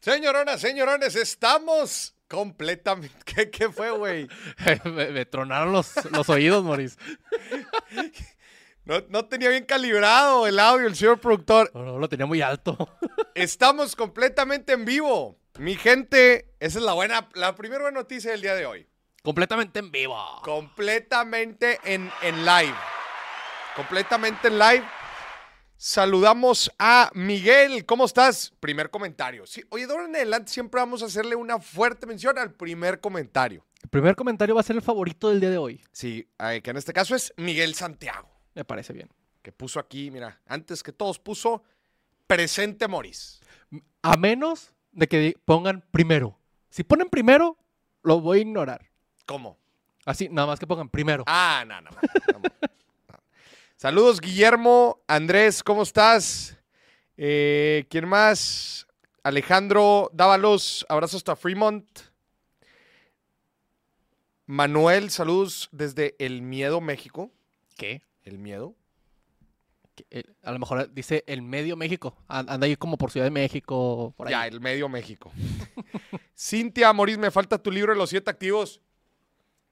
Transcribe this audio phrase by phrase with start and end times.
[0.00, 3.16] Señoronas, señorones, estamos completamente.
[3.24, 4.28] ¿Qué, qué fue, güey?
[4.84, 6.96] me, me tronaron los, los oídos, Moris.
[8.84, 11.70] No, no tenía bien calibrado el audio, el señor productor.
[11.74, 12.96] No, no, lo tenía muy alto.
[13.34, 15.38] Estamos completamente en vivo.
[15.58, 18.88] Mi gente, esa es la buena, la primera buena noticia del día de hoy.
[19.22, 20.16] Completamente en vivo.
[20.42, 22.74] Completamente en, en live.
[23.74, 24.84] Completamente en live.
[25.80, 27.86] Saludamos a Miguel.
[27.86, 28.52] ¿Cómo estás?
[28.58, 29.46] Primer comentario.
[29.46, 32.98] Sí, oye, de ahora en adelante siempre vamos a hacerle una fuerte mención al primer
[32.98, 33.64] comentario.
[33.84, 35.80] El primer comentario va a ser el favorito del día de hoy.
[35.92, 38.28] Sí, eh, que en este caso es Miguel Santiago.
[38.56, 39.08] Me parece bien.
[39.40, 41.62] Que puso aquí, mira, antes que todos puso
[42.26, 43.40] presente Moris.
[44.02, 46.40] A menos de que pongan primero.
[46.70, 47.56] Si ponen primero,
[48.02, 48.90] lo voy a ignorar.
[49.26, 49.56] ¿Cómo?
[50.04, 51.22] Así, nada más que pongan primero.
[51.28, 51.80] Ah, no.
[51.80, 52.40] no, no, no.
[53.82, 55.00] Saludos, Guillermo.
[55.06, 56.58] Andrés, ¿cómo estás?
[57.16, 58.88] Eh, ¿Quién más?
[59.22, 61.86] Alejandro Dávalos, abrazos hasta Fremont.
[64.46, 67.30] Manuel, saludos desde El Miedo, México.
[67.76, 68.02] ¿Qué?
[68.24, 68.74] El Miedo.
[70.10, 72.16] Eh, a lo mejor dice el medio México.
[72.26, 74.32] An- Anda ahí como por Ciudad de México, por ahí.
[74.32, 75.30] Ya, El Medio México.
[76.36, 78.80] Cintia Moris, me falta tu libro de los siete activos.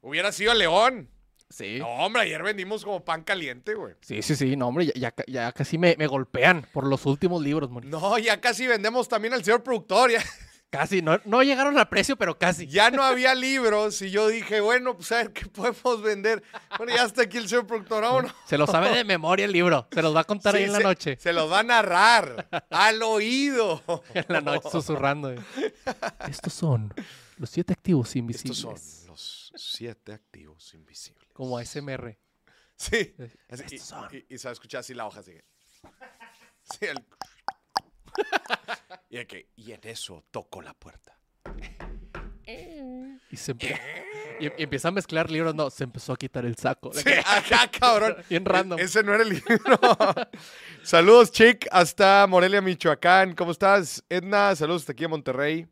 [0.00, 1.08] Hubiera sido León.
[1.48, 1.78] Sí.
[1.78, 3.94] No, hombre, ayer vendimos como pan caliente, güey.
[4.00, 4.56] Sí, sí, sí.
[4.56, 7.88] No, hombre, ya, ya ca- ya casi me, me golpean por los últimos libros, Moris.
[7.90, 10.10] No, ya casi vendemos también al señor productor.
[10.10, 10.22] Ya,
[10.68, 11.00] Casi.
[11.00, 12.66] No, no llegaron al precio, pero casi.
[12.66, 16.42] ya no había libros y yo dije, bueno, pues a ver qué podemos vender.
[16.76, 18.32] Bueno, ya está aquí el señor productor, vámonos.
[18.46, 19.86] Se lo sabe de memoria el libro.
[19.92, 21.16] Se los va a contar ahí en la noche.
[21.20, 23.80] Se los va a narrar al oído.
[24.14, 25.32] En la noche susurrando.
[26.28, 26.92] Estos son
[27.38, 28.58] los siete activos invisibles.
[28.58, 29.05] Estos son
[29.56, 31.28] siete activos invisibles.
[31.32, 32.18] Como ASMR.
[32.76, 33.14] Sí.
[33.18, 33.64] Eh, Así,
[34.12, 35.44] y, y- y se va a escuchar así la hoja, así que.
[36.62, 37.04] Sí, el-
[39.56, 41.18] y, en eso toco la puerta.
[43.30, 43.80] Y, se empe-
[44.40, 45.54] y- y empieza a mezclar libros.
[45.54, 46.92] No, se empezó a quitar el saco.
[46.92, 48.16] Sí, acá, cabrón.
[48.30, 48.78] Bien random.
[48.78, 49.56] E- Ese no era el libro.
[50.82, 53.34] saludos, Chick, hasta Morelia, Michoacán.
[53.34, 54.04] ¿Cómo estás?
[54.08, 55.66] Edna, saludos hasta aquí a Monterrey.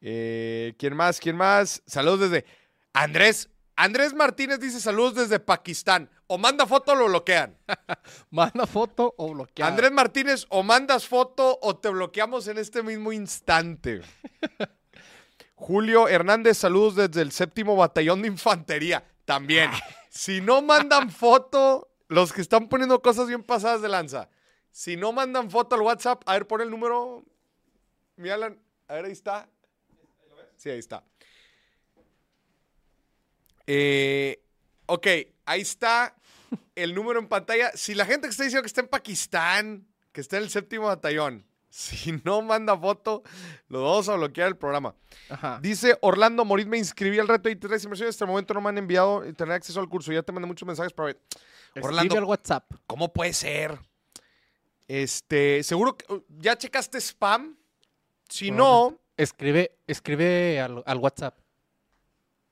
[0.00, 1.20] Eh, ¿Quién más?
[1.20, 1.82] ¿Quién más?
[1.86, 2.46] Saludos desde
[2.92, 3.48] Andrés.
[3.76, 6.10] Andrés Martínez dice saludos desde Pakistán.
[6.26, 7.56] O manda foto o lo bloquean.
[8.30, 9.66] Manda foto o bloquea.
[9.66, 14.02] Andrés Martínez, o mandas foto o te bloqueamos en este mismo instante.
[15.56, 19.04] Julio Hernández, saludos desde el séptimo batallón de infantería.
[19.24, 19.70] También.
[20.08, 24.28] Si no mandan foto, los que están poniendo cosas bien pasadas de lanza.
[24.70, 27.24] Si no mandan foto al WhatsApp, a ver, pon el número.
[28.16, 29.48] Mi Alan, a ver, ahí está.
[30.56, 31.02] Sí, ahí está.
[33.72, 34.42] Eh,
[34.86, 35.06] ok,
[35.46, 36.16] ahí está
[36.74, 37.70] el número en pantalla.
[37.76, 40.86] Si la gente que está diciendo que está en Pakistán, que está en el séptimo
[40.86, 43.22] batallón, si no manda foto,
[43.68, 44.96] lo vamos a bloquear el programa.
[45.28, 45.60] Ajá.
[45.62, 48.16] Dice Orlando Moritz, me inscribí al reto de tres inversiones.
[48.16, 50.10] Hasta el momento no me han enviado y tener acceso al curso.
[50.10, 51.20] Ya te mandé muchos mensajes para ver.
[51.80, 52.18] Orlando.
[52.18, 52.68] al WhatsApp.
[52.88, 53.78] ¿Cómo puede ser?
[54.88, 57.56] Este, seguro que uh, ya checaste spam.
[58.28, 61.39] Si no, Escribe, escribe al, al WhatsApp.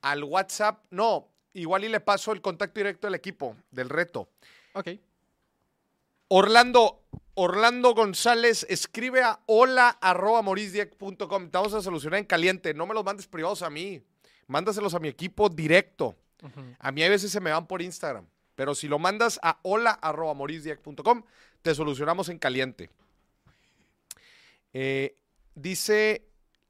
[0.01, 1.27] Al WhatsApp, no.
[1.53, 4.29] Igual y le paso el contacto directo del equipo, del reto.
[4.73, 4.89] Ok.
[6.27, 10.43] Orlando, Orlando González, escribe a hola arroba.
[10.55, 11.17] Te
[11.51, 12.73] vamos a solucionar en caliente.
[12.73, 14.03] No me los mandes privados a mí.
[14.47, 16.15] Mándaselos a mi equipo directo.
[16.79, 18.25] A mí a veces se me van por Instagram.
[18.55, 21.23] Pero si lo mandas a hola arroba morisdieck.com,
[21.61, 22.89] te solucionamos en caliente.
[24.73, 25.17] Eh,
[25.55, 26.28] dice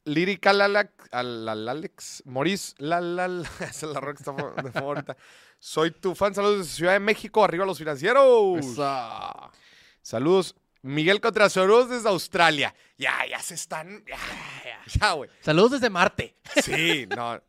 [0.09, 4.61] Lírica Lalac, al- al Alex, Moris, la, la, la, esa es la rock que está
[4.63, 5.15] de favorita.
[5.59, 8.57] Soy tu fan, saludos desde Ciudad de México, arriba los financieros.
[8.65, 9.51] Esa.
[10.01, 12.73] Saludos, Miguel Contrasoros desde Australia.
[12.97, 14.17] Ya, ya se están, ya,
[14.63, 15.29] ya, ya, güey.
[15.41, 16.35] Saludos desde Marte.
[16.63, 17.41] Sí, no.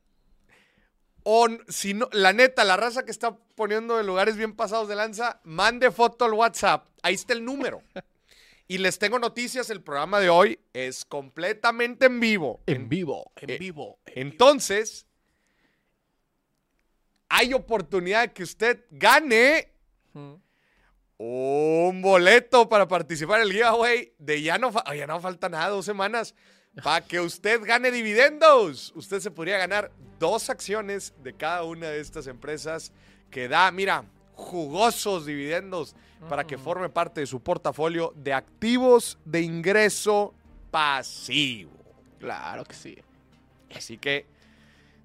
[1.23, 4.97] O si no, la neta, la raza que está poniendo en lugares bien pasados de
[4.97, 6.87] lanza, mande foto al WhatsApp.
[7.03, 7.83] Ahí está el número.
[8.71, 12.63] Y les tengo noticias, el programa de hoy es completamente en vivo.
[12.67, 13.99] En vivo, en eh, vivo.
[14.07, 15.09] Entonces,
[17.29, 19.73] hay oportunidad de que usted gane
[21.17, 25.71] un boleto para participar en el giveaway de ya no, fa- ya no falta nada,
[25.71, 26.37] dos semanas,
[26.81, 28.93] para que usted gane dividendos.
[28.95, 29.91] Usted se podría ganar
[30.21, 32.93] dos acciones de cada una de estas empresas
[33.33, 34.05] que da, mira,
[34.35, 35.97] jugosos dividendos
[36.29, 36.61] para que Mm.
[36.61, 40.35] forme parte de su portafolio de activos de ingreso
[40.71, 41.71] pasivo.
[42.19, 42.99] Claro que sí.
[43.75, 44.27] Así que,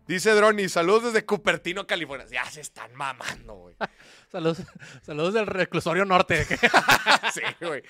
[0.07, 2.25] dice Droni, saludos desde Cupertino, California.
[2.29, 3.75] Ya se están mamando, güey.
[4.31, 4.63] Saludos,
[5.01, 6.45] saludos del reclusorio norte.
[7.33, 7.83] Sí, güey.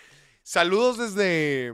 [0.44, 1.74] Saludos desde.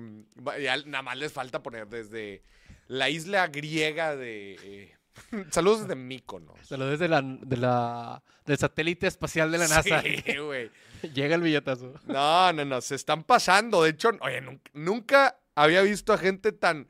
[0.62, 2.42] ya nada más les falta poner desde
[2.88, 4.54] la isla griega de.
[4.64, 4.96] eh,
[5.52, 6.58] saludos desde Míconos.
[6.66, 10.02] Saludos de la, de la, del satélite espacial de la NASA.
[10.02, 10.72] Sí, güey.
[11.14, 11.94] Llega el billetazo.
[12.06, 13.84] No, no, no, se están pasando.
[13.84, 16.88] De hecho, oye, nun- nunca, había visto a gente tan,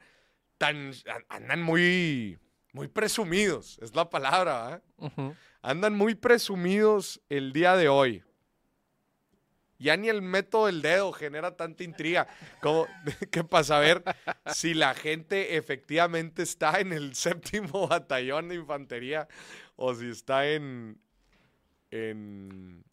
[0.57, 2.37] tan, an- andan muy,
[2.73, 4.81] muy presumidos, es la palabra.
[4.97, 5.35] Ujú.
[5.61, 8.23] Andan muy presumidos el día de hoy.
[9.77, 12.27] Ya ni el método del dedo genera tanta intriga
[12.61, 12.85] como
[13.31, 14.03] que para saber
[14.53, 19.27] si la gente efectivamente está en el séptimo batallón de infantería
[19.75, 20.99] o si está en,
[21.89, 22.83] en,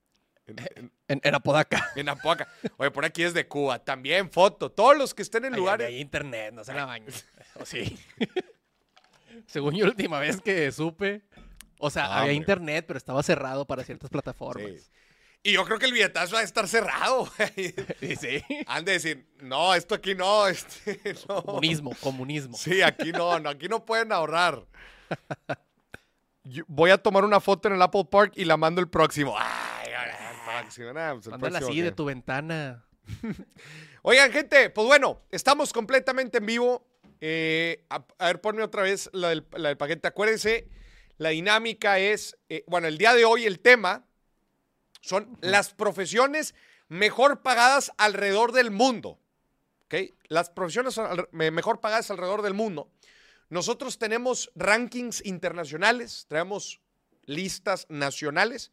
[0.48, 1.90] en- en- En, en Apodaca.
[1.96, 2.48] en Apodaca.
[2.76, 3.78] Oye, por aquí es de Cuba.
[3.84, 4.70] También foto.
[4.70, 5.86] Todos los que estén en lugares.
[5.88, 7.08] hay internet, no se la bañen.
[7.54, 7.98] ¿O sí?
[9.46, 11.22] Según yo, la última vez que supe,
[11.78, 12.34] o sea, Ah, había hombre.
[12.34, 14.66] internet, pero estaba cerrado para ciertas plataformas.
[14.82, 14.90] Sí.
[15.44, 17.30] Y yo creo que el billetazo va a estar cerrado.
[17.38, 17.74] güey.
[18.00, 18.44] Sí, sí.
[18.66, 21.42] Han de decir, no, esto aquí no, este, no.
[21.44, 22.56] Comunismo, comunismo.
[22.56, 24.66] Sí, aquí no, no, aquí no pueden ahorrar.
[26.42, 29.36] Yo voy a tomar una foto en el Apple Park y la mando el próximo.
[29.38, 29.87] Ay,
[30.62, 30.92] próximo.
[30.92, 32.84] nah, pues Mándala así de tu ventana.
[34.02, 36.86] Oigan, gente, pues bueno, estamos completamente en vivo.
[37.20, 40.06] Eh, a, a ver, ponme otra vez la del, la del paquete.
[40.08, 40.68] Acuérdense,
[41.18, 44.06] la dinámica es, eh, bueno, el día de hoy el tema
[45.00, 46.54] son las profesiones
[46.88, 49.18] mejor pagadas alrededor del mundo.
[49.84, 49.94] ¿Ok?
[50.28, 51.00] Las profesiones
[51.32, 52.90] mejor pagadas alrededor del mundo.
[53.48, 56.80] Nosotros tenemos rankings internacionales, tenemos
[57.24, 58.72] listas nacionales,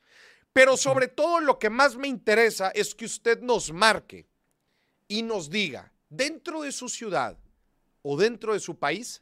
[0.55, 4.25] pero sobre todo lo que más me interesa es que usted nos marque
[5.05, 7.37] y nos diga dentro de su ciudad
[8.01, 9.21] o dentro de su país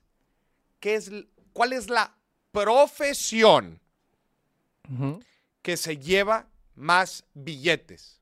[0.79, 1.09] qué es,
[1.51, 2.15] cuál es la
[2.51, 3.81] profesión
[5.63, 8.21] que se lleva más billetes.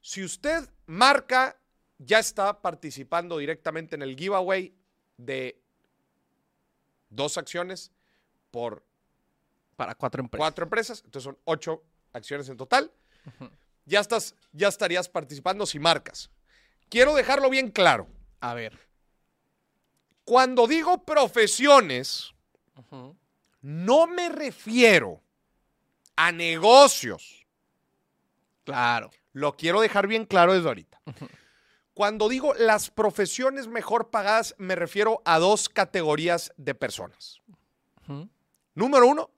[0.00, 1.56] Si usted marca,
[1.98, 4.74] ya está participando directamente en el giveaway
[5.16, 5.62] de
[7.08, 7.92] dos acciones
[8.50, 8.84] por
[9.76, 10.42] Para cuatro empresas.
[10.42, 12.92] cuatro empresas, entonces son ocho acciones en total.
[13.84, 16.30] Ya estás, ya estarías participando si marcas.
[16.88, 18.06] Quiero dejarlo bien claro.
[18.40, 18.78] A ver.
[20.24, 22.34] Cuando digo profesiones,
[23.62, 25.22] no me refiero
[26.16, 27.46] a negocios.
[28.64, 29.10] Claro.
[29.32, 31.00] Lo quiero dejar bien claro desde ahorita.
[31.94, 37.40] Cuando digo las profesiones mejor pagadas, me refiero a dos categorías de personas.
[38.74, 39.30] Número uno,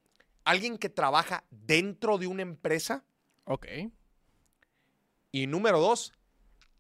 [0.45, 3.05] alguien que trabaja dentro de una empresa.
[3.45, 3.67] Ok.
[5.33, 6.13] Y número dos,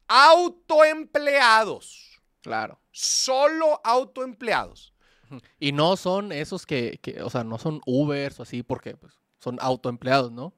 [0.08, 2.20] autoempleados.
[2.42, 2.80] Claro.
[2.90, 4.94] Solo autoempleados.
[5.58, 9.14] Y no son esos que, que, o sea, no son Ubers o así, porque pues,
[9.38, 10.52] son autoempleados, ¿no?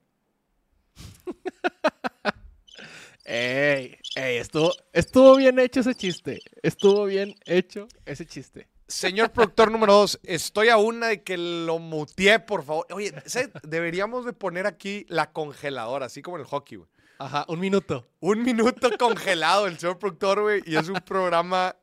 [3.24, 6.40] ey, ey, estuvo, estuvo bien hecho ese chiste.
[6.62, 8.68] Estuvo bien hecho ese chiste.
[8.92, 12.86] Señor productor número dos, estoy a una de que lo muteé, por favor.
[12.90, 13.50] Oye, ¿sabes?
[13.62, 16.88] deberíamos de poner aquí la congeladora, así como en el hockey, güey.
[17.18, 18.06] Ajá, un minuto.
[18.20, 21.74] Un minuto congelado el señor productor, güey, y es un programa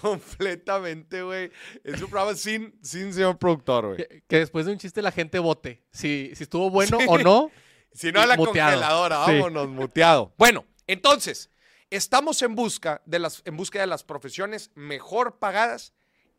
[0.00, 1.50] completamente, güey.
[1.82, 3.96] Es un programa sin, sin señor productor, güey.
[3.96, 5.82] Que, que después de un chiste la gente vote.
[5.90, 7.06] Si, si estuvo bueno Sí.
[7.08, 7.50] o no.
[7.92, 8.70] Si no, a la Muteado.
[8.72, 9.32] congeladora, Sí.
[9.34, 10.32] vámonos, muteado.
[10.36, 11.50] Bueno, entonces,
[11.90, 15.92] estamos en busca de las, en búsqueda de las profesiones mejor pagadas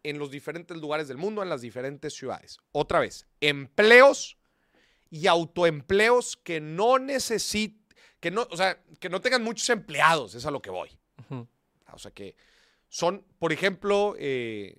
[0.10, 2.58] en los diferentes lugares del mundo, en las diferentes ciudades.
[2.72, 4.38] Otra vez, empleos
[5.10, 7.84] y autoempleos que no necesiten,
[8.20, 10.90] que no, o sea, que no tengan muchos empleados, es a lo que voy.
[11.94, 12.36] O sea que
[12.90, 14.78] son, por ejemplo, eh,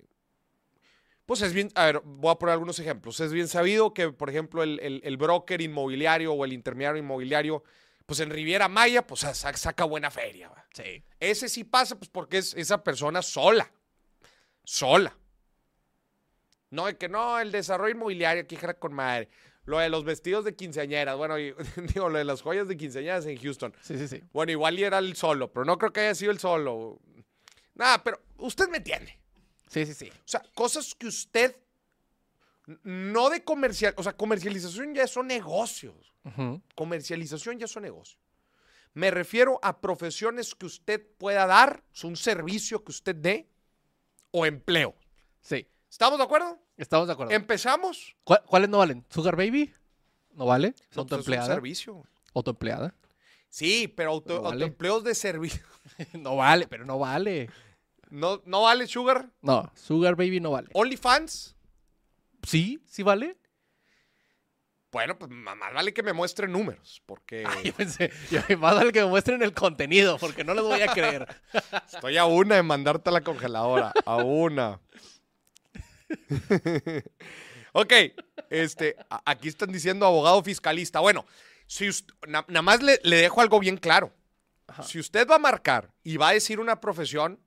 [1.25, 3.19] pues es bien, a ver, voy a poner algunos ejemplos.
[3.19, 7.63] Es bien sabido que, por ejemplo, el, el- el broker inmobiliario o el intermediario inmobiliario,
[8.05, 10.47] pues en Riviera Maya, pues sa- saca buena feria.
[10.49, 10.65] ¿va?
[10.73, 11.03] Sí.
[11.19, 13.69] Ese sí pasa, pues porque es esa persona sola.
[14.67, 15.15] Sola.
[16.71, 19.29] No, de que no, el desarrollo inmobiliario aquí jala con madre.
[19.63, 21.55] Lo de los vestidos de quinceañeras, bueno, y-
[21.93, 23.73] digo, lo de las joyas de quinceañeras en Houston.
[23.81, 24.21] Sí, sí, sí.
[24.33, 26.99] Bueno, igual y era el solo, pero no creo que haya sido el solo.
[27.75, 29.17] Nada, pero usted me entiende.
[29.69, 30.09] Sí, sí, sí.
[30.09, 31.55] O sea, cosas que usted
[32.83, 36.11] no de comercial, o sea, comercialización ya son negocios.
[36.25, 36.61] Ujú.
[36.75, 38.19] Comercialización ya son negocios.
[38.93, 43.47] Me refiero a profesiones que usted pueda dar, es un servicio que usted dé
[44.39, 44.93] o empleo.
[45.41, 45.67] Sí.
[45.89, 46.59] ¿Estamos de acuerdo?
[46.77, 47.33] Estamos de acuerdo.
[47.33, 48.15] ¿Empezamos?
[48.23, 49.05] ¿Cuál- ¿Cuáles no valen?
[49.09, 49.73] ¿Sugar Baby?
[50.33, 50.69] ¿No vale?
[50.69, 51.45] No, pues es un ¿Autoempleada?
[51.47, 52.03] servicio.
[52.35, 52.93] ¿Autoempleada?
[53.49, 54.53] Sí, pero auto- Pero vale.
[54.55, 55.63] autoempleos de servicio.
[56.13, 57.49] no vale, pero no vale.
[58.09, 59.29] ¿No, ¿No vale Sugar?
[59.41, 60.69] No, Sugar Baby no vale.
[60.73, 61.55] ¿OnlyFans?
[62.43, 62.79] ¿Sí?
[62.85, 63.37] ¿Sí vale?
[64.91, 69.01] Bueno, pues más vale que me muestren números, porque yo pensé, yo, más vale que
[69.01, 71.27] me muestren el contenido, porque no les voy a creer.
[71.93, 73.93] estoy a una de mandarte a la congeladora.
[74.05, 74.79] A una.
[77.73, 77.93] ok,
[78.49, 80.99] este, aquí están diciendo abogado fiscalista.
[80.99, 81.25] Bueno,
[81.65, 81.89] si
[82.27, 84.13] na- nada más le, le dejo algo bien claro.
[84.67, 84.83] Ajá.
[84.83, 87.39] Si usted va a marcar y va a decir una profesión,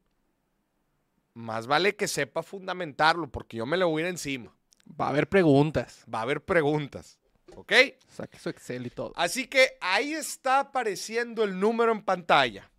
[1.34, 4.54] más vale que sepa fundamentarlo, porque yo me le voy a ir encima.
[5.00, 6.04] Va a haber preguntas.
[6.12, 7.19] Va a haber preguntas.
[7.56, 7.72] ¿Ok?
[8.08, 9.12] Saque su Excel y todo.
[9.16, 12.70] Así que ahí está apareciendo el número en pantalla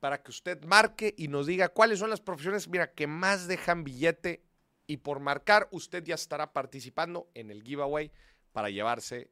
[0.00, 3.84] para que usted marque y nos diga cuáles son las profesiones, mira, que más dejan
[3.84, 4.42] billete
[4.86, 8.10] y por marcar usted ya estará participando en el giveaway
[8.52, 9.30] para llevarse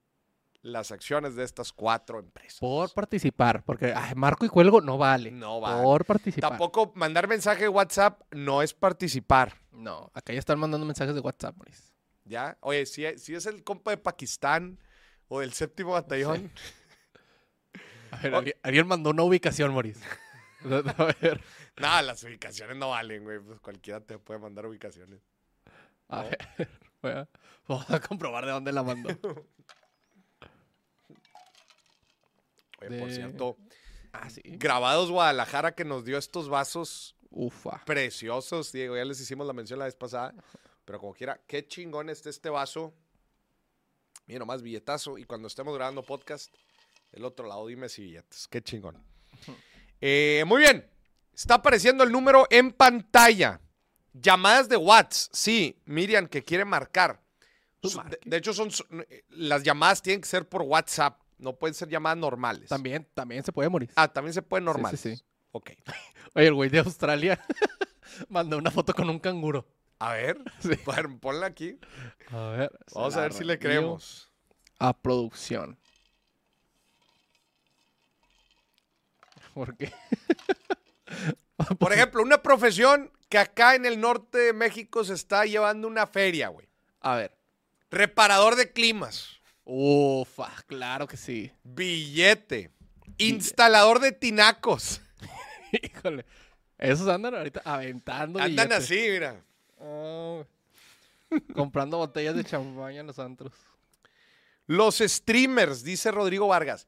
[0.62, 2.58] las acciones de estas cuatro empresas.
[2.58, 5.30] Por participar, porque ay, marco y cuelgo no vale.
[5.30, 5.82] No vale.
[5.82, 6.50] Por participar.
[6.50, 9.54] Tampoco mandar mensaje de WhatsApp no es participar.
[9.70, 11.92] No, acá ya están mandando mensajes de WhatsApp, Maurice.
[12.24, 12.58] ¿Ya?
[12.60, 14.80] Oye, si, si es el compa de Pakistán
[15.28, 16.50] o del séptimo batallón,
[18.12, 20.04] A ver, alguien, alguien mandó una ubicación, Maurice.
[20.64, 21.40] A ver,
[21.76, 23.38] nada, las ubicaciones no valen, güey.
[23.40, 25.20] Pues cualquiera te puede mandar ubicaciones.
[26.08, 26.30] a No.
[27.02, 27.28] ver.
[27.68, 29.08] Vamos a comprobar de dónde la mandó.
[32.80, 33.56] Oye, por cierto,
[34.12, 34.40] Ah, sí.
[34.44, 37.82] Grabados Guadalajara que nos dio estos vasos Ufa.
[37.84, 38.96] preciosos, Diego.
[38.96, 40.34] Ya les hicimos la mención la vez pasada.
[40.86, 42.94] Pero como quiera, qué chingón está este vaso.
[44.26, 45.18] Mira nomás, billetazo.
[45.18, 46.52] Y cuando estemos grabando podcast,
[47.12, 48.48] del otro lado, dime si billetes.
[48.48, 49.02] Qué chingón.
[50.00, 50.88] Eh, muy bien.
[51.32, 53.60] Está apareciendo el número en pantalla.
[54.12, 55.34] Llamadas de WhatsApp.
[55.34, 57.22] Sí, Miriam, que quiere marcar.
[58.24, 58.70] De, hecho, son
[59.08, 61.20] eh, las llamadas tienen que ser por WhatsApp.
[61.38, 62.68] No pueden ser llamadas normales.
[62.68, 63.90] También, también se puede morir.
[63.94, 65.00] Ah, también se pueden Sí, normales.
[65.00, 65.22] sí, sí.
[65.52, 65.70] Ok.
[66.34, 67.44] Oye, el güey de Australia
[68.28, 69.66] mandó una foto con un canguro.
[69.98, 70.70] A ver, Sí.
[71.20, 71.78] ponla aquí.
[72.30, 72.78] A ver.
[72.94, 74.30] Vamos a ver si le creemos.
[74.78, 75.78] A producción.
[79.54, 79.90] ¿Por qué?
[81.78, 86.06] Por ejemplo, una profesión que acá en el norte de México se está llevando una
[86.06, 86.68] feria, güey.
[87.00, 87.34] A ver.
[87.90, 89.40] Reparador de climas.
[89.64, 91.50] Ufa, claro que sí.
[91.64, 92.70] Billete.
[93.16, 95.00] Instalador de tinacos.
[95.72, 96.26] Híjole.
[96.78, 98.38] Esos andan ahorita aventando.
[98.38, 99.42] Andan así, mira.
[99.78, 100.44] Oh.
[101.54, 103.52] Comprando botellas de champaña en los antros.
[104.66, 106.86] Los streamers, dice Rodrigo Vargas.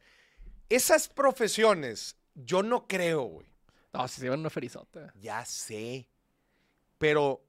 [0.68, 3.46] Esas profesiones, yo no creo, güey.
[3.92, 5.12] No, si se llevan una ferizota.
[5.20, 6.08] Ya sé.
[6.98, 7.42] Pero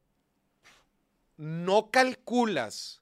[1.38, 3.02] no calculas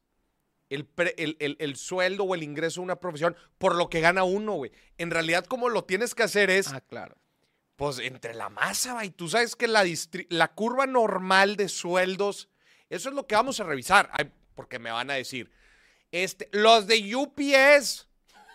[0.69, 4.01] el, pre- el- el- el sueldo o el ingreso de una profesión por lo que
[4.01, 4.71] gana uno, güey.
[4.97, 7.15] En realidad, como lo tienes que hacer es, Ah, claro.
[7.77, 9.11] Pues, entre la masa, güey.
[9.11, 12.49] Tú sabes que la, curva normal de sueldos,
[12.89, 14.09] eso es lo que vamos a revisar.
[14.11, 15.51] Ay, porque me van a decir,
[16.11, 18.07] este, los de UPS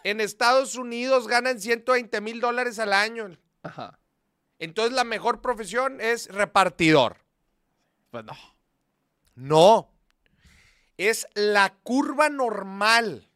[0.02, 3.38] en Estados Unidos ganan 120 mil dólares al año.
[3.62, 3.98] Ajá.
[4.58, 7.18] Entonces, la mejor profesión es repartidor.
[8.10, 8.36] Pues no.
[9.36, 9.88] No.
[10.96, 13.28] Es la curva normal.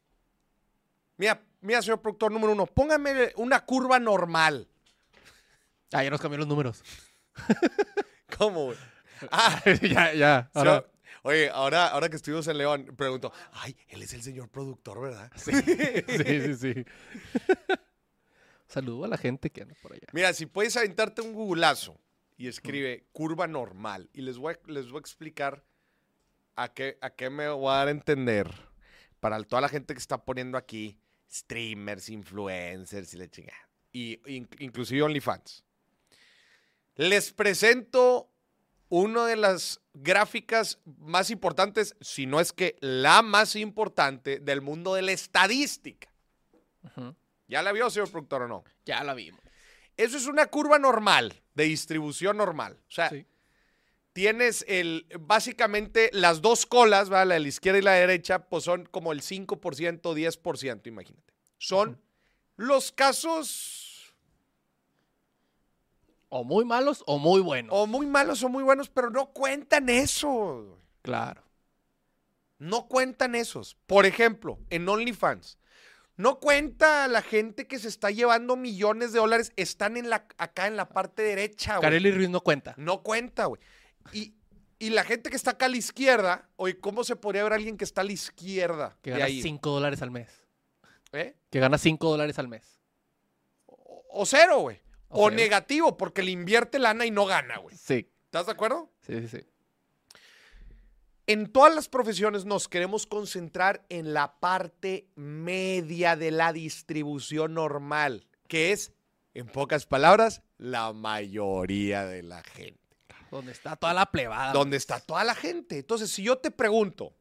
[1.17, 4.69] Mira, mira, señor productor número uno, póngame una curva normal.
[5.93, 6.83] Ah, ya nos cambió los números.
[8.39, 8.79] ¿Cómo, güey?
[9.31, 10.51] Ah, ya, ya.
[11.23, 15.33] oye, ahora, ahora que estuvimos en León, pregunto, ay, él es el señor productor, ¿verdad?
[15.37, 16.85] sí, sí, sí, sí.
[18.69, 20.07] Saludo a la gente que anda por allá.
[20.13, 21.99] Mira, si puedes aventarte un googlazo
[22.37, 25.65] y escribe curva normal y les voy a, les voy a explicar
[26.57, 28.51] a qué, a qué me voy a dar a entender
[29.21, 30.99] para toda la gente que está poniendo aquí
[31.31, 33.59] streamers, influencers y la chingada.
[33.93, 35.65] Y in- inclusive OnlyFans.
[36.97, 38.31] Les presento
[38.89, 44.95] una de las gráficas más importantes, si no es que la más importante del mundo
[44.95, 46.09] de la estadística.
[47.49, 48.65] ¿Ya la vio, señor productor, o no?
[48.85, 49.41] Ya la vimos.
[49.97, 52.79] Eso es una curva normal, de distribución normal.
[52.89, 53.27] O sea, Sí.
[54.13, 57.25] tienes el, básicamente las dos colas, ¿va?
[57.25, 61.33] la de la izquierda y la derecha, pues son como el 5%, 10%, imagínate.
[61.59, 62.01] Son
[62.57, 63.86] los casos
[66.29, 67.73] O muy malos o muy buenos.
[67.75, 70.79] o muy malos o muy buenos, pero no cuentan eso.
[71.03, 71.43] Claro.
[72.59, 73.77] No cuentan esos.
[73.87, 75.59] Por ejemplo, en OnlyFans.
[76.17, 79.53] No cuenta la gente que se está llevando millones de dólares.
[79.57, 81.73] Están en la, acá en la parte derecha.
[81.77, 81.83] güey.
[81.83, 82.75] Carelli Ruiz no cuenta.
[82.79, 83.61] No cuenta, güey.
[84.13, 84.35] Y,
[84.79, 87.77] y la gente que está acá a la izquierda, oye, ¿cómo se podría ver alguien
[87.77, 88.97] que está a la izquierda?
[89.03, 89.43] Que gana ahí?
[89.43, 90.31] 5 dólares al mes.
[91.13, 91.37] ¿Eh?
[91.51, 92.81] Que gana 5 dólares al mes.
[93.67, 94.81] O, o cero, güey.
[95.09, 97.77] O negativo, porque le invierte lana y no gana, güey.
[97.77, 98.11] Sí.
[98.25, 98.91] ¿Estás de acuerdo?
[99.01, 99.47] Sí, sí, sí.
[101.29, 108.29] En todas las profesiones nos queremos concentrar en la parte media de la distribución normal,
[108.47, 108.93] que es,
[109.35, 112.81] en pocas palabras, la mayoría de la gente.
[113.31, 114.53] Donde está toda la plebada.
[114.53, 115.79] Donde está toda la gente.
[115.79, 117.17] Entonces, si yo te pregunto,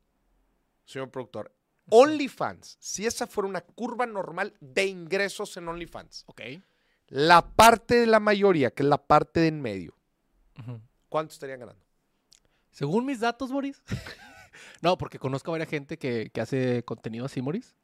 [0.85, 1.51] señor productor,
[1.89, 6.41] OnlyFans, si esa fuera una curva normal de ingresos en OnlyFans, Ok.
[7.07, 9.95] La parte de la mayoría, que es la parte de en medio.
[11.09, 11.83] ¿cuánto estarían ganando?
[12.71, 13.81] Según mis datos, Moris.
[14.81, 17.75] no, porque conozco a varias gente que, que hace contenido así, Moris.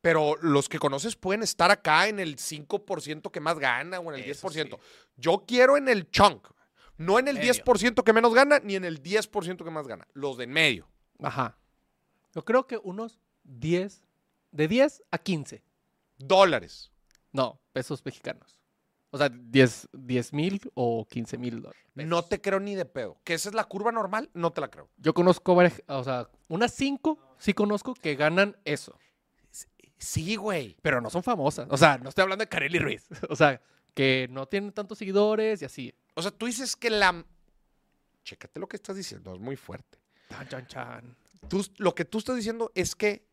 [0.00, 4.22] Pero los que conoces pueden estar acá en el 5% que más gana o en
[4.22, 4.78] el Eso 10%.
[5.16, 6.48] Yo quiero en el chunk,
[6.96, 7.52] no en el Medio.
[7.52, 10.06] 10% que menos gana, ni en el 10% que más gana.
[10.12, 10.88] Los de en medio.
[11.20, 11.58] Ajá.
[12.34, 14.02] Yo creo que unos 10,
[14.52, 15.64] de 10 a 15.
[16.18, 16.92] Dólares.
[17.32, 18.57] No, pesos mexicanos.
[19.10, 19.88] O sea, 10
[20.32, 21.80] mil o 15 mil dólares.
[21.94, 23.18] No te creo ni de pedo.
[23.24, 24.88] Que esa es la curva normal, no te la creo.
[24.98, 28.98] Yo conozco varias, o sea, unas 5 sí conozco que ganan eso.
[29.96, 30.76] Sí, güey.
[30.82, 31.66] Pero no son famosas.
[31.70, 33.06] O sea, no estoy hablando de Kareli Ruiz.
[33.30, 33.60] O sea,
[33.94, 35.94] que no tienen tantos seguidores y así.
[36.14, 37.24] O sea, tú dices que la...
[38.22, 39.98] Chécate lo que estás diciendo, es muy fuerte.
[40.28, 41.16] Chan, chan, chan.
[41.48, 43.26] Tú- lo que tú estás diciendo es que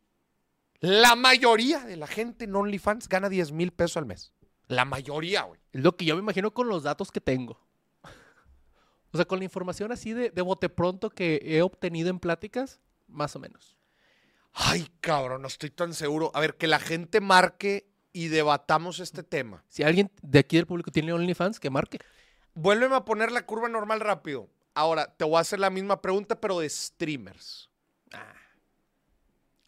[0.80, 4.32] la mayoría de la gente en OnlyFans gana 10 mil pesos al mes.
[4.68, 5.60] La mayoría, güey.
[5.72, 7.60] Es lo que yo me imagino con los datos que tengo.
[9.12, 12.80] O sea, con la información así de, de bote pronto que he obtenido en pláticas,
[13.08, 13.76] más o menos.
[14.52, 16.30] Ay, cabrón, no estoy tan seguro.
[16.34, 19.62] A ver, que la gente marque y debatamos este tema.
[19.68, 21.98] Si alguien de aquí del público tiene OnlyFans, que marque.
[22.54, 24.48] Vuélveme a poner la curva normal rápido.
[24.72, 27.68] Ahora, te voy a hacer la misma pregunta, pero de streamers.
[28.12, 28.34] Ah.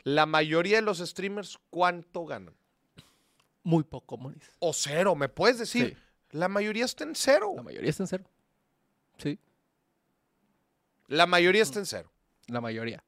[0.03, 2.55] La mayoría de los streamers, ¿cuánto ganan?
[3.69, 4.51] Muy poco, Moris.
[4.61, 5.89] O cero, ¿me puedes decir?
[5.91, 5.97] Sí.
[6.31, 7.53] La mayoría está en cero.
[7.55, 8.25] La mayoría está en cero.
[9.19, 9.39] Sí,
[11.09, 12.11] La mayoría está en cero.
[12.47, 13.05] la mayoría.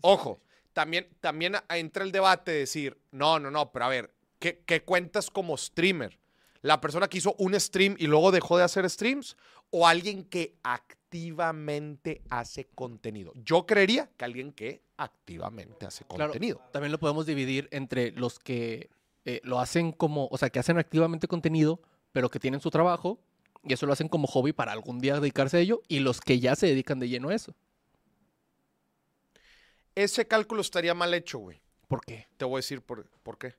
[0.00, 0.40] Ojo,
[0.72, 4.82] también, también entra el debate de decir, no, no, no, pero a ver, ¿qué, qué
[4.82, 6.18] cuentas como streamer?
[6.62, 9.36] ¿La persona que hizo un stream y luego dejó de hacer streams?
[9.70, 13.32] ¿O alguien que activamente hace contenido?
[13.36, 16.60] Yo creería que alguien que activamente hace Claro, contenido.
[16.72, 18.90] También lo podemos dividir entre los que
[19.24, 21.80] eh, lo hacen como, o sea, que hacen activamente contenido,
[22.12, 23.18] pero que tienen su trabajo
[23.62, 26.40] y eso lo hacen como hobby para algún día dedicarse a ello, y los que
[26.40, 27.54] ya se dedican de lleno a eso.
[29.94, 31.60] Ese cálculo estaría mal hecho, güey.
[31.88, 32.28] ¿Por qué?
[32.36, 33.54] Te voy a decir por, por qué.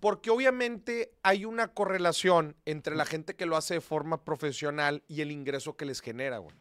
[0.00, 5.20] Porque obviamente hay una correlación entre la gente que lo hace de forma profesional y
[5.20, 6.56] el ingreso que les genera, güey.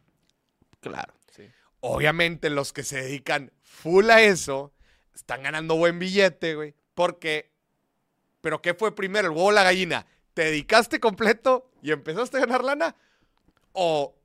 [0.82, 1.14] Claro.
[1.32, 1.50] Sí.
[1.80, 4.74] Obviamente los que se dedican full a eso
[5.16, 6.76] están ganando buen billete, güey.
[6.94, 7.52] Porque,
[8.42, 10.06] ¿pero qué fue primero, el huevo o la gallina?
[10.34, 12.96] ¿Te dedicaste completo y empezaste a ganar lana?
[13.72, 14.16] ¿O,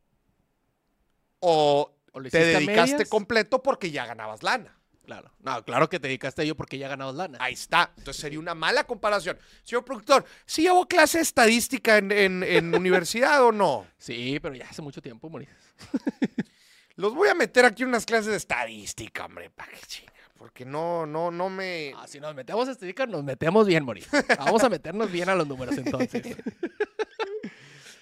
[1.40, 3.08] o ¿O lo te dedicaste medias?
[3.08, 4.78] completo porque ya ganabas lana?
[5.04, 5.30] Claro.
[5.40, 7.38] No, claro que te dedicaste a ello porque ya ganabas lana.
[7.40, 7.90] Ahí está.
[7.98, 9.38] Entonces sería una mala comparación.
[9.62, 13.86] Señor productor, ¿sí llevó clase de estadística en, en- en universidad o no?
[13.98, 15.48] Sí, pero ya hace mucho tiempo, Moris.
[16.96, 21.04] Los voy a meter aquí unas clases de estadística, hombre, pa' que chinga, Porque no,
[21.06, 21.92] no, no me.
[21.96, 24.06] Ah, si nos metemos a estadística, nos metemos bien, Moris.
[24.38, 26.22] Vamos a meternos bien a los números entonces.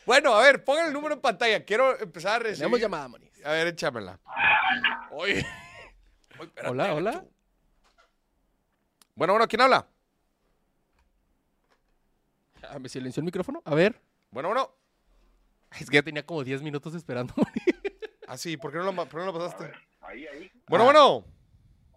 [0.04, 1.64] Bueno, a ver, pongan el número en pantalla.
[1.64, 2.58] Quiero empezar a recibir.
[2.58, 3.30] Tenemos llamada, Moris.
[3.44, 4.18] A ver, échamela.
[5.12, 5.46] Oye.
[6.42, 7.10] Espérate, Hola, hola.
[7.12, 7.28] gacho.
[9.14, 9.86] Bueno, bueno, ¿quién habla?
[12.68, 13.60] Ah, ¿Me silenció el micrófono?
[13.64, 14.00] A ver.
[14.30, 14.70] Bueno, bueno.
[15.78, 17.34] Es que ya tenía como 10 minutos esperando.
[18.28, 19.70] Ah, sí, ¿por qué no lo, ma- por qué no lo pasaste?
[20.00, 20.50] Ahí, ahí.
[20.68, 20.86] Bueno, Ah.
[20.86, 21.24] bueno.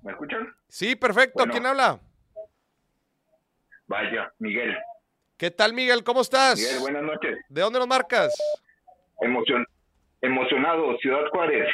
[0.02, 0.54] ¿Me escuchan?
[0.68, 1.38] Sí, perfecto.
[1.38, 1.54] Bueno.
[1.54, 1.98] ¿Quién habla?
[3.88, 4.76] Vaya, Miguel.
[5.38, 6.04] ¿Qué tal, Miguel?
[6.04, 6.58] ¿Cómo estás?
[6.60, 7.38] Miguel, buenas noches.
[7.48, 8.34] ¿De dónde nos marcas?
[9.22, 9.66] Emocion
[10.22, 11.70] emocionado, Ciudad Juárez.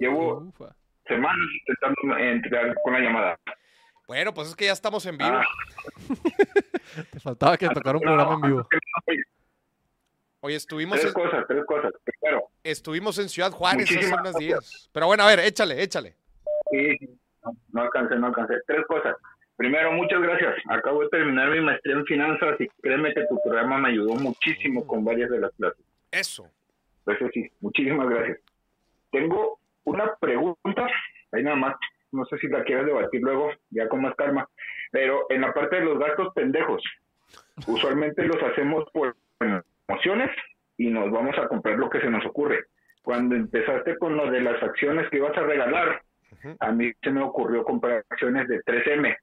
[0.00, 0.74] Llevo Ufa.
[1.06, 3.38] Semanas intentando entrar con la llamada.
[4.06, 5.30] Bueno, pues es que ya estamos en vivo.
[5.32, 5.44] Ah,
[7.10, 8.68] Te faltaba que tocara un programa en vivo.
[10.40, 11.92] Oye, estuvimos Tres en, cosas, tres cosas.
[12.04, 14.38] Primero, estuvimos en Ciudad Juárez hace unos gracias.
[14.38, 14.90] días.
[14.92, 16.16] Pero bueno, a ver, échale, échale.
[16.70, 16.98] sí,
[17.44, 18.54] no, no alcancé, no alcancé.
[18.66, 19.14] Tres cosas.
[19.56, 20.54] Primero, muchas gracias.
[20.68, 24.84] Acabo de terminar mi maestría en finanzas y créeme que tu programa me ayudó muchísimo
[24.86, 25.84] con varias de las clases.
[26.10, 26.48] Eso.
[27.06, 28.38] Eso sí, muchísimas gracias.
[29.12, 30.86] Tengo una pregunta,
[31.32, 31.76] ahí nada más,
[32.12, 34.48] no sé si la quieres debatir luego, ya con más calma,
[34.90, 36.82] pero en la parte de los gastos pendejos,
[37.66, 39.16] usualmente los hacemos por
[39.88, 40.30] emociones
[40.76, 42.66] y nos vamos a comprar lo que se nos ocurre.
[43.02, 46.02] Cuando empezaste con lo de las acciones que ibas a regalar,
[46.60, 49.16] a mí se me ocurrió comprar acciones de 3M,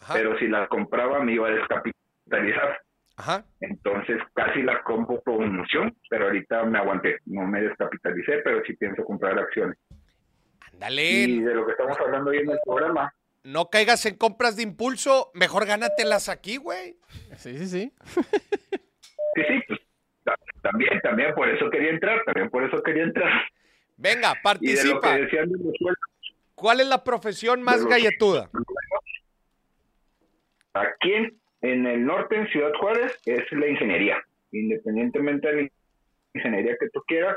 [0.00, 0.14] Ajá.
[0.14, 2.80] pero si las compraba me iba a descapitalizar.
[3.16, 3.44] Ajá.
[3.60, 8.74] Entonces casi las compro por emoción, pero ahorita me aguanté, no me descapitalicé, pero sí
[8.74, 9.76] pienso comprar acciones.
[10.90, 13.12] Y de lo que estamos hablando hoy en el programa,
[13.44, 15.30] No caigas en compras de impulso.
[15.34, 16.96] Mejor gánatelas aquí, güey.
[17.36, 17.92] Sí, sí, sí.
[18.14, 19.80] sí, sí, pues
[20.24, 23.30] ta- también, también por eso quería entrar, también por eso quería entrar.
[23.96, 25.16] Venga, Y de lo que participa.
[25.16, 26.04] decían de los sueldos,
[26.54, 28.50] ¿Cuál es la profesión más los- galletuda?
[30.74, 34.16] Aquí en, en el norte, en Ciudad Juárez, es la ingeniería.
[34.52, 35.68] Independientemente de la
[36.34, 37.36] ingeniería que tú quieras,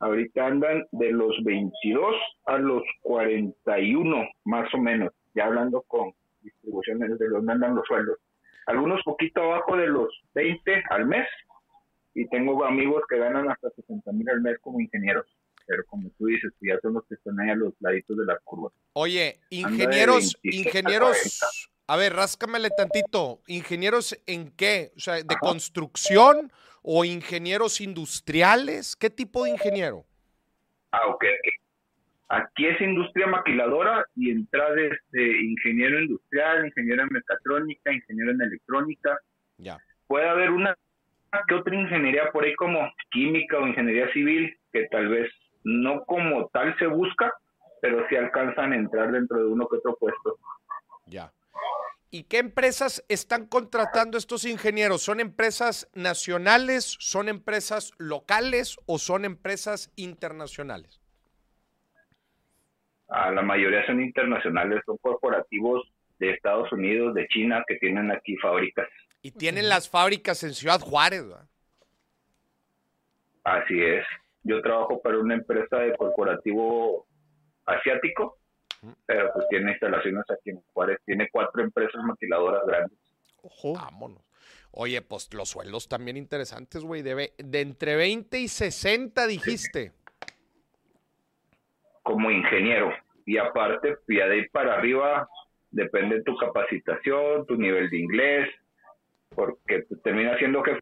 [0.00, 2.14] ahorita andan de los 22
[2.46, 8.18] a los 41, más o menos, ya hablando con distribuciones de los andan los sueldos.
[8.66, 11.26] Algunos poquito abajo de los 20 al mes,
[12.14, 15.26] y tengo amigos que ganan hasta 60 mil al mes como ingenieros.
[15.66, 18.40] Pero como tú dices, ya son los que están ahí a los laditos de las
[18.42, 18.72] curvas.
[18.94, 21.40] Oye, ingenieros, 27 a ingenieros,
[21.86, 23.40] a ver, ráscamele tantito.
[23.46, 24.92] ¿Ingenieros en qué?
[24.96, 25.38] O sea, ¿de Ajá.
[25.40, 26.50] construcción
[26.90, 28.96] o ingenieros industriales?
[28.96, 30.06] ¿Qué tipo de ingeniero?
[30.90, 31.22] Ah, ok.
[32.28, 39.18] Aquí es industria maquiladora y entra desde ingeniero industrial, ingeniero en mecatrónica, ingeniero en electrónica.
[39.58, 39.76] Ya.
[40.06, 40.74] Puede haber una
[41.46, 45.30] que otra ingeniería por ahí como química o ingeniería civil que tal vez
[45.64, 47.34] no como tal se busca,
[47.82, 50.38] pero sí alcanzan a entrar dentro de uno que otro puesto.
[51.04, 51.30] Ya.
[52.10, 55.02] ¿Y qué empresas están contratando estos ingenieros?
[55.02, 61.02] ¿Son empresas nacionales, son empresas locales o son empresas internacionales?
[63.08, 65.86] Ah, la mayoría son internacionales, son corporativos
[66.18, 68.88] de Estados Unidos, de China, que tienen aquí fábricas.
[69.20, 71.28] Y tienen las fábricas en Ciudad Juárez.
[71.28, 71.48] ¿verdad?
[73.44, 74.04] Así es.
[74.44, 77.06] Yo trabajo para una empresa de corporativo
[77.66, 78.37] asiático,
[79.06, 80.98] pero pues tiene instalaciones aquí en Juárez.
[81.04, 82.98] Tiene cuatro empresas maquiladoras grandes.
[83.42, 83.74] Ojo.
[83.74, 84.22] Vámonos.
[84.70, 87.02] Oye, pues los sueldos también interesantes, güey.
[87.02, 89.92] De, ve- de entre 20 y 60 dijiste.
[92.02, 92.90] como ingeniero.
[93.26, 95.28] Y aparte, ya de ahí para arriba,
[95.70, 98.48] depende de tu capacitación, tu nivel de inglés,
[99.34, 100.80] porque pues, termina siendo jefe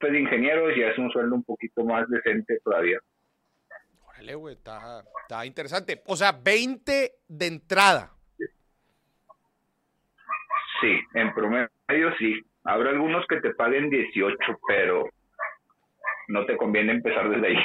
[0.00, 2.98] de ingenieros y es un sueldo un poquito más decente todavía.
[4.32, 6.02] Güey, está, está interesante.
[6.06, 8.12] O sea, 20 de entrada.
[10.80, 12.40] Sí, en promedio sí.
[12.64, 15.08] Habrá algunos que te paguen 18, pero
[16.28, 17.58] no te conviene empezar desde ahí.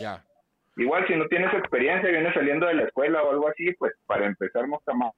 [0.00, 0.24] Ya.
[0.76, 4.26] Igual si no tienes experiencia, vienes saliendo de la escuela o algo así, pues para
[4.26, 5.12] empezar no está mal.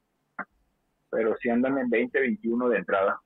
[1.10, 3.20] Pero si andan en 20, 21 de entrada.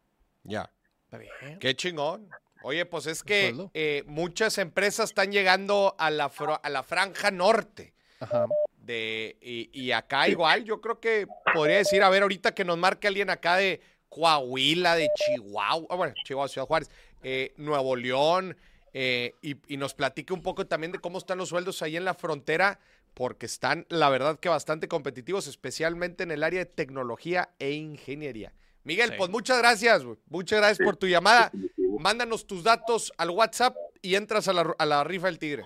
[0.44, 0.70] Ya.
[1.04, 1.58] Está bien.
[1.58, 2.28] Qué chingón.
[2.64, 7.30] Oye, pues es que eh, muchas empresas están llegando a la, fro- a la franja
[7.30, 7.94] norte.
[8.20, 8.46] Ajá.
[8.76, 12.76] De, y, y acá igual, yo creo que podría decir, a ver, ahorita que nos
[12.78, 16.90] marque alguien acá de Coahuila, de Chihuahua, ah, bueno, Chihuahua, Ciudad Juárez,
[17.22, 18.56] eh, Nuevo León,
[18.92, 22.04] eh, y, y nos platique un poco también de cómo están los sueldos ahí en
[22.04, 22.78] la frontera,
[23.14, 28.52] porque están, la verdad, que bastante competitivos, especialmente en el área de tecnología e ingeniería.
[28.84, 29.14] Miguel, Sí.
[29.16, 30.18] pues muchas gracias, güey.
[30.28, 31.52] muchas gracias por tu llamada.
[32.00, 35.64] Mándanos tus datos al WhatsApp y entras a la, a la rifa del tigre.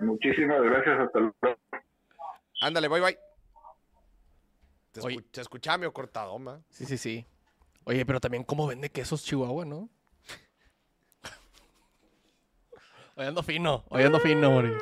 [0.00, 1.34] Muchísimas gracias, hasta luego.
[2.60, 3.18] Ándale, bye bye.
[4.92, 5.16] Te, Oye.
[5.16, 6.60] escu- te escuchaba medio cortado, ma.
[6.70, 7.26] Sí, sí, sí.
[7.84, 9.88] Oye, pero también cómo vende quesos Chihuahua, ¿no?
[13.16, 14.72] Hoy ando fino, hoy ando fino, Moris.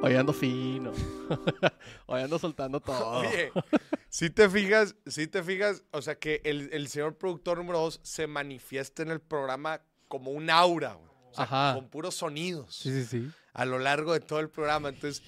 [0.00, 0.92] Hoy ando fino.
[2.06, 3.20] hoy ando soltando todo.
[3.20, 3.50] Oye,
[4.08, 8.00] si te fijas, si te fijas, o sea que el, el señor productor número dos
[8.02, 11.08] se manifiesta en el programa como un aura, güey.
[11.30, 11.74] O sea, Ajá.
[11.74, 13.30] con puros sonidos Sí, sí, sí.
[13.52, 14.88] a lo largo de todo el programa.
[14.88, 15.22] Entonces,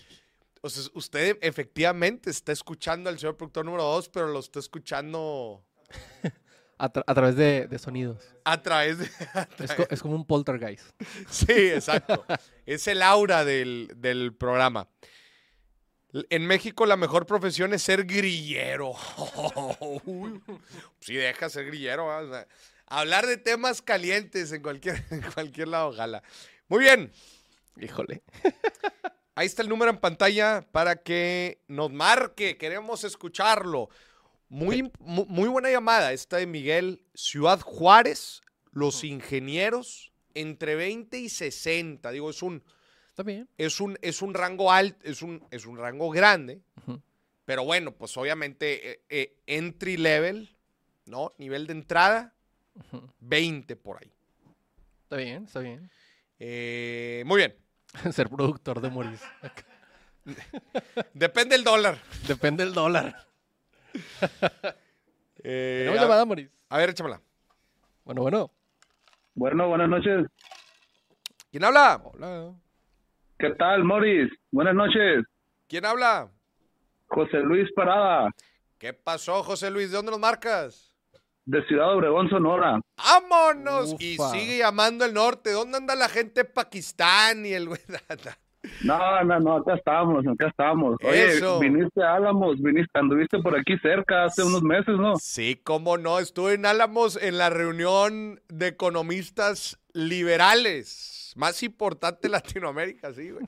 [0.62, 5.64] o sea, usted efectivamente está escuchando al señor productor número dos, pero lo está escuchando
[6.82, 8.24] A, tra- a través de, de sonidos.
[8.44, 9.04] a través de...
[9.34, 10.86] a Es, través- co- es como un poltergeist.
[11.28, 12.24] Sí, exacto.
[12.64, 14.88] es el aura del, del programa.
[16.30, 18.92] En México la mejor profesión es ser grillero.
[20.04, 20.40] Uy,
[21.00, 22.06] sí, deja ser grillero.
[22.06, 22.18] ¿va?
[22.18, 22.46] O sea,
[22.86, 26.22] hablar de temas calientes en cualquier, en cualquier lado, ojalá.
[26.68, 27.12] Muy bien.
[27.80, 28.22] Híjole.
[29.34, 32.56] Ahí está el número en pantalla para que nos marque.
[32.58, 33.88] Queremos escucharlo.
[34.50, 37.02] Muy, mu- muy buena llamada esta de Miguel.
[37.14, 42.10] Ciudad Juárez, los ingenieros, entre 20 y 60.
[42.10, 42.62] Digo, es un,
[43.08, 43.48] Está bien.
[43.58, 46.60] es un, es un rango alto, es un, es un rango grande.
[47.44, 50.54] Pero bueno, pues obviamente eh, eh, entry level,
[51.06, 51.32] ¿no?
[51.38, 52.34] Nivel de entrada,
[52.74, 53.08] Ujú.
[53.20, 54.12] 20 por ahí.
[55.04, 55.90] Está bien, está bien.
[56.38, 57.56] Eh, muy bien.
[58.12, 59.20] Ser productor de Moris.
[61.14, 61.98] Depende del dólar.
[62.28, 63.26] Depende del dólar.
[65.42, 66.50] Eh, Tenemos a- llamada, Moris.
[66.68, 67.18] A ver, échamela.
[68.04, 68.50] Bueno, bueno.
[69.34, 70.26] Bueno, buenas noches.
[71.50, 71.98] ¿Quién habla?
[72.04, 72.52] Hola.
[73.38, 74.30] ¿Qué tal, Morris?
[74.50, 75.24] Buenas noches.
[75.66, 76.28] ¿Quién habla?
[77.06, 78.28] José Luis Parada,
[78.78, 79.90] ¿Qué pasó, José Luis?
[79.90, 80.92] ¿De dónde nos marcas?
[81.46, 82.78] de Ciudad Obregón, Sonora.
[82.98, 83.96] ¡Vámonos!
[83.98, 84.30] Y Ufa.
[84.32, 85.52] sigue llamando el norte.
[85.52, 87.80] ¿Dónde anda la gente de Pakistán y el güey?
[88.82, 90.96] No, no, no, acá estamos, acá estamos.
[91.02, 91.58] Oye, Eso.
[91.60, 95.16] viniste a Álamos, viniste, anduviste por aquí cerca hace unos meses, ¿no?
[95.16, 96.18] Sí, cómo no.
[96.18, 101.32] Estuve en Álamos en la reunión de economistas liberales.
[101.36, 103.44] Más importante de Latinoamérica, sí, güey.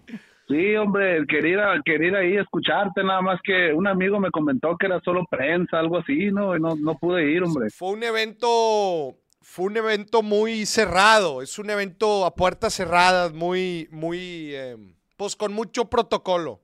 [0.49, 4.77] Sí, hombre, quería, quería ir ahí a escucharte, nada más que un amigo me comentó
[4.77, 6.55] que era solo prensa, algo así, ¿no?
[6.57, 7.71] Y no, no pude ir, hombre.
[7.71, 11.41] Fue un evento, fue un evento muy cerrado.
[11.41, 14.77] Es un evento a puertas cerradas, muy, muy, eh,
[15.17, 16.61] pues con mucho protocolo.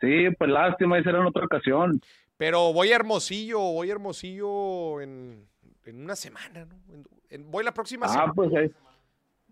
[0.00, 2.00] Sí, pues lástima, esa era en otra ocasión.
[2.36, 5.46] Pero voy a Hermosillo, voy a Hermosillo en,
[5.84, 6.74] en una semana, ¿no?
[6.92, 8.32] En- en- voy la próxima Ah, semana.
[8.34, 8.70] pues ahí.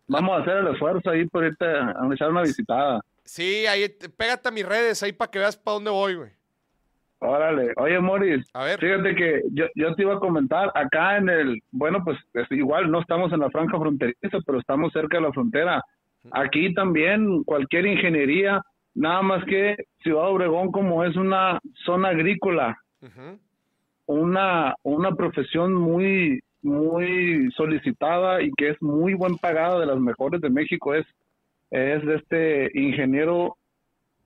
[0.09, 3.01] Vamos a hacer el esfuerzo ahí por irte a echar una visitada.
[3.25, 6.31] Sí, ahí, te- pégate a mis redes ahí para que veas para dónde voy, güey.
[7.21, 7.73] Órale.
[7.77, 8.81] Oye, Morris, A ver.
[8.81, 12.91] fíjate que yo, yo te iba a comentar, acá en el, bueno, pues es igual
[12.91, 15.85] no estamos en la franja fronteriza, pero estamos cerca de la frontera.
[16.31, 18.63] Aquí también cualquier ingeniería,
[18.95, 22.79] nada más que Ciudad Obregón como es una zona agrícola,
[24.07, 30.41] una, una profesión muy, muy solicitada y que es muy buen pagada de las mejores
[30.41, 31.07] de México es,
[31.71, 33.57] es de este ingeniero,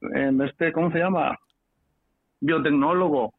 [0.00, 1.38] en este, ¿cómo se llama?
[2.40, 3.32] Biotecnólogo.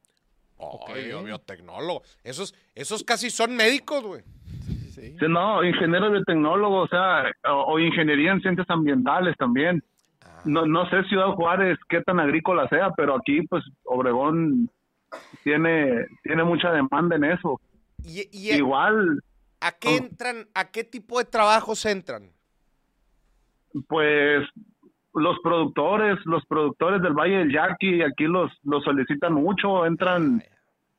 [0.87, 2.01] Ay, yo biotecnólogo.
[2.23, 4.23] Esos, esos casi son médicos, güey.
[5.01, 9.83] Sí, no, ingeniero biotecnólogo, o sea, o, o ingeniería en ciencias ambientales también.
[10.43, 14.69] No, no sé Ciudad Juárez qué tan agrícola sea, pero aquí pues Obregón
[15.43, 17.59] tiene, tiene mucha demanda en eso.
[18.03, 19.21] Y, y- Igual,
[19.59, 19.97] ¿A qué Oh.
[19.97, 20.47] entran?
[20.53, 22.29] ¿A qué tipo de trabajos entran?
[23.87, 24.47] pues
[25.13, 30.43] los productores, los productores del Valle del Yaqui, aquí los, los solicitan mucho, entran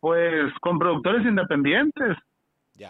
[0.01, 2.17] pues con productores independientes,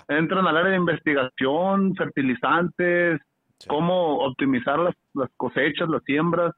[0.09, 3.21] Entran al área de investigación, fertilizantes,
[3.59, 3.69] Sí.
[3.69, 6.55] cómo optimizar las, las cosechas, las siembras.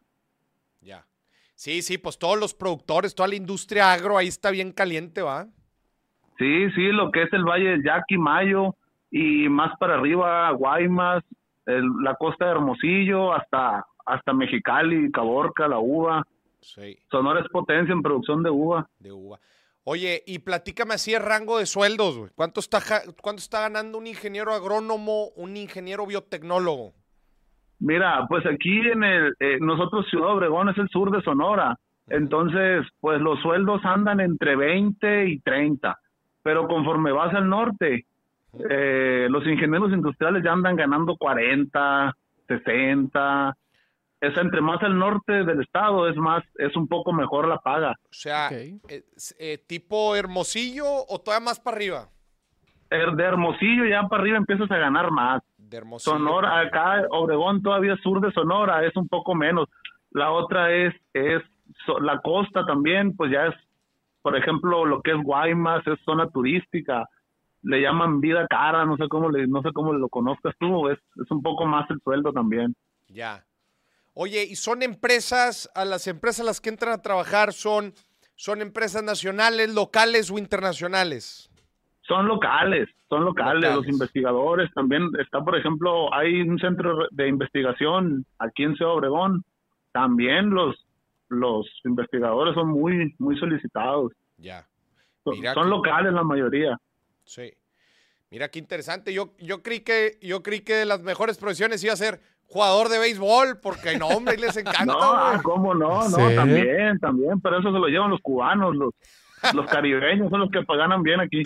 [0.82, 1.06] Ya.
[1.54, 5.46] Sí, sí, pues todos los productores, toda la industria agro ahí está bien caliente, ¿va?
[6.38, 8.74] Sí, sí, lo que es el Valle del Yaqui, Mayo,
[9.10, 11.22] y más para arriba, Guaymas,
[11.66, 16.22] el- la costa de Hermosillo, hasta, hasta Mexicali, Caborca, la uva.
[16.60, 18.86] Sí, Sonora es potencia en producción de uva.
[18.98, 19.38] de uva.
[19.92, 22.30] Oye, y platícame así el rango de sueldos, güey.
[22.36, 22.78] ¿Cuánto está,
[23.20, 26.92] ¿Cuánto está ganando un ingeniero agrónomo, un ingeniero biotecnólogo?
[27.80, 31.76] Mira, pues aquí en el, eh, nosotros Ciudad Obregón es el sur de Sonora,
[32.08, 35.98] entonces pues los sueldos andan entre 20 y 30,
[36.44, 38.06] pero conforme vas al norte,
[38.70, 42.14] eh, los ingenieros industriales ya andan ganando 40,
[42.46, 43.56] 60,
[44.20, 47.92] es entre más al norte del estado es más, es un poco mejor la paga.
[48.04, 48.78] O sea, eh,
[49.38, 52.08] eh, tipo Hermosillo o todavía más para arriba?
[52.90, 55.42] Er- De Hermosillo ya para arriba empiezas a ganar más.
[55.56, 56.16] De Hermosillo.
[56.16, 59.68] Sonora, acá Obregón todavía sur de Sonora es un poco menos.
[60.10, 61.42] La otra es es
[61.86, 63.54] so- la costa también, pues ya es,
[64.22, 67.08] por ejemplo, lo que es Guaymas es zona turística.
[67.62, 70.98] Le llaman vida cara, no sé cómo le, no sé cómo lo conozcas tú, es,
[71.22, 72.74] es un poco más el sueldo también.
[73.08, 73.44] Ya.
[74.22, 77.94] Oye, ¿y son empresas, a las empresas a las que entran a trabajar son,
[78.34, 81.50] son empresas nacionales, locales o internacionales?
[82.02, 83.76] Son locales, son locales, Locales.
[83.76, 85.08] los investigadores también.
[85.18, 89.42] Está, por ejemplo, hay un centro de investigación aquí en Ciudad Obregón.
[89.92, 90.76] También los,
[91.30, 94.12] los investigadores son muy, muy solicitados.
[94.36, 94.66] Ya.
[95.24, 96.76] Son, Mira son locales la mayoría.
[97.24, 97.54] Sí.
[98.30, 99.12] Mira qué interesante.
[99.12, 102.88] Yo, yo creí que yo creí que de las mejores profesiones iba a ser jugador
[102.88, 105.40] de béisbol, porque no, hombre, les encanta, No.
[105.42, 106.04] ¿cómo no?
[106.06, 108.94] ¿En No, también, también, pero eso se lo llevan los cubanos, los,
[109.54, 111.42] los caribeños son los que ganan bien aquí.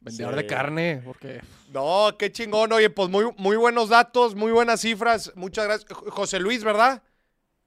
[0.00, 0.40] Vendedor Sí.
[0.40, 1.40] de carne, porque
[1.72, 2.72] No, qué chingón.
[2.72, 5.32] Oye, pues muy, muy buenos datos, muy buenas cifras.
[5.36, 5.92] Muchas gracias.
[5.92, 7.02] José Luis, ¿verdad?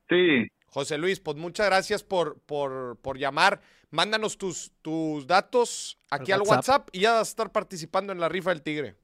[0.09, 3.61] Sí, José Luis, pues muchas gracias por, por, por llamar.
[3.93, 6.57] Mándanos tus, tus datos aquí al Al WhatsApp.
[6.57, 6.89] WhatsApp.
[6.93, 8.95] y ya vas a estar participando en la rifa del tigre.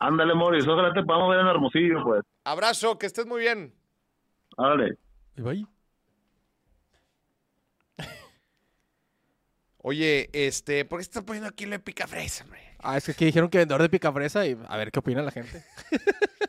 [0.00, 2.22] ándale, Moris, ojalá te podamos ver en Hermosillo, pues.
[2.42, 3.72] Abrazo, que estés muy bien.
[4.56, 4.98] Ándale.
[5.36, 5.66] Y bye.
[9.80, 12.60] Oye, este, ¿por qué estás poniendo aquí la pica fresa, hombre?
[12.80, 15.30] Ah, es que aquí dijeron que vendedor de picafresa y a ver qué opina la
[15.30, 15.64] gente.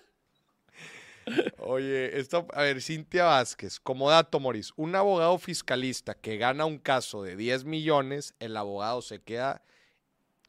[1.59, 6.79] Oye, esto, a ver, Cintia Vázquez, como dato, Moris, un abogado fiscalista que gana un
[6.79, 9.61] caso de 10 millones, el abogado se queda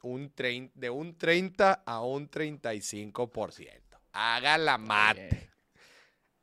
[0.03, 3.99] un trein- de un 30 a un 35%.
[4.13, 5.51] Haga la mate.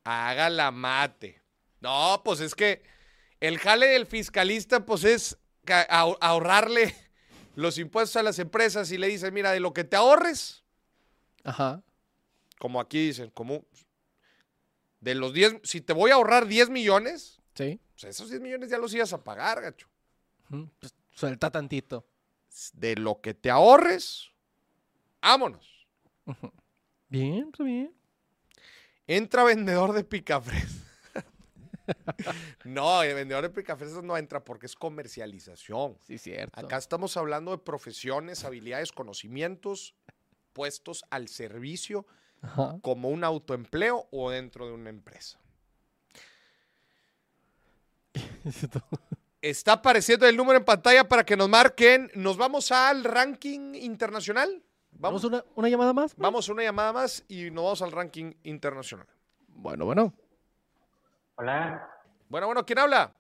[0.04, 1.42] Haga la mate.
[1.82, 2.84] No, pues es que
[3.40, 5.38] el jale del fiscalista, pues es
[5.90, 6.96] ahorrarle
[7.56, 10.64] los impuestos a las empresas y le dicen, mira, de lo que te ahorres,
[11.44, 11.82] Ajá.
[12.60, 13.66] como aquí dicen, como
[15.00, 17.80] de los 10, si te voy a ahorrar 10 millones, Sí.
[17.94, 19.88] pues esos 10 millones ya los ibas a pagar, gacho.
[20.80, 22.08] Pues, suelta tantito.
[22.74, 24.30] De lo que te ahorres,
[25.22, 25.88] vámonos.
[27.10, 27.94] Bien, pues bien.
[29.06, 30.66] Entra vendedor de picafres.
[32.66, 35.98] no, el vendedor de picafresas no entra porque es comercialización.
[36.02, 36.60] Sí, cierto.
[36.60, 39.96] Acá estamos hablando de profesiones, habilidades, conocimientos
[40.54, 42.08] puestos al servicio
[42.42, 42.78] Ajá.
[42.82, 45.40] como un autoempleo o dentro de una empresa.
[49.42, 52.10] Está apareciendo el número en pantalla para que nos marquen.
[52.16, 54.64] Nos vamos al ranking internacional.
[54.92, 56.16] ¿Vamos una, una llamada más?
[56.16, 59.06] vamos a una llamada más y nos vamos al ranking internacional.
[59.48, 60.14] Bueno, bueno.
[61.36, 61.88] Hola,
[62.30, 63.14] Bueno, bueno, ¿quién habla?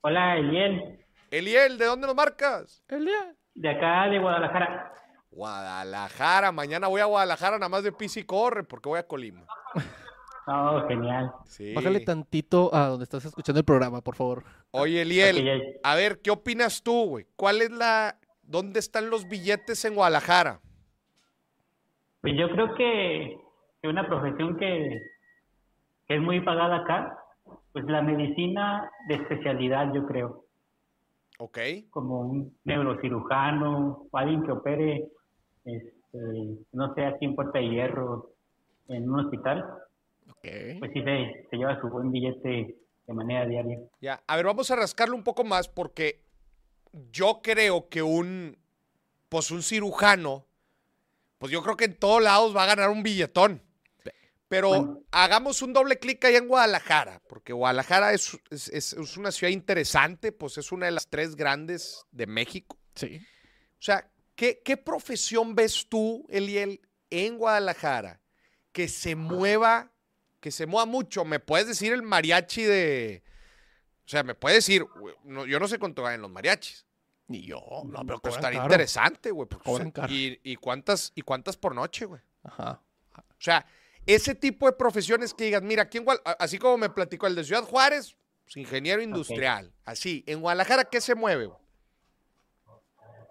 [0.00, 2.82] hola Eliel, Eliel, ¿de dónde nos marcas?
[2.88, 3.34] Elia.
[3.54, 4.92] de acá de Guadalajara.
[5.34, 6.52] Guadalajara.
[6.52, 9.44] Mañana voy a Guadalajara nada más de pis y corre porque voy a Colima.
[10.46, 11.32] Oh, genial.
[11.46, 11.72] Sí.
[11.72, 14.44] Bájale tantito a donde estás escuchando el programa, por favor.
[14.72, 17.26] Oye, Eliel, a ver, ¿qué opinas tú, güey?
[17.34, 18.18] ¿Cuál es la...
[18.42, 20.60] ¿Dónde están los billetes en Guadalajara?
[22.20, 23.38] Pues yo creo que,
[23.80, 25.00] que una profesión que,
[26.06, 27.18] que es muy pagada acá,
[27.72, 30.44] pues la medicina de especialidad, yo creo,
[31.38, 31.58] Ok.
[31.88, 35.08] como un neurocirujano alguien que opere,
[35.64, 38.32] este, no sé, aquí en Puerta de Hierro,
[38.88, 39.64] en un hospital,
[40.30, 40.46] Ok.
[40.78, 43.78] pues sí se, se lleva su buen billete de manera diaria.
[44.00, 46.22] Ya, a ver, vamos a rascarlo un poco más porque
[47.12, 48.56] yo creo que un,
[49.28, 50.46] pues un cirujano,
[51.38, 53.62] pues yo creo que en todos lados va a ganar un billetón.
[54.46, 55.00] Pero Bueno.
[55.10, 59.50] hagamos un doble clic ahí en Guadalajara, porque Guadalajara es, es- es- es una ciudad
[59.52, 62.78] interesante, pues es una de las tres grandes de México.
[62.94, 63.16] Sí.
[63.16, 68.20] O sea, ¿qué, qué profesión ves tú, Eliel, en Guadalajara
[68.72, 69.92] que se mueva,
[70.40, 71.24] que se mueva mucho?
[71.24, 73.22] ¿Me puedes decir el mariachi de...
[74.06, 74.84] O sea, me puedes decir,
[75.24, 76.84] no, yo no sé cuánto ganan los mariachis,
[77.28, 77.58] Ni yo.
[77.86, 78.70] No, pero pero cobran estaría caro.
[78.72, 79.48] interesante, güey.
[80.08, 82.20] y, y cuántas, ¿Y cuántas por noche, güey?
[82.42, 82.82] Ajá.
[83.16, 83.64] O sea,
[84.04, 87.34] ese tipo de profesiones que digas, mira, aquí en Gual- así como me platicó el
[87.34, 90.22] de Ciudad Juárez, pues, ingeniero industrial, así.
[90.26, 91.46] En Guadalajara, ¿qué se mueve?
[91.46, 91.58] güey?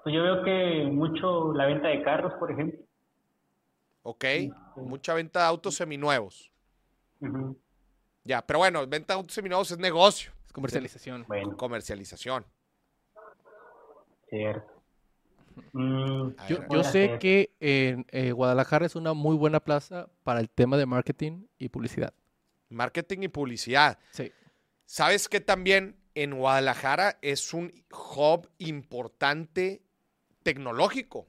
[0.03, 2.79] Pues yo veo que mucho la venta de carros, por ejemplo.
[4.01, 4.25] ¿Ok?
[4.75, 6.51] Mucha venta de autos seminuevos.
[7.21, 7.57] Ujú.
[8.25, 11.25] Ya, pero bueno, venta de autos seminuevos es negocio, Es comercialización.
[11.27, 12.45] Bueno, comercialización.
[14.29, 14.73] cierto.
[15.71, 20.49] Mm, A Yo, sé que en eh, Guadalajara es una muy buena plaza para el
[20.49, 22.13] tema de marketing y publicidad.
[22.69, 23.99] Marketing y publicidad.
[24.11, 24.31] Sí.
[24.85, 29.83] ¿Sabes que también en Guadalajara es un hub importante
[30.43, 31.27] tecnológico?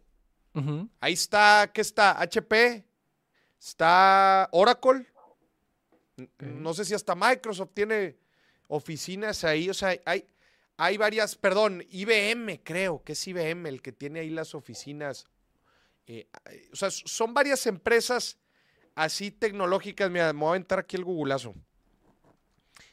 [1.01, 2.21] Ahí está, ¿qué está?
[2.21, 2.85] HP,
[3.59, 5.07] está Oracle.
[6.39, 8.17] No sé si hasta Microsoft tiene
[8.69, 9.69] oficinas ahí.
[9.69, 10.27] O sea, hay,
[10.77, 15.27] hay varias, perdón, IBM creo que es IBM el que tiene ahí las oficinas.
[16.07, 18.39] Eh, eh, o sea, son varias empresas
[18.95, 20.11] así tecnológicas.
[20.11, 21.55] Mira, me voy a aventar aquí el googlazo.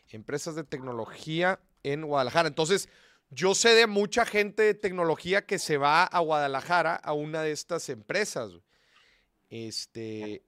[0.09, 2.47] Empresas de tecnología en Guadalajara.
[2.47, 2.89] Entonces,
[3.31, 7.51] yo sé de mucha gente de tecnología que se va a Guadalajara a una de
[7.51, 8.51] estas empresas.
[9.49, 10.43] Este.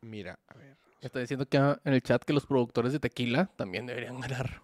[0.00, 0.76] Mira, a ver.
[1.00, 4.62] Está diciendo que en el chat que los productores de tequila también deberían ganar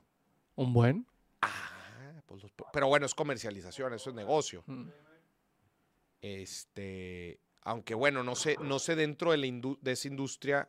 [0.57, 1.07] un buen.
[1.43, 4.63] Ah, pues los- pero bueno, es comercialización, eso es negocio.
[4.67, 4.89] Mm.
[6.23, 7.41] Este.
[7.63, 10.69] Aunque bueno, no sé, no sé dentro de, la indu- de esa industria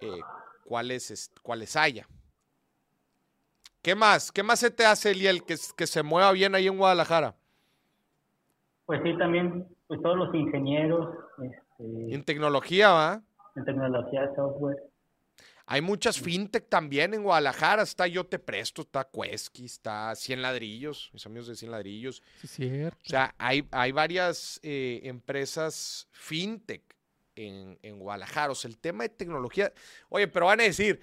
[0.00, 0.20] eh,
[0.64, 2.08] cuáles, es- cuáles haya.
[3.82, 4.32] ¿Qué más?
[4.32, 7.36] ¿Qué más se te hace, Eliel, que, se mueva bien ahí en Guadalajara?
[8.86, 13.22] Pues sí, también pues todos los ingenieros este, En tecnología, ¿va?
[13.58, 14.82] en tecnología de software.
[15.66, 17.82] Hay muchas fintech también en Guadalajara.
[17.82, 22.22] Está Yo Te Presto, está Quesky, está 100 Ladrillos, mis amigos de 100 Ladrillos.
[22.40, 22.98] Sí, cierto.
[23.04, 26.82] O sea, hay, hay varias eh, empresas fintech
[27.36, 28.52] en, en Guadalajara.
[28.52, 29.70] O sea, el tema de tecnología.
[30.08, 31.00] Oye, pero van a decir,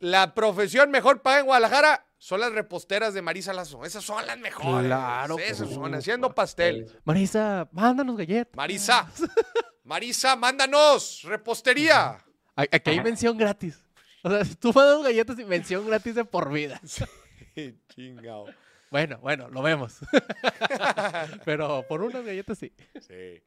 [0.00, 3.84] la profesión mejor paga en Guadalajara son las reposteras de Marisa Lazo.
[3.84, 4.86] Esas son las mejores.
[4.86, 5.74] Claro Esas sí.
[5.74, 6.90] son, haciendo pastel.
[7.04, 8.56] Marisa, mándanos galletas.
[8.56, 9.10] Marisa,
[9.84, 12.18] Marisa, mándanos repostería.
[12.56, 13.78] Aquí hay mención gratis.
[14.22, 16.80] O sea, si tú mandas galletas y mención gratis de por vida.
[17.88, 18.46] Chingado.
[18.90, 19.98] Bueno, bueno, lo vemos.
[21.44, 22.72] Pero por unas galletas sí.
[23.00, 23.42] Sí.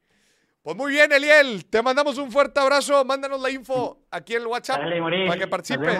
[0.62, 1.66] Pues muy bien, Eliel.
[1.66, 3.04] Te mandamos un fuerte abrazo.
[3.04, 5.98] Mándanos la info aquí en el WhatsApp Dale, para que Nos participes.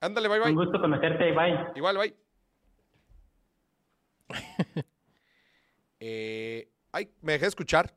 [0.00, 0.54] Ándale, bye, Un bye.
[0.54, 1.72] gusto conocerte, bye.
[1.74, 2.16] Igual, bye.
[6.02, 7.94] Eh, ay, me dejé escuchar.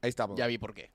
[0.00, 0.38] Ahí estamos.
[0.38, 0.92] Ya vi por qué.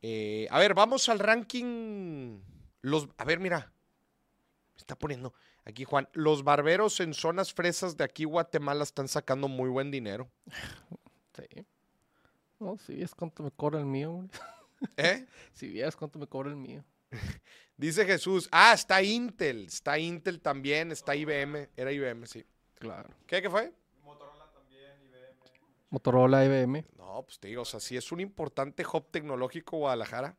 [0.00, 2.40] Eh, a ver, vamos al ranking.
[2.80, 3.70] Los, a ver, mira.
[4.74, 5.34] Me está poniendo
[5.66, 6.08] aquí, Juan.
[6.14, 10.28] Los barberos en zonas fresas de aquí, Guatemala, están sacando muy buen dinero.
[11.36, 11.66] Sí.
[12.58, 14.28] No, si vieras cuánto me cobra el mío, güey.
[14.96, 15.26] ¿Eh?
[15.52, 16.82] Si vieras cuánto me cobra el mío.
[17.76, 18.48] Dice Jesús.
[18.50, 19.66] Ah, está Intel.
[19.66, 20.90] Está Intel también.
[20.90, 21.68] Está IBM.
[21.76, 22.44] Era IBM, sí.
[22.78, 23.10] Claro.
[23.26, 23.72] ¿Qué, qué fue?
[25.90, 26.84] Motorola, IBM.
[26.96, 30.36] No, pues te digo, o sea, sí es un importante hub tecnológico Guadalajara.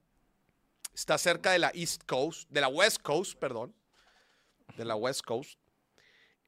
[0.94, 3.74] Está cerca de la East Coast, de la West Coast, perdón.
[4.78, 5.60] De la West Coast.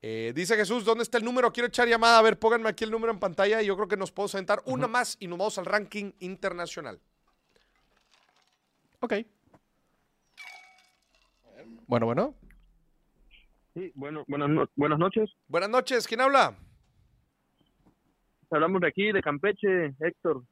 [0.03, 1.51] Eh, dice Jesús, ¿dónde está el número?
[1.53, 2.19] Quiero echar llamada.
[2.19, 4.61] A ver, pónganme aquí el número en pantalla y yo creo que nos podemos aventar
[4.65, 6.99] una más y nos vamos al ranking internacional.
[8.99, 9.13] Ok.
[11.91, 12.35] Bueno, bueno.
[13.73, 15.29] Sí, bueno, buenas, no- buenas noches.
[15.49, 16.55] Buenas noches, ¿quién habla?
[18.49, 20.45] Hablamos de aquí, de Campeche, Héctor.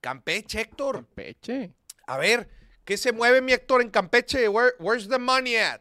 [0.00, 1.04] Campeche, Héctor.
[1.12, 1.74] Peche.
[2.06, 2.48] A ver,
[2.84, 4.48] ¿qué se mueve mi Héctor en Campeche?
[4.48, 5.80] Where- where's the money at?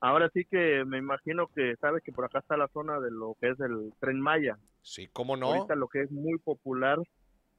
[0.00, 3.36] Ahora sí que me imagino que sabes que por acá está la zona de lo
[3.40, 4.58] que es el Tren Maya.
[4.80, 5.46] Sí, cómo no.
[5.46, 6.98] Ahorita lo que es muy popular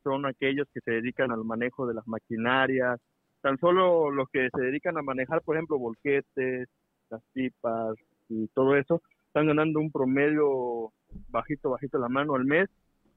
[0.04, 2.98] son aquellos que se dedican al manejo de las maquinarias.
[3.42, 6.70] Tan solo los que se dedican a manejar, por ejemplo, volquetes,
[7.10, 7.96] las pipas
[8.30, 10.94] y todo eso, están ganando un promedio
[11.30, 12.70] bajito, bajito la mano al mes,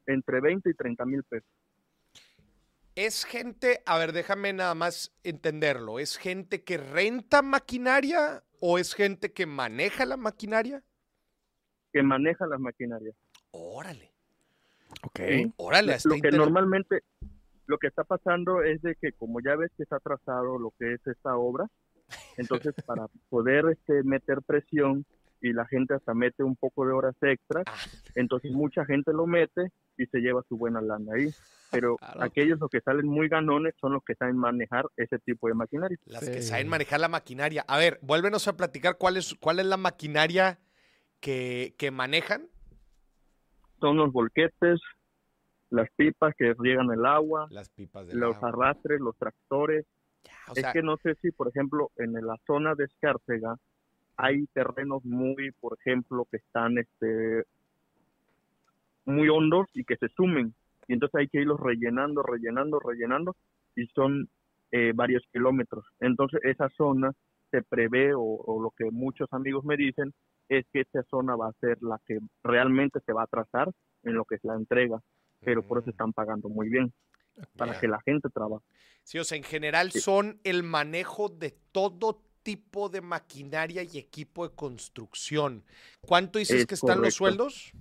[0.06, 1.48] entre 20 y 30 mil pesos.
[2.94, 5.98] Es gente, a ver, déjame nada más entenderlo.
[5.98, 10.82] ¿Es gente que renta maquinaria o es gente que maneja la maquinaria?
[11.92, 13.14] que manejan las maquinarias.
[13.52, 14.10] Órale,
[15.04, 15.20] Ok.
[15.56, 17.04] órale, Lo que normalmente,
[17.66, 20.94] lo que está pasando es de que como ya ves que está atrasado lo que
[20.94, 21.66] es esta obra,
[22.36, 25.04] entonces para poder este, meter presión
[25.40, 27.74] y la gente hasta mete un poco de horas extras, Ah.
[28.14, 31.28] entonces mucha gente lo mete y se lleva su buena lana ahí.
[31.70, 32.22] Pero Claro.
[32.22, 35.98] aquellos los que salen muy ganones son los que saben manejar ese tipo de maquinaria.
[36.06, 37.64] Las que saben manejar la maquinaria.
[37.68, 40.58] A ver, vuélvenos a platicar cuál es, cuál es la maquinaria
[41.20, 42.48] que, que manejan.
[43.80, 44.80] Son los volquetes,
[45.74, 49.84] las pipas que riegan el agua, Las pipas de los arrastres, los tractores.
[50.52, 53.56] Sea, es que no sé si, por ejemplo, en la zona de Escárcega
[54.16, 57.44] hay terrenos muy, por ejemplo, que están este
[59.04, 60.54] muy hondos y que se sumen.
[60.86, 63.36] Y entonces hay que irlos rellenando, rellenando, rellenando
[63.74, 64.28] y son
[64.70, 65.84] eh, varios kilómetros.
[66.00, 67.12] Entonces esa zona
[67.50, 70.12] se prevé o, o lo que muchos amigos me dicen
[70.48, 73.70] es que esa zona va a ser la que realmente se va a trazar
[74.04, 75.00] en lo que es la entrega,
[75.44, 76.92] pero por eso están pagando muy bien,
[77.56, 77.80] para ya.
[77.80, 78.64] que la gente trabaje.
[79.02, 84.48] Sí, o sea, en general son el manejo de todo tipo de maquinaria y equipo
[84.48, 85.64] de construcción.
[86.00, 87.72] ¿Cuánto dices Es que están los sueldos?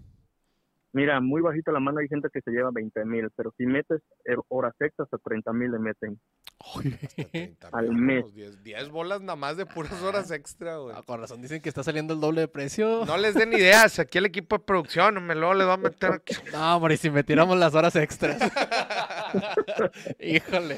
[0.96, 4.00] Mira, muy bajita la mano hay gente que se lleva 20 mil, pero si metes
[4.26, 6.20] eh, horas extras a 30 mil le meten.
[6.60, 8.24] Hasta 30 Al mes.
[8.26, 10.96] unos 10, 10 bolas nada más de puras horas extra, güey.
[10.96, 13.06] Ah, con razón dicen que está saliendo el doble de precio.
[13.08, 16.12] No les den ideas, aquí el equipo de producción, me lo les va a meter
[16.12, 16.36] aquí.
[16.54, 18.40] No, hombre, y si me tiramos las horas extras.
[20.20, 20.78] Híjole.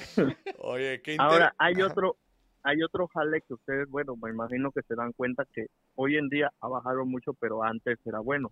[0.60, 2.16] Oye, qué inter- Ahora, hay otro
[2.64, 6.30] hay otro jale que ustedes, bueno, me imagino que se dan cuenta que hoy en
[6.30, 8.52] día ha bajado mucho, pero antes era bueno.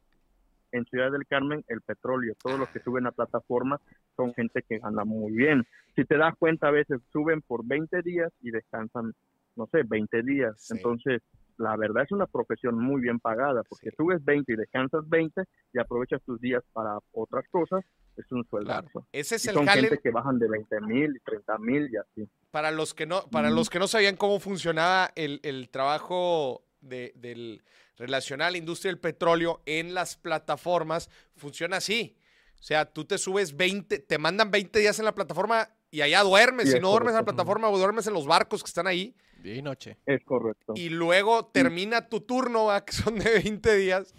[0.73, 3.79] En Ciudad del Carmen, el petróleo, todos los que suben a plataformas
[4.17, 5.63] son gente que gana muy bien.
[5.95, 9.13] Si te das cuenta, a veces suben por 20 días y descansan,
[9.55, 10.55] no sé, 20 días.
[10.57, 10.73] Sí.
[10.75, 11.21] Entonces,
[11.57, 15.43] la verdad es una profesión muy bien pagada, porque subes 20 y descansas 20
[15.73, 17.85] y aprovechas tus días para otras cosas,
[18.17, 19.05] es un sueldazo.
[19.11, 21.97] Ese es Y el son gente que bajan de 20 mil y 30 mil y
[21.97, 22.29] así.
[22.51, 27.11] para los que no, para los que no sabían cómo funcionaba el, el trabajo de,
[27.15, 27.63] del
[27.97, 32.17] relacionado a la industria del petróleo en las plataformas, funciona así.
[32.59, 36.21] O sea, tú te subes 20, te mandan 20 días en la plataforma y allá
[36.23, 36.71] duermes.
[36.71, 39.15] Si no duermes en la plataforma o duermes en los barcos que están ahí.
[39.41, 39.97] Día y noche.
[40.05, 40.73] Es correcto.
[40.75, 42.85] y luego termina tu turno, ¿va?
[42.85, 44.15] que son de 20 días,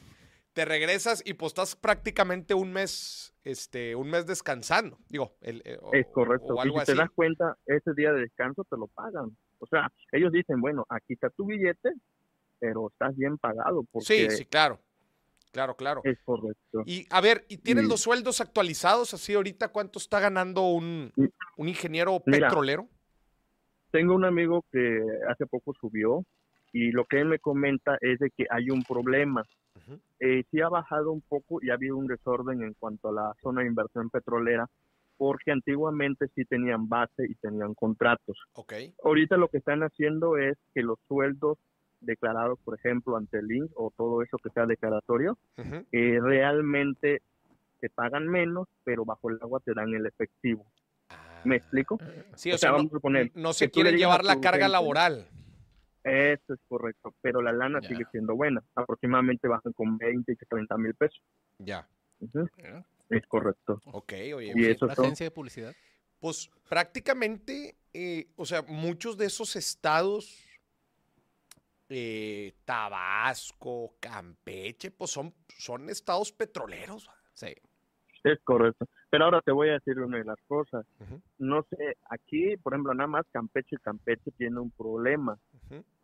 [0.52, 4.98] te regresas y pues estás prácticamente un mes, este, un mes descansando.
[5.08, 6.54] Digo, el, eh, o- Es correcto.
[6.54, 9.36] o y si te das cuenta, ese día de descanso te lo pagan.
[9.58, 11.90] O sea, ellos dicen, bueno, aquí está tu billete,
[12.64, 14.78] pero estás bien pagado porque Sí, sí, claro.
[15.52, 16.00] Claro, claro.
[16.04, 16.82] es correcto.
[16.86, 19.68] Y a ver, ¿y tienes Y- los sueldos actualizados así ahorita?
[19.68, 21.12] ¿Cuánto está ganando un,
[21.56, 22.48] un ingeniero Mira.
[22.48, 22.88] petrolero?
[23.92, 26.24] Tengo un amigo que hace poco subió
[26.72, 29.44] Y lo que él me comenta es de que hay un problema.
[30.18, 33.32] Eh, sí ha bajado un poco y ha habido un desorden en cuanto a la
[33.42, 34.68] zona de inversión petrolera,
[35.16, 38.36] porque antiguamente sí tenían base y tenían contratos.
[38.54, 38.72] Ok.
[39.04, 41.58] Ahorita lo que están haciendo es que los sueldos
[42.04, 45.36] declarados, por ejemplo, ante el INS o todo eso que sea declaratorio,
[45.92, 47.22] eh, realmente
[47.80, 50.64] te pagan menos, pero bajo el agua te dan el efectivo.
[51.44, 51.98] ¿Me explico?
[52.34, 54.64] Sí, O o, sea, sea, no, vamos a suponer no se quieren llevar la carga
[54.64, 55.26] gente- laboral.
[56.02, 57.88] Eso es correcto, pero la lana Ya.
[57.88, 58.62] sigue siendo buena.
[58.74, 61.20] Aproximadamente bajan con 20 y 30 mil pesos.
[61.58, 61.86] Ya.
[63.10, 63.80] Es correcto.
[63.86, 64.52] Ok, oye.
[64.54, 65.74] Y eso Una son- agencia de publicidad.
[66.20, 70.43] Pues prácticamente, eh, o sea, muchos de esos estados,
[71.96, 77.08] eh, Tabasco, Campeche, pues son, son estados petroleros.
[77.32, 77.54] Sí.
[78.24, 78.86] Es correcto.
[79.10, 80.84] Pero ahora te voy a decir una de las cosas.
[81.38, 85.38] No sé, aquí, por ejemplo, nada más Campeche, Campeche tiene un problema,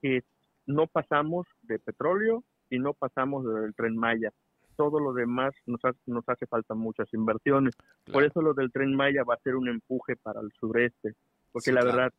[0.01, 0.23] que
[0.67, 4.31] no pasamos de petróleo y no pasamos del tren Maya.
[4.77, 7.75] Todo lo demás nos hace, nos hace falta muchas inversiones.
[8.13, 11.15] Por eso lo del tren Maya va a ser un empuje para el sureste,
[11.51, 11.97] porque Sí, la claro.
[11.97, 12.13] verdad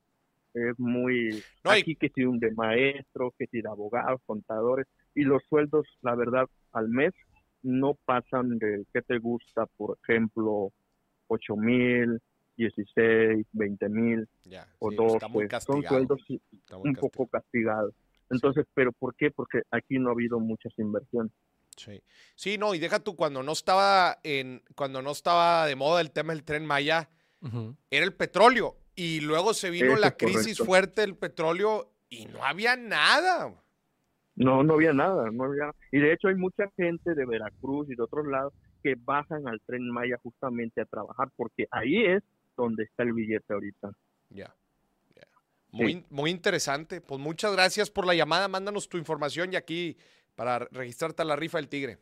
[0.53, 1.43] es muy...
[1.63, 5.87] No, aquí que si un de maestro, que si de abogados, contadores, y los sueldos,
[6.01, 7.13] la verdad, al mes
[7.63, 10.71] no pasan del que te gusta, por ejemplo,
[11.27, 12.19] 8 mil,
[12.57, 14.27] 16, 20 mil
[14.79, 15.13] o sí, 12.
[15.15, 15.87] está muy Son castigado.
[15.87, 16.19] sueldos
[16.83, 17.93] un poco castigados.
[18.29, 19.31] Entonces, ¿pero por qué?
[19.31, 21.31] Porque aquí no ha habido muchas inversiones.
[21.75, 22.01] Sí.
[22.35, 26.11] Sí, no, y deja tú, cuando no estaba en, cuando no estaba de moda el
[26.11, 27.09] tema del tren Maya,
[27.41, 27.75] Ujú.
[27.89, 28.75] era el petróleo.
[28.95, 30.65] Y luego se vino Eso la crisis correcto.
[30.65, 33.53] fuerte del petróleo y no había nada.
[34.35, 37.95] No, no había nada, no había Y de hecho hay mucha gente de Veracruz y
[37.95, 42.23] de otros lados que bajan al tren Maya justamente a trabajar, porque ahí es
[42.57, 43.91] donde está el billete ahorita.
[44.29, 44.53] Ya.
[45.15, 45.27] ya.
[45.71, 47.01] Muy, muy interesante.
[47.01, 48.47] Pues muchas gracias por la llamada.
[48.47, 49.97] Mándanos tu información y aquí
[50.35, 51.99] para registrarte a la rifa del tigre.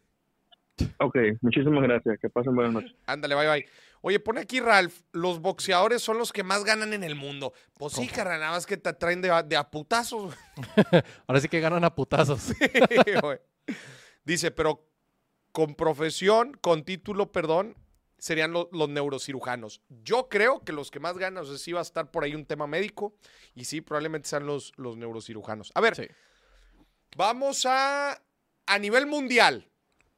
[1.00, 2.20] Ok, muchísimas gracias.
[2.20, 2.96] Que pasen buenas noches.
[3.06, 3.66] Ándale, bye bye.
[4.02, 7.54] Oye, pone aquí, Ralph, los boxeadores son los que más ganan en el mundo.
[7.74, 10.34] Pues sí, carnal, nada más que te traen de, a- de a putazos.
[11.28, 12.54] Ahora sí que ganan a putazos.
[13.22, 13.40] güey.
[14.24, 14.88] Dice, pero
[15.52, 17.76] con profesión, con título, perdón,
[18.18, 19.82] serían lo- los neurocirujanos.
[19.90, 22.36] Yo creo que los que más ganan, o sea, sí va a estar por ahí
[22.36, 23.16] un tema médico
[23.56, 25.72] y sí, probablemente sean los, los neurocirujanos.
[25.76, 26.08] A ver, Sí.
[27.18, 28.22] vamos a,
[28.66, 29.70] a nivel mundial.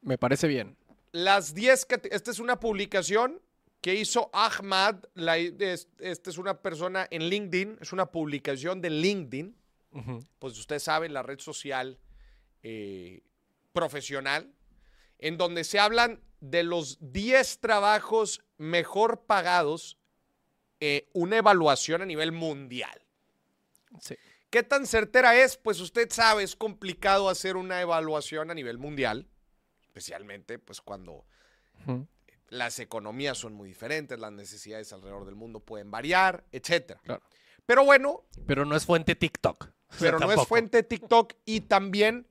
[0.02, 0.76] Me parece bien.
[1.12, 3.40] Las 10, cate- esta es una publicación
[3.82, 8.88] que hizo Ahmad, la- es- esta es una persona en LinkedIn, es una publicación de
[8.90, 9.54] LinkedIn,
[10.38, 11.98] pues usted sabe, la red social
[12.62, 13.20] eh,
[13.72, 14.50] profesional,
[15.18, 19.98] en donde se hablan de los 10 trabajos mejor pagados,
[20.80, 23.02] eh, una evaluación a nivel mundial.
[24.00, 24.14] Sí.
[24.50, 25.56] ¿Qué tan certera es?
[25.56, 29.26] Pues usted sabe, es complicado hacer una evaluación a nivel mundial,
[29.82, 31.24] especialmente pues cuando.
[32.52, 37.00] Las economías son muy diferentes, las necesidades alrededor del mundo pueden variar, etcétera.
[37.02, 37.22] Claro.
[37.64, 39.68] Pero bueno, Pero no es fuente TikTok.
[39.92, 42.26] O sea, pero no es fuente TikTok y también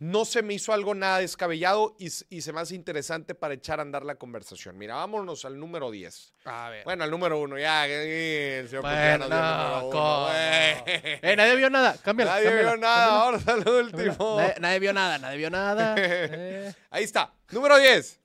[0.00, 3.82] no se me hizo algo nada descabellado y, se me hace interesante para echar a
[3.82, 4.76] andar la conversación.
[4.76, 6.34] Mira, vámonos al número 10.
[6.46, 6.82] A ver.
[6.84, 7.86] Bueno, al número 1, ya.
[7.86, 10.28] el señor Bueno, no.
[10.32, 11.96] Eh, nadie vio nada.
[12.02, 12.32] Cámbiala.
[12.32, 13.80] Nadie cámbiala, vio nada, cámbiala, ahora cámbiala.
[13.80, 14.36] último.
[14.36, 15.94] Nadie, nadie vio nada, nadie vio nada.
[15.96, 17.32] Eh, Ahí está.
[17.52, 18.19] Número 10.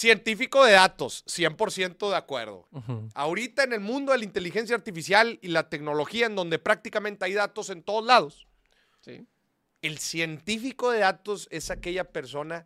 [0.00, 2.66] Científico de datos, 100% de acuerdo.
[3.12, 7.34] Ahorita en el mundo de la inteligencia artificial y la tecnología, en donde prácticamente hay
[7.34, 8.46] datos en todos lados,
[9.02, 9.26] Sí.
[9.82, 12.64] el científico de datos es aquella persona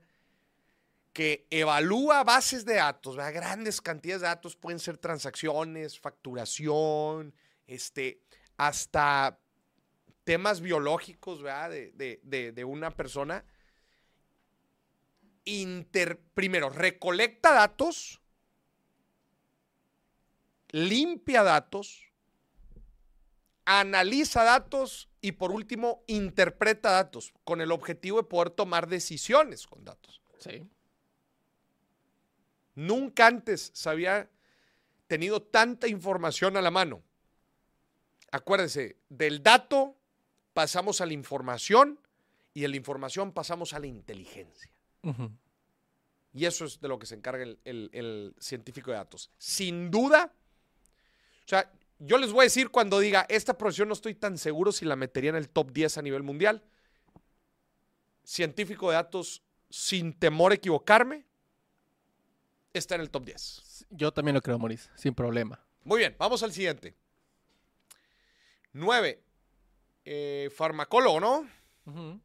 [1.12, 3.34] que evalúa bases de datos, ¿verdad?
[3.34, 7.34] grandes cantidades de datos, pueden ser transacciones, facturación,
[7.66, 8.20] este,
[8.56, 9.40] hasta
[10.22, 11.70] temas biológicos ¿verdad?
[11.70, 13.44] De, de- de- de una persona.
[15.44, 18.20] Inter- primero, recolecta datos,
[20.70, 22.02] limpia datos,
[23.64, 29.84] analiza datos y por último interpreta datos con el objetivo de poder tomar decisiones con
[29.84, 30.20] datos.
[30.38, 30.66] Sí.
[32.74, 34.30] Nunca antes se había
[35.06, 37.02] tenido tanta información a la mano.
[38.32, 39.96] Acuérdense, del dato
[40.52, 42.00] pasamos a la información
[42.52, 44.73] y de la información pasamos a la inteligencia.
[46.32, 49.30] Y eso es de lo que se encarga el, el- el científico de datos.
[49.38, 50.32] Sin duda,
[51.44, 54.72] o sea, yo les voy a decir cuando diga, esta profesión no estoy tan seguro
[54.72, 56.62] si la metería en el top 10 a nivel mundial.
[58.24, 61.24] Científico de datos, sin temor a equivocarme,
[62.72, 63.86] está en el top 10.
[63.90, 65.60] Yo también lo creo, Maurice, sin problema.
[65.84, 66.94] Muy bien, vamos al siguiente.
[68.72, 69.20] 9.
[70.06, 71.48] eh, farmacólogo, ¿no?
[71.86, 72.20] Ujú.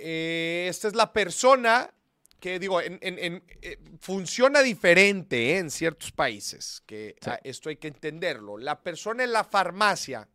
[0.00, 1.92] Eh, esta es la persona
[2.40, 5.58] que, digo, en- en- en- eh, funciona diferente ¿eh?
[5.58, 7.30] en ciertos países, que Sí.
[7.30, 8.56] ah, esto hay que entenderlo.
[8.56, 10.26] La persona en la farmacia,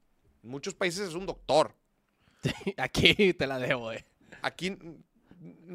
[0.43, 1.73] en muchos países es un doctor.
[2.77, 4.05] Aquí te la debo, eh.
[4.41, 5.03] Aquí mm,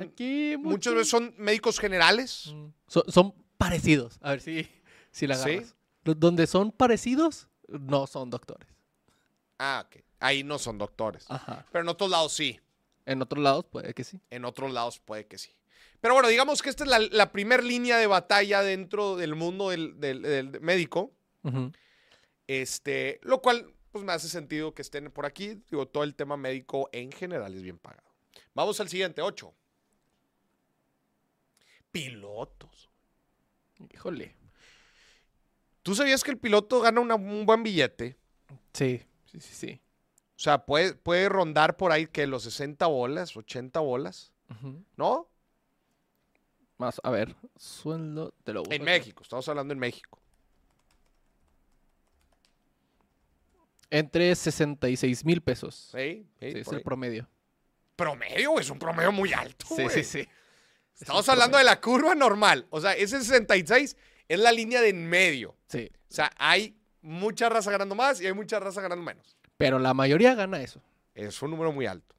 [0.03, 2.47] Aquí muchas veces son médicos generales.
[2.53, 2.67] Mm.
[2.89, 4.19] Son, son parecidos.
[4.23, 4.69] A ver si,
[5.13, 5.75] si la agarras.
[6.05, 8.69] Do- Donde son parecidos, no son doctores.
[9.59, 10.03] Ah, ok.
[10.21, 11.25] Ahí no son doctores.
[11.29, 11.67] Ajá.
[11.71, 12.59] Pero en otros lados sí.
[13.11, 14.21] En otros lados puede que sí.
[14.31, 15.51] En otros lados puede que sí.
[16.01, 19.71] Pero bueno, digamos que esta es la, la primera línea de batalla dentro del mundo
[19.71, 21.13] del, del- del médico.
[22.47, 25.63] Este, lo cual, pues me hace sentido que estén por aquí.
[25.71, 28.09] Digo, todo el tema médico en general es bien pagado.
[28.55, 29.55] Vamos al siguiente, ocho.
[31.93, 32.89] Pilotos.
[33.93, 34.37] Híjole.
[35.83, 38.17] ¿Tú sabías que el piloto gana una- un buen billete?
[38.73, 39.81] Sí, sí, sí, sí.
[40.41, 44.33] O sea, puede, puede rondar por ahí que los 60 bolas, 80 bolas.
[44.97, 45.29] ¿no?
[46.79, 48.83] Más, a ver, sueldo te lo En.
[48.83, 50.19] México, estamos hablando en México.
[53.91, 55.91] Entre 66 mil pesos.
[55.93, 56.27] ¿Sí?
[56.41, 56.85] Sí, Sí, es el ahí.
[56.85, 57.29] promedio.
[57.95, 59.67] Promedio, es un promedio muy alto.
[59.77, 60.27] Sí, sí, sí.
[60.99, 62.67] Estamos hablando de la curva normal.
[62.71, 63.95] O sea, ese 66
[64.27, 65.55] es la línea de en medio.
[65.69, 65.93] Sí.
[66.09, 69.37] O sea, hay mucha raza ganando más y hay mucha raza ganando menos.
[69.61, 70.81] Pero la mayoría gana eso.
[71.15, 72.15] Es un número muy alto.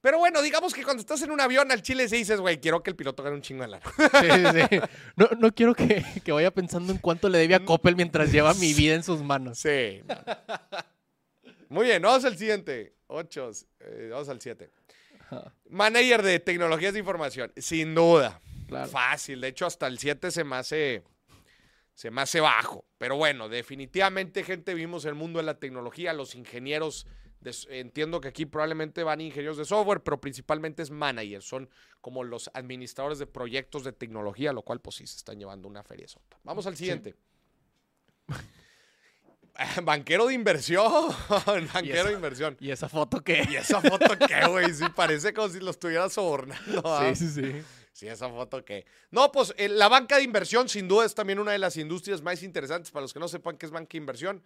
[0.00, 2.82] Pero bueno, digamos que cuando estás en un avión al Chile se dices, güey, quiero
[2.82, 3.84] que el piloto gane un chingo de lana.
[3.98, 4.80] Sí, sí, sí.
[5.16, 8.54] No, no quiero que, que vaya pensando en cuánto le debe a Coppel mientras lleva
[8.54, 9.58] mi vida en sus manos.
[9.58, 10.00] Sí.
[10.08, 10.18] man.
[11.68, 12.94] Muy bien, vamos al siguiente.
[13.08, 14.70] Ocho, eh, vamos al siete.
[15.18, 18.40] Ajá, Manager de tecnologías de información, sin duda.
[18.66, 18.88] claro.
[18.88, 21.02] Fácil, de hecho hasta el 7 se me hace
[22.00, 26.34] se me hace bajo, pero bueno, definitivamente gente vimos el mundo de la tecnología, los
[26.34, 27.06] ingenieros
[27.40, 31.68] de entiendo que aquí probablemente van ingenieros de software, pero principalmente es managers, son
[32.00, 35.82] como los administradores de proyectos de tecnología, lo cual pues sí se están llevando una
[35.82, 36.38] feria sota.
[36.42, 37.16] Vamos al siguiente.
[39.82, 41.14] Banquero de inversión,
[41.74, 42.56] banquero de inversión.
[42.60, 43.46] ¿Y esa foto qué?
[43.50, 44.72] ¿Y esa foto qué, güey?
[44.72, 46.80] Sí, parece como si lo estuviera sobornando.
[46.86, 47.12] ¿ah?
[47.14, 47.62] Sí, sí, sí.
[48.00, 48.86] Sí, esa foto que.
[49.10, 52.22] No, pues eh, la banca de inversión sin duda es también una de las industrias
[52.22, 52.90] más interesantes.
[52.90, 54.42] Para los que no sepan qué es banca de inversión,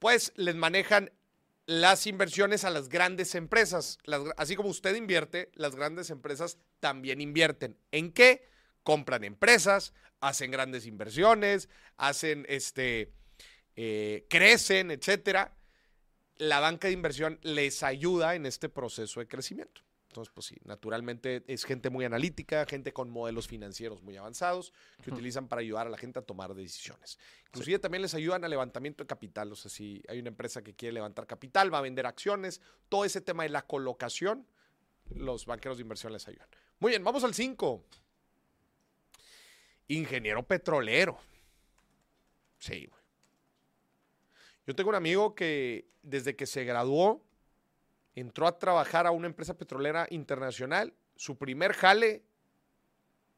[0.00, 1.12] pues les manejan
[1.66, 3.98] las inversiones a las grandes empresas.
[4.36, 7.78] Así como usted invierte, las grandes empresas también invierten.
[7.92, 8.48] ¿En qué?
[8.82, 13.12] Compran empresas, hacen grandes inversiones, hacen este.
[13.76, 15.56] eh, crecen, etcétera.
[16.38, 19.82] La banca de inversión les ayuda en este proceso de crecimiento.
[20.16, 25.10] Entonces, pues sí, naturalmente es gente muy analítica, gente con modelos financieros muy avanzados que
[25.10, 27.18] utilizan para ayudar a la gente a tomar decisiones.
[27.48, 29.52] Inclusive también les ayudan a levantamiento de capital.
[29.52, 33.04] O sea, si hay una empresa que quiere levantar capital, va a vender acciones, todo
[33.04, 34.46] ese tema de la colocación,
[35.14, 36.48] los banqueros de inversión les ayudan.
[36.78, 37.84] Muy bien, vamos al 5.
[39.88, 41.18] Ingeniero petrolero.
[42.58, 43.02] Sí, güey.
[44.66, 47.22] Yo tengo un amigo que desde que se graduó
[48.16, 50.92] entró a trabajar a una empresa petrolera internacional.
[51.14, 52.24] Su primer jale,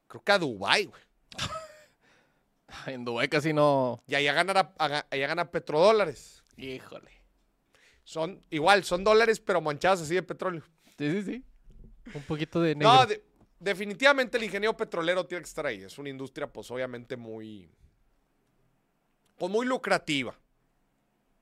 [0.06, 1.02] creo que a Dubái, güey.
[2.86, 4.02] En Dubái casi no.
[4.06, 6.42] Y allá gana, allá gana petrodólares.
[6.56, 7.10] Híjole.
[8.04, 10.62] Son igual, son dólares, pero manchados así de petróleo.
[10.98, 11.44] Sí, sí, sí.
[12.14, 12.92] Un poquito de negro.
[12.92, 13.22] No, de-
[13.58, 15.82] definitivamente el ingeniero petrolero tiene que estar ahí.
[15.82, 17.70] Es una industria, pues obviamente muy.
[19.36, 20.34] Pues muy lucrativa.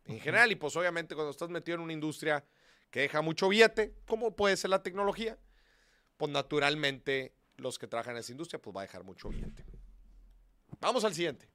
[0.06, 2.44] En general, y pues obviamente cuando estás metido en una industria
[2.90, 5.38] que deja mucho billete, como puede ser la tecnología,
[6.16, 9.64] pues naturalmente los que trabajan en esa industria, pues va a dejar mucho billete.
[10.80, 11.48] Vamos al siguiente.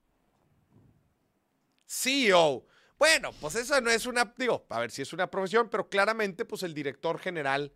[1.86, 2.66] CEO.
[2.98, 6.46] Bueno, pues esa no es una, digo, a ver si es una profesión, pero claramente,
[6.46, 7.74] pues el director general,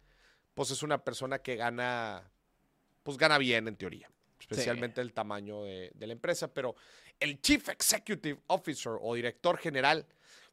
[0.53, 2.31] pues es una persona que gana,
[3.03, 6.75] pues gana bien en teoría, especialmente el tamaño de, de la empresa, pero
[7.19, 10.05] el Chief Executive Officer o director general,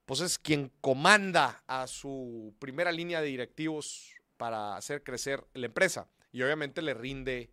[0.04, 6.08] pues es quien comanda a su primera línea de directivos para hacer crecer la empresa
[6.32, 7.50] y obviamente le rinde,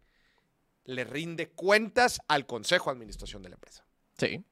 [0.85, 3.85] le rinde cuentas al consejo de administración de la empresa.
[4.17, 4.43] Sí.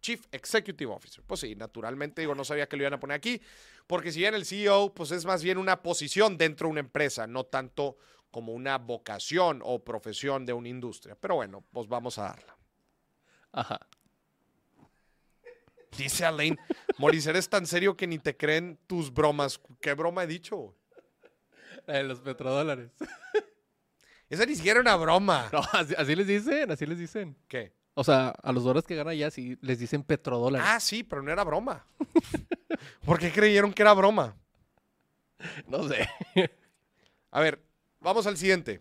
[0.00, 1.22] Chief Executive Officer.
[1.26, 3.40] Pues sí, naturalmente, digo, no sabía que lo iban a poner aquí,
[3.86, 7.26] porque si bien el CEO, pues es más bien una posición dentro de una empresa,
[7.26, 7.96] no tanto
[8.30, 11.16] como una vocación o profesión de una industria.
[11.20, 12.56] Pero bueno, pues vamos a darla.
[13.52, 13.80] Ajá.
[15.96, 16.58] Dice Alain,
[16.98, 19.60] Moris, eres tan serio que ni te creen tus bromas.
[19.80, 20.74] ¿Qué broma he dicho?
[21.86, 22.90] La de los petrodólares.
[24.28, 25.48] Esa ni siquiera era una broma.
[25.52, 27.36] No, así, así les dicen, así les dicen.
[27.48, 27.72] ¿Qué?
[27.94, 30.66] O sea, a los dólares que gana ya sí les dicen petrodólares.
[30.70, 31.84] Ah, sí, pero no era broma.
[33.04, 34.36] ¿Por qué creyeron que era broma?
[35.66, 36.08] No sé.
[37.30, 37.60] A ver,
[37.98, 38.80] vamos al siguiente.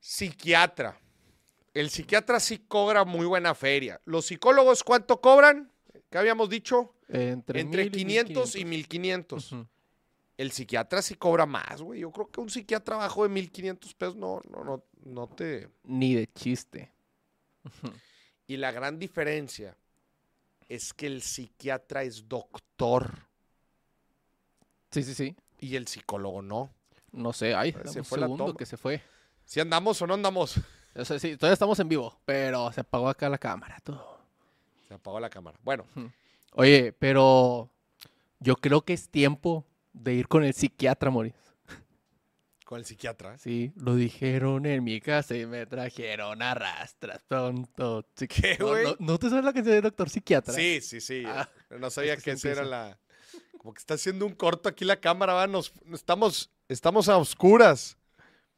[0.00, 0.98] Psiquiatra.
[1.74, 4.00] El psiquiatra sí cobra muy buena feria.
[4.04, 5.70] ¿Los psicólogos cuánto cobran?
[6.10, 6.94] ¿Qué habíamos dicho?
[7.08, 9.52] Entre, Entre mil 500 y 1500.
[9.52, 9.66] Ujú.
[10.36, 12.00] El psiquiatra sí cobra más, güey.
[12.00, 15.68] Yo creo que un psiquiatra abajo de 1500 pesos no, no, no, no te.
[15.84, 16.90] Ni de chiste.
[18.48, 19.74] Y la gran diferencia
[20.68, 23.10] es que el psiquiatra es doctor
[24.90, 25.36] Sí, sí, sí.
[25.60, 26.74] y el psicólogo no.
[27.12, 28.58] No sé, ay, Se fue la segundo toma.
[28.58, 29.00] que se fue.
[29.46, 30.56] ¿Si andamos o no andamos?
[30.94, 33.78] O sea, sí, todavía estamos en vivo, pero se apagó acá la cámara.
[33.82, 34.20] todo.
[34.88, 35.58] Se apagó la cámara.
[35.62, 35.86] Bueno,
[36.54, 37.70] Oye, pero
[38.40, 39.64] yo creo que es tiempo
[39.94, 41.32] de ir con el psiquiatra, Moris.
[42.66, 43.38] con el psiquiatra.
[43.38, 48.04] Sí, lo dijeron en mi casa y me trajeron a rastras pronto.
[48.16, 48.84] Sí, ¿Qué, no, güey?
[48.84, 50.52] no- ¿no te sabes la canción de Doctor Psiquiatra?
[50.52, 51.22] Sí, sí, sí.
[51.26, 52.98] Ah, no sabía es que que se esa era la.
[53.58, 55.46] Como que está haciendo un corto aquí la cámara, va.
[55.46, 57.96] Nos, estamos, estamos a oscuras.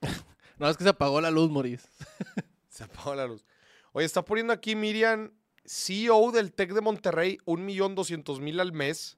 [0.59, 1.83] No, es que se apagó la luz, Moris.
[2.69, 3.45] Se apagó la luz.
[3.93, 5.33] Oye, está poniendo aquí Miriam,
[5.65, 9.17] CEO del TEC de Monterrey, un millón doscientos mil al mes.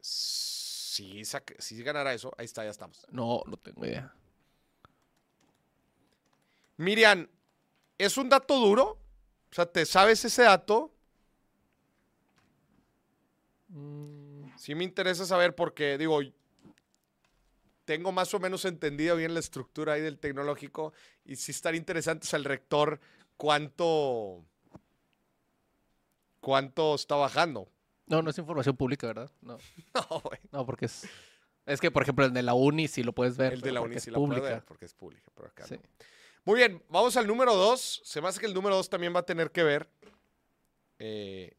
[0.00, 2.32] Sí, saca- sí ganará eso.
[2.38, 3.06] Ahí está, ya estamos.
[3.10, 4.12] No, no tengo idea.
[6.76, 7.28] Miriam,
[7.98, 8.98] ¿es un dato duro?
[9.50, 10.92] O sea, ¿te sabes ese dato?
[13.68, 14.24] Mm,
[14.56, 16.20] Sí me interesa saber porque, digo,
[17.84, 20.92] tengo más o menos entendido bien la estructura ahí del tecnológico
[21.24, 23.00] y sí estaría interesante, o sea, el rector,
[23.36, 24.44] cuánto,
[26.40, 27.68] cuánto está bajando.
[28.06, 29.30] No, no es información pública, ¿verdad?
[29.40, 29.58] No,
[29.94, 30.38] No, güey.
[30.52, 31.08] no, porque es...
[31.66, 33.54] Es que, por ejemplo, el de la uni sí lo puedes ver.
[33.54, 34.48] El de la uni es sí puedo pública.
[34.48, 35.76] ver porque es pública, pero acá Sí.
[35.76, 35.80] no.
[36.44, 38.02] Muy bien, vamos al número dos.
[38.04, 39.88] Se me hace que el número dos también va a tener que ver
[40.98, 41.56] eh,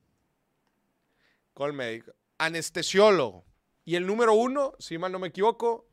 [1.56, 2.12] con el médico.
[2.38, 3.44] Anestesiólogo.
[3.84, 5.88] Y el número uno, si mal no me equivoco,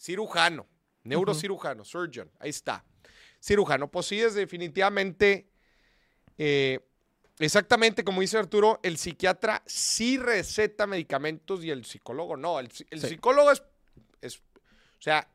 [0.00, 0.66] cirujano.
[1.04, 2.30] Neurocirujano, surgeon.
[2.38, 2.84] Ahí está.
[3.42, 3.90] Cirujano.
[3.90, 5.48] Pues sí, es definitivamente,
[6.36, 6.80] eh,
[7.38, 12.60] exactamente como dice Arturo, el psiquiatra sí receta medicamentos y el psicólogo no.
[12.60, 13.08] El, psi- el Sí.
[13.08, 13.62] psicólogo es,
[14.20, 14.42] es, o
[15.02, 15.26] sea,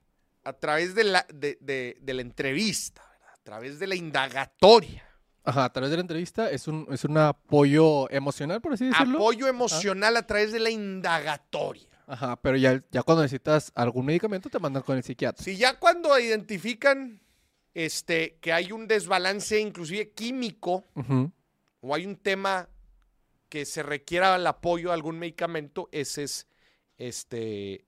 [0.43, 3.33] a través de la, de, de- de la entrevista, ¿verdad?
[3.33, 5.03] a través de la indagatoria,
[5.47, 9.17] Ajá, a través de la entrevista es un, es un apoyo emocional, por así decirlo.
[9.17, 11.87] apoyo emocional a través de la indagatoria.
[12.07, 15.43] Ajá, pero ya, ya cuando necesitas algún medicamento te mandan con el psiquiatra.
[15.43, 17.19] Si ya cuando identifican
[17.73, 20.85] este, que hay un desbalance inclusive químico
[21.81, 22.69] o hay un tema
[23.49, 26.47] que se requiera el apoyo de algún medicamento, ese es,
[26.97, 27.85] este,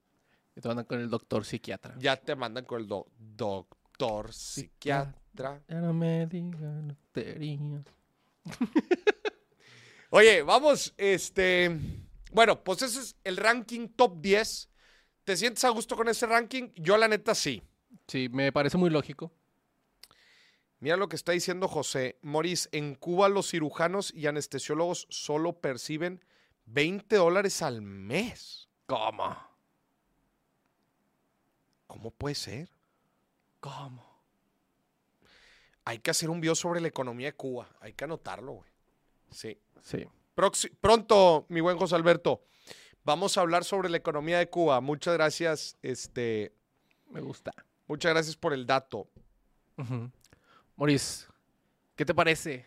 [0.56, 1.94] Y te mandan con el doctor psiquiatra.
[1.98, 5.62] ya te mandan con el do- doctor psiquiatra.
[5.68, 6.96] Ya no me digan.
[10.10, 11.76] Oye, vamos, este,
[12.32, 14.70] bueno, pues ese es el ranking top 10.
[15.24, 16.70] ¿Te sientes a gusto con ese ranking?
[16.76, 17.62] Yo la neta sí.
[18.06, 19.32] Sí, me parece muy lógico.
[20.80, 22.18] Mira lo que está diciendo José.
[22.22, 26.24] Moris, en Cuba los cirujanos y anestesiólogos solo perciben
[26.66, 28.68] 20 dólares al mes.
[28.86, 29.36] ¿Cómo?
[31.86, 32.70] ¿Cómo puede ser?
[33.60, 34.06] ¿Cómo?
[35.84, 37.68] Hay que hacer un video sobre la economía de Cuba.
[37.80, 38.70] Hay que anotarlo, güey.
[39.30, 39.58] Sí.
[39.82, 40.06] Sí.
[40.38, 42.44] Proxi- pronto, mi buen José Alberto,
[43.02, 44.80] vamos a hablar sobre la economía de Cuba.
[44.80, 46.54] Muchas gracias, este,
[47.10, 47.50] Me gusta.
[47.88, 49.08] muchas gracias por el dato.
[49.76, 50.08] Ujú.
[50.76, 51.26] Moris,
[51.96, 52.66] ¿qué te parece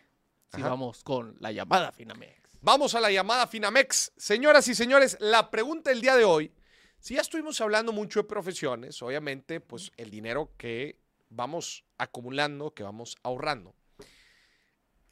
[0.54, 0.72] si Ajá.
[0.72, 2.42] vamos con la llamada Finamex?
[2.60, 4.12] Vamos a la llamada Finamex.
[4.18, 6.52] Señoras y señores, la pregunta del día de hoy,
[7.00, 11.00] si ya estuvimos hablando mucho de profesiones, obviamente, pues el dinero que
[11.30, 13.74] vamos acumulando, que vamos ahorrando,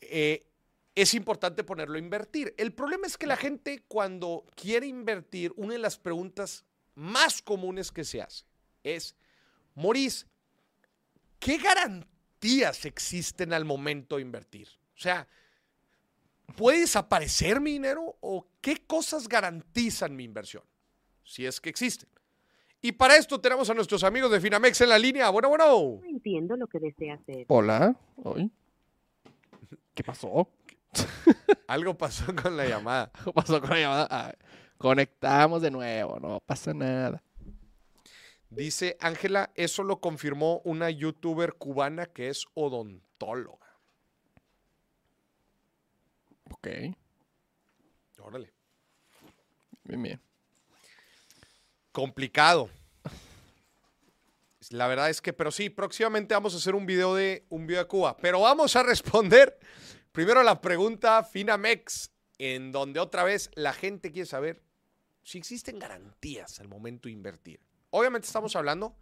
[0.01, 0.45] eh,
[1.01, 2.53] es importante ponerlo a invertir.
[2.57, 7.91] El problema es que la gente cuando quiere invertir, una de las preguntas más comunes
[7.91, 8.45] que se hace
[8.83, 9.15] es,
[9.75, 10.25] Moris,
[11.39, 14.67] ¿qué garantías existen al momento de invertir?
[14.95, 15.27] O sea,
[16.55, 20.63] ¿Puede desaparecer mi dinero o qué cosas garantizan mi inversión?
[21.23, 22.09] Si es que existen.
[22.81, 25.29] Y para esto tenemos a nuestros amigos de Finamex en la línea.
[25.29, 25.99] Bueno, bueno.
[26.01, 27.45] No entiendo lo que desea hacer.
[27.49, 27.95] Hola.
[29.93, 30.49] ¿Qué pasó?
[31.67, 33.11] Algo pasó con la llamada.
[33.23, 34.07] ¿Qué pasó con la llamada?
[34.09, 34.33] Ah,
[34.77, 37.23] conectamos de nuevo, no pasa nada.
[38.49, 43.67] Dice Ángela, eso lo confirmó una youtuber cubana que es odontóloga.
[46.51, 46.67] Ok,
[48.21, 48.51] Órale.
[49.83, 50.21] bien, bien.
[51.91, 52.69] Complicado.
[54.71, 57.81] La verdad es que, pero sí, próximamente vamos a hacer un video de un video
[57.83, 58.17] de Cuba.
[58.17, 59.57] Pero vamos a responder
[60.19, 64.61] Primero la pregunta Finamex, en donde otra vez la gente quiere saber
[65.23, 67.61] si existen garantías al momento de invertir.
[67.91, 68.97] Obviamente estamos hablando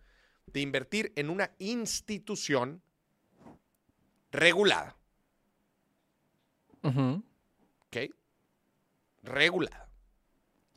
[0.46, 2.84] de invertir en una institución
[4.32, 4.96] regulada.
[6.84, 7.98] ¿ok?
[9.24, 9.90] Regulada.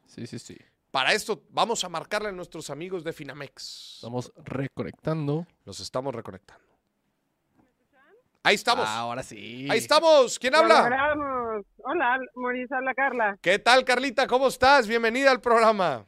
[0.06, 0.56] Sí, sí, sí.
[0.90, 3.96] Para esto vamos a marcarle a nuestros amigos de Finamex.
[3.96, 5.46] Estamos reconectando.
[5.66, 6.69] Los estamos reconectando.
[8.42, 8.86] Ahí estamos.
[8.88, 9.68] Ah, ahora sí.
[9.70, 10.38] Ahí estamos.
[10.38, 10.82] ¿Quién habla?
[10.82, 11.66] logramos.
[11.84, 13.38] Hola, Mauricio, habla Carla.
[13.42, 14.26] ¿Qué tal, Carlita?
[14.26, 14.88] ¿Cómo estás?
[14.88, 16.06] Bienvenida al programa.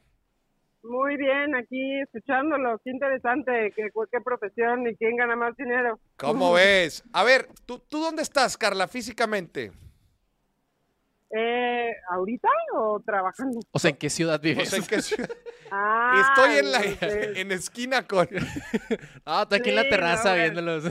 [0.83, 2.81] Muy bien, aquí escuchándolo.
[2.83, 6.01] Qué interesante, qué, qué profesión y quién gana más dinero.
[6.17, 7.05] ¿Cómo ves?
[7.13, 9.71] A ver, ¿tú, ¿tú dónde estás, Carla, físicamente?
[11.35, 13.61] Eh, ¿Ahorita o trabajando?
[13.71, 14.71] O sea, ¿en qué ciudad No vives?
[14.71, 15.29] sé en qué ciudad.
[15.75, 16.81] Ah, Estoy en la
[17.41, 18.29] en esquina con.
[19.25, 20.85] Ah, estoy aquí en la terraza no, viéndolos.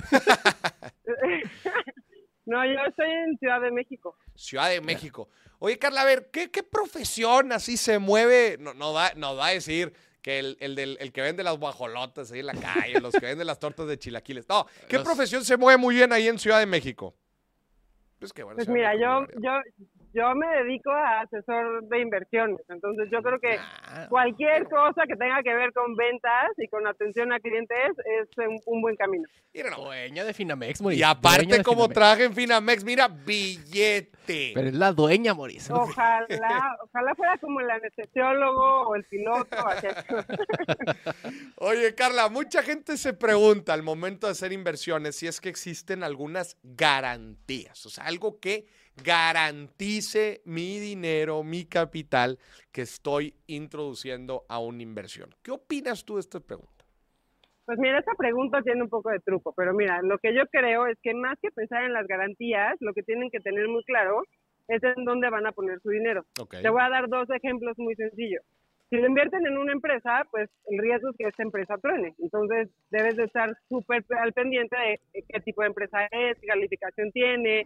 [2.45, 4.17] no, yo estoy en Ciudad de México.
[4.35, 5.29] Ciudad de México.
[5.59, 8.57] Oye, Carla, a ver, ¿qué, qué profesión así se mueve?
[8.59, 11.57] No, no, va, nos va a decir que el, el, del, el que vende las
[11.57, 14.47] guajolotas ahí en la calle, los que venden las tortas de chilaquiles.
[14.49, 17.15] No, ¿qué Los- profesión se mueve muy bien ahí en Ciudad de México?
[18.19, 18.55] Pues que bueno.
[18.57, 19.51] Pues mira, yo, yo,
[20.13, 22.59] yo me dedico a asesor de inversiones.
[22.69, 26.85] Entonces yo creo que Ah, cualquier cosa que tenga que ver con ventas y con
[26.87, 29.27] atención a clientes es un, un buen camino.
[29.53, 31.05] Mira dueña de Finamex, Y Mauricio.
[31.07, 31.93] dueña aparte, como Finamex.
[31.93, 34.51] traje en Finamex, mira, billete.
[34.53, 35.75] Pero es la dueña, Mauricio.
[35.75, 36.25] Ojalá,
[36.83, 39.57] ojalá fuera como el anestesiólogo o el piloto.
[41.57, 46.03] Oye, Carla, mucha gente se pregunta al momento de hacer inversiones si es que existen
[46.03, 48.65] algunas garantías, o sea, algo que
[49.03, 52.37] garantice mi dinero, mi capital
[52.71, 55.29] que estoy introduciendo a una inversión.
[55.43, 56.71] ¿Qué opinas tú de esta pregunta?
[57.65, 60.87] Pues mira, esta pregunta tiene un poco de truco, pero mira, lo que yo creo
[60.87, 64.23] es que más que pensar en las garantías, lo que tienen que tener muy claro
[64.67, 66.25] es en dónde van a poner su dinero.
[66.39, 66.55] Ok.
[66.61, 68.43] Te voy a dar dos ejemplos muy sencillos.
[68.89, 72.13] Si lo invierten en una empresa, pues el riesgo es que esta empresa truene.
[72.19, 77.09] Entonces, debes de estar súper al pendiente de qué tipo de empresa es, qué calificación
[77.13, 77.65] tiene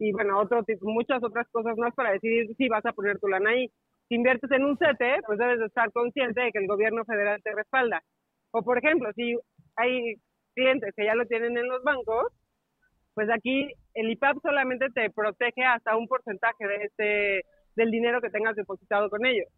[0.00, 3.50] y, bueno, otro muchas otras cosas más para decidir si vas a poner tu lana
[3.50, 3.70] ahí.
[4.08, 7.40] Si inviertes en un CETE, pues debes de estar consciente de que el gobierno federal
[7.44, 8.02] te respalda.
[8.50, 9.36] O, por ejemplo, si
[9.76, 10.14] hay
[10.54, 12.32] clientes que ya lo tienen en los bancos,
[13.14, 17.44] pues aquí el IPAP solamente te protege hasta un porcentaje de este,
[17.76, 19.48] del dinero que tengas depositado con ellos.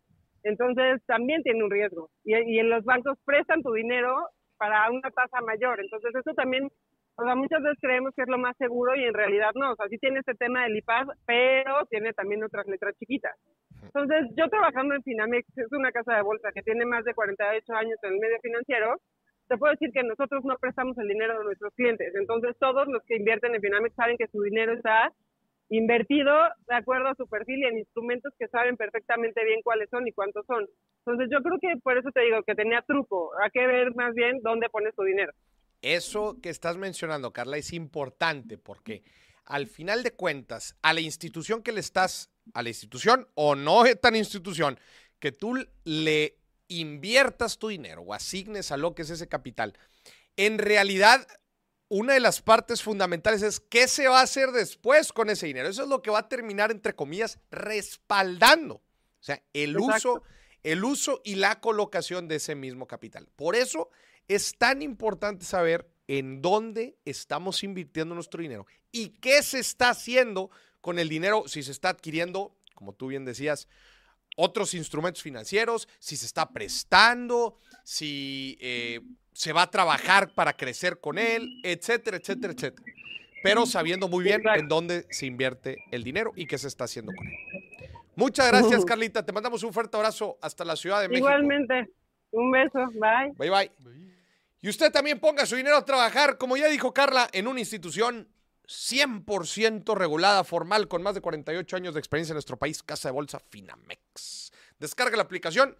[0.42, 2.10] Entonces también tiene un riesgo.
[2.24, 4.16] Y, y en los bancos prestan tu dinero
[4.58, 5.80] para una tasa mayor.
[5.80, 6.68] Entonces eso también,
[7.16, 9.72] o sea, muchas veces creemos que es lo más seguro y en realidad no.
[9.72, 13.36] O sea, sí tiene este tema del IPAP, pero tiene también otras letras chiquitas.
[13.82, 17.72] Entonces yo trabajando en Finamex, es una casa de bolsa que tiene más de 48
[17.74, 18.96] años en el medio financiero,
[19.48, 22.14] te puedo decir que nosotros no prestamos el dinero de nuestros clientes.
[22.14, 25.12] Entonces, todos los que invierten en Finamex saben que su dinero está
[25.68, 26.32] invertido
[26.68, 30.12] de acuerdo a su perfil y en instrumentos que saben perfectamente bien cuáles son y
[30.12, 30.66] cuántos son.
[31.04, 33.32] Entonces, yo creo que por eso te digo que tenía truco.
[33.42, 35.32] Hay que ver más bien dónde pones tu dinero.
[35.82, 39.02] Eso que estás mencionando, Carla, es importante porque
[39.44, 43.84] al final de cuentas, a la institución que le estás, a la institución o no
[43.96, 44.78] tan institución,
[45.18, 49.76] que tú le inviertas tu dinero o asignes a lo que es ese capital,
[50.36, 51.26] en realidad
[51.88, 55.68] una de las partes fundamentales es qué se va a hacer después con ese dinero.
[55.68, 58.76] Eso es lo que va a terminar, entre comillas, respaldando.
[58.76, 58.82] O
[59.20, 60.14] sea, el Exacto.
[60.14, 60.22] uso,
[60.62, 63.28] el uso y la colocación de ese mismo capital.
[63.36, 63.90] Por eso
[64.28, 70.50] es tan importante saber en dónde estamos invirtiendo nuestro dinero y qué se está haciendo
[70.80, 73.68] con el dinero, si se está adquiriendo, como tú bien decías,
[74.36, 79.00] otros instrumentos financieros, si se está prestando, si eh,
[79.32, 82.86] se va a trabajar para crecer con él, etcétera, etcétera, etcétera.
[83.42, 84.60] Pero sabiendo muy bien Exacto.
[84.60, 87.34] en dónde se invierte el dinero y qué se está haciendo con él.
[88.14, 89.24] Muchas gracias, Carlita.
[89.24, 91.26] Te mandamos un fuerte abrazo hasta la Ciudad de México.
[91.28, 91.90] Igualmente,
[92.30, 93.32] un beso, bye.
[93.36, 94.11] Bye bye.
[94.62, 98.28] Y usted también ponga su dinero a trabajar, como ya dijo Carla, en una institución
[98.68, 103.12] 100% regulada, formal, con más de 48 años de experiencia en nuestro país, Casa de
[103.12, 104.52] Bolsa Finamex.
[104.78, 105.76] Descarga la aplicación,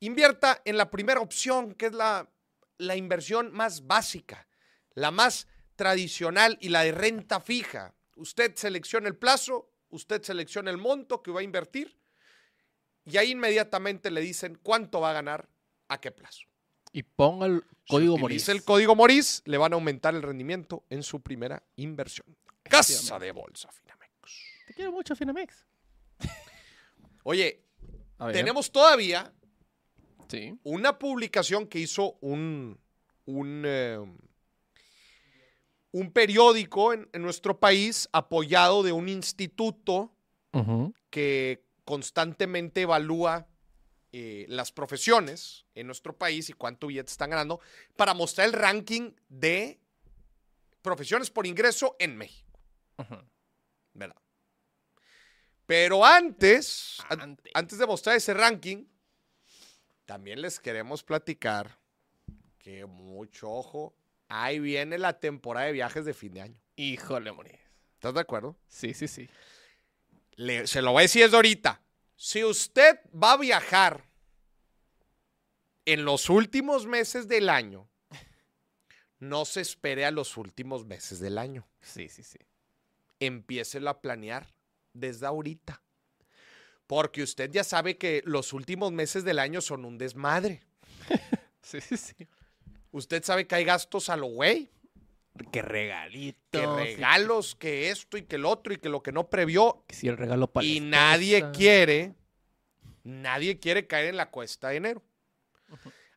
[0.00, 2.30] invierta en la primera opción, que es la,
[2.76, 4.46] la inversión más básica,
[4.92, 7.94] la más tradicional y la de renta fija.
[8.16, 11.98] Usted selecciona el plazo, usted selecciona el monto que va a invertir
[13.06, 15.48] y ahí inmediatamente le dicen cuánto va a ganar,
[15.88, 16.46] a qué plazo.
[16.96, 18.48] Y ponga el código si Moris.
[18.48, 22.26] el código Moris, le van a aumentar el rendimiento en su primera inversión.
[22.62, 24.12] Casa de Bolsa Finamex.
[24.66, 25.66] Te quiero mucho, Finamex.
[27.24, 27.62] Oye,
[28.32, 29.30] tenemos todavía
[30.28, 30.58] Sí.
[30.64, 32.80] una publicación que hizo un,
[33.26, 33.98] un, eh,
[35.92, 40.12] un periódico en, en nuestro país apoyado de un instituto
[41.10, 43.46] que constantemente evalúa
[44.18, 47.60] eh, las profesiones en nuestro país y cuánto billetes están ganando
[47.96, 49.78] para mostrar el ranking de
[50.80, 52.58] profesiones por ingreso en México.
[53.92, 54.16] ¿verdad?
[55.66, 57.52] Pero antes, an- Antes.
[57.54, 58.86] antes de mostrar ese ranking,
[60.06, 61.78] también les queremos platicar
[62.58, 63.94] que mucho ojo,
[64.28, 66.60] ahí viene la temporada de viajes de fin de año.
[66.76, 67.58] Híjole, Moris.
[67.94, 68.56] ¿Estás de acuerdo?
[68.66, 69.28] Sí, sí, sí.
[70.36, 71.82] Le- se lo voy a decir desde ahorita.
[72.14, 74.04] Si usted va a viajar
[75.86, 77.88] en los últimos meses del año,
[79.18, 81.66] no se espere a los últimos meses del año.
[81.80, 82.38] Sí, sí, sí.
[83.18, 84.52] Empiécelo a planear
[84.92, 85.80] desde ahorita.
[86.86, 90.62] Porque usted ya sabe que los últimos meses del año son un desmadre.
[91.62, 92.14] Sí, sí, sí.
[92.92, 94.70] Usted sabe que hay gastos a lo güey,
[95.50, 96.38] Qué regalito.
[96.52, 99.82] que regalos, que esto y que el otro y que lo que no previó.
[99.88, 102.14] Que si el regalo para Y nadie quiere,
[103.02, 105.02] nadie quiere caer en la cuesta de enero.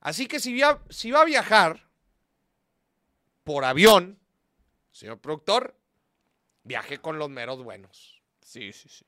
[0.02, 1.88] Así que si, via- si va a viajar
[3.43, 4.20] por avión,
[4.91, 5.78] señor productor,
[6.64, 8.22] viaje con los meros buenos.
[8.41, 9.06] Sí, sí, sí.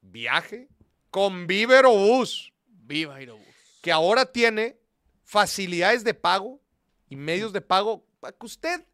[0.00, 0.68] Viaje
[1.10, 3.46] con Vivero Bus, Viva Aerobús.
[3.82, 4.78] que ahora tiene
[5.24, 6.60] facilidades de pago
[7.08, 8.86] y medios de pago para que usted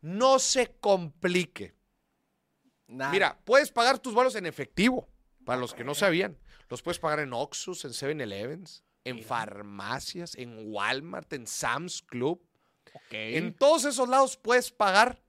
[0.00, 1.74] no se complique.
[3.10, 5.08] Mira, puedes pagar tus vuelos en efectivo,
[5.44, 6.38] para los que no sabían.
[6.68, 9.28] Los puedes pagar en Oxxus, en 7-Elevens, en Mira.
[9.28, 12.40] farmacias, en Walmart, en Sam's Club.
[12.94, 13.12] Ok.
[13.12, 15.22] En todos esos lados puedes pagar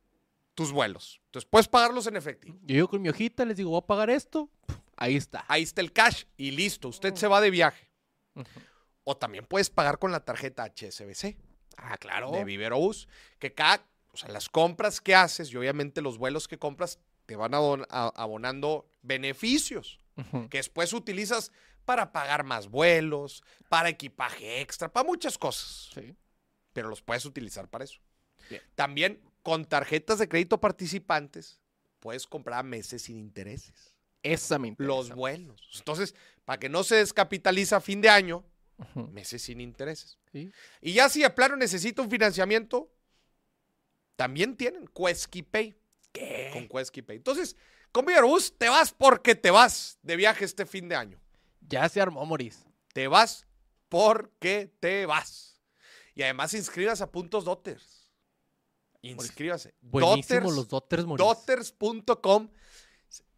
[0.54, 1.20] tus vuelos.
[1.26, 2.58] Entonces, puedes pagarlos en efectivo.
[2.62, 4.50] Yo llego con mi hojita, les digo, voy a pagar esto.
[4.96, 5.44] Ahí está.
[5.50, 6.88] Ahí está el cash y listo.
[6.88, 7.90] Usted se va de viaje.
[9.04, 11.36] O también puedes pagar con la tarjeta HSBC
[11.78, 12.32] Ah, claro.
[12.32, 13.08] de Vivero Bus,
[13.38, 17.36] que cada, o sea, las compras que haces y obviamente los vuelos que compras te
[17.36, 20.00] van abonando beneficios.
[20.50, 21.52] Que después utilizas
[21.86, 26.16] para pagar más vuelos, para equipaje extra, para muchas cosas, Sí.
[26.74, 28.00] pero los puedes utilizar para eso.
[28.50, 28.62] Bien.
[28.76, 31.62] También con tarjetas de crédito participantes
[32.00, 34.88] puedes comprar a meses sin intereses, Esa me interesa.
[34.96, 35.62] los vuelos.
[35.78, 38.44] Entonces, para que no se descapitaliza a fin de año,
[39.12, 40.18] meses sin intereses.
[40.32, 40.52] Sí.
[40.82, 42.92] Y ya si de plano necesita un financiamiento,
[44.16, 45.76] también tienen Quesky Pay.
[46.12, 46.50] ¿Qué?
[46.54, 47.18] Con Quesky Pay.
[47.18, 47.56] Entonces,
[47.92, 51.20] con Bus te vas porque te vas de viaje este fin de año.
[51.68, 52.66] Ya se armó, Moris.
[52.94, 53.48] Te vas
[53.90, 55.62] porque te vas.
[56.14, 58.12] Y además inscribas a puntos Dotters.
[59.02, 59.76] Inscríbase.
[59.82, 61.26] Buenísimo Dotters, los Dotters, Moris.
[61.26, 62.50] Dotters.com.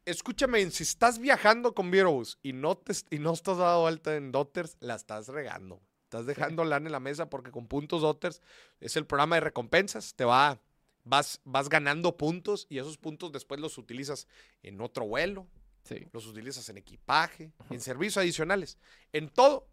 [0.06, 4.32] Escúchame, si estás viajando con Virus y no, te, y no estás dado alta en
[4.32, 5.82] Dotters, la estás regando.
[6.04, 8.42] Estás dejando lana en la mesa porque con puntos Dotters
[8.80, 10.14] es el programa de recompensas.
[10.16, 10.62] Te va,
[11.04, 14.28] vas, vas ganando puntos y esos puntos después los utilizas
[14.64, 15.48] en otro vuelo,
[15.88, 16.08] Sí.
[16.12, 18.78] los utilizas en equipaje, en servicios adicionales,
[19.14, 19.68] en todo.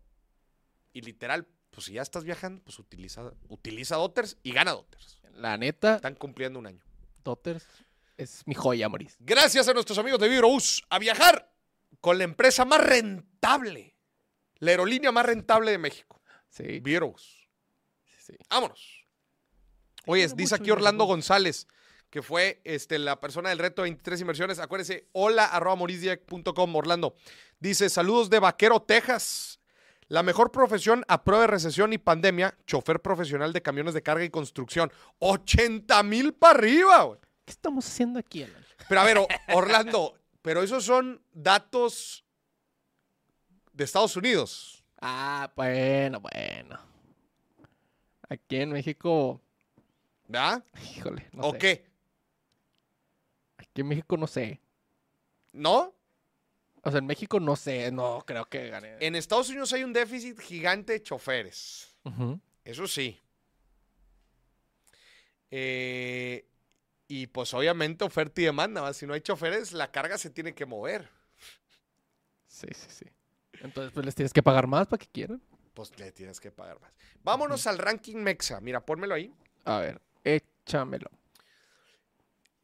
[0.92, 5.18] Y literal, pues si ya estás viajando, pues utiliza, utiliza Dotters y gana Dotters.
[5.32, 6.84] La neta, Están cumpliendo un año.
[7.24, 7.66] Dotters
[8.16, 9.16] es mi joya, Moris.
[9.18, 11.52] Gracias a nuestros amigos de Vibrobus a viajar
[12.00, 13.96] con la empresa más rentable,
[14.58, 16.22] la aerolínea más rentable de México.
[16.48, 16.78] Sí.
[16.80, 17.48] Vibrobus.
[18.04, 18.36] sí, sí.
[18.48, 19.04] Vámonos.
[20.06, 21.04] Oye, dice aquí Orlando.
[21.06, 21.66] González,
[22.14, 24.60] que fue este, la persona del reto 23 inversiones.
[24.60, 27.16] Acuérdese, hola arroba morisdieck.com, Orlando.
[27.58, 29.58] Dice, saludos de Vaquero, Texas.
[30.06, 34.22] La mejor profesión a prueba de recesión y pandemia, chofer profesional de camiones de carga
[34.22, 34.92] y construcción.
[35.18, 37.18] 80 mil para arriba, güey.
[37.44, 38.64] ¿Qué estamos haciendo aquí, Alan?
[38.88, 39.18] Pero a ver,
[39.52, 42.24] Orlando, pero esos son datos
[43.72, 44.84] de Estados Unidos.
[45.00, 46.78] Ah, bueno, bueno.
[48.28, 49.40] Aquí en México,
[50.28, 50.64] ¿Verdad?
[50.96, 51.58] híjole, no ¿O sé.
[51.58, 51.93] qué?
[53.74, 54.60] Aquí en México no sé.
[55.52, 55.92] ¿No?
[56.82, 58.98] O sea, en México no sé, no creo que gane.
[59.00, 61.92] En Estados Unidos hay un déficit gigante de choferes.
[62.64, 63.20] Eso sí.
[65.50, 66.46] Eh,
[67.08, 68.80] y pues obviamente oferta y demanda.
[68.80, 68.94] ¿va?
[68.94, 71.08] Si no hay choferes, la carga se tiene que mover.
[72.46, 73.06] Sí, sí, sí.
[73.54, 75.42] Entonces, pues les tienes que pagar más para que quieran.
[75.74, 76.92] Pues le tienes que pagar más.
[77.24, 78.60] Vámonos al ranking Mexa.
[78.60, 79.34] Mira, pónmelo ahí.
[79.64, 81.10] A ver, échamelo.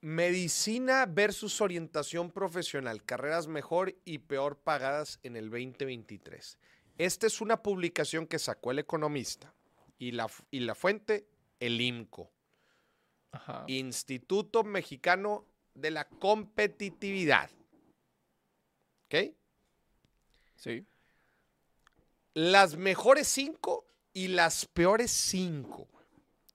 [0.01, 6.59] Medicina versus orientación profesional, carreras mejor y peor pagadas en el 2023.
[6.97, 9.55] Esta es una publicación que sacó el economista
[9.99, 11.27] y la, y la fuente,
[11.59, 12.31] el IMCO,
[13.33, 13.65] Ajá.
[13.69, 15.45] Instituto Mexicano
[15.75, 17.51] de la Competitividad.
[19.07, 19.35] ¿Ok?
[20.57, 20.87] Sí.
[22.33, 25.89] Las mejores cinco y las peores cinco.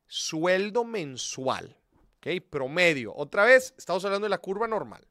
[0.07, 1.77] Sueldo mensual.
[2.25, 2.43] ¿Ok?
[2.49, 3.13] Promedio.
[3.15, 5.07] Otra vez, estamos hablando de la curva normal.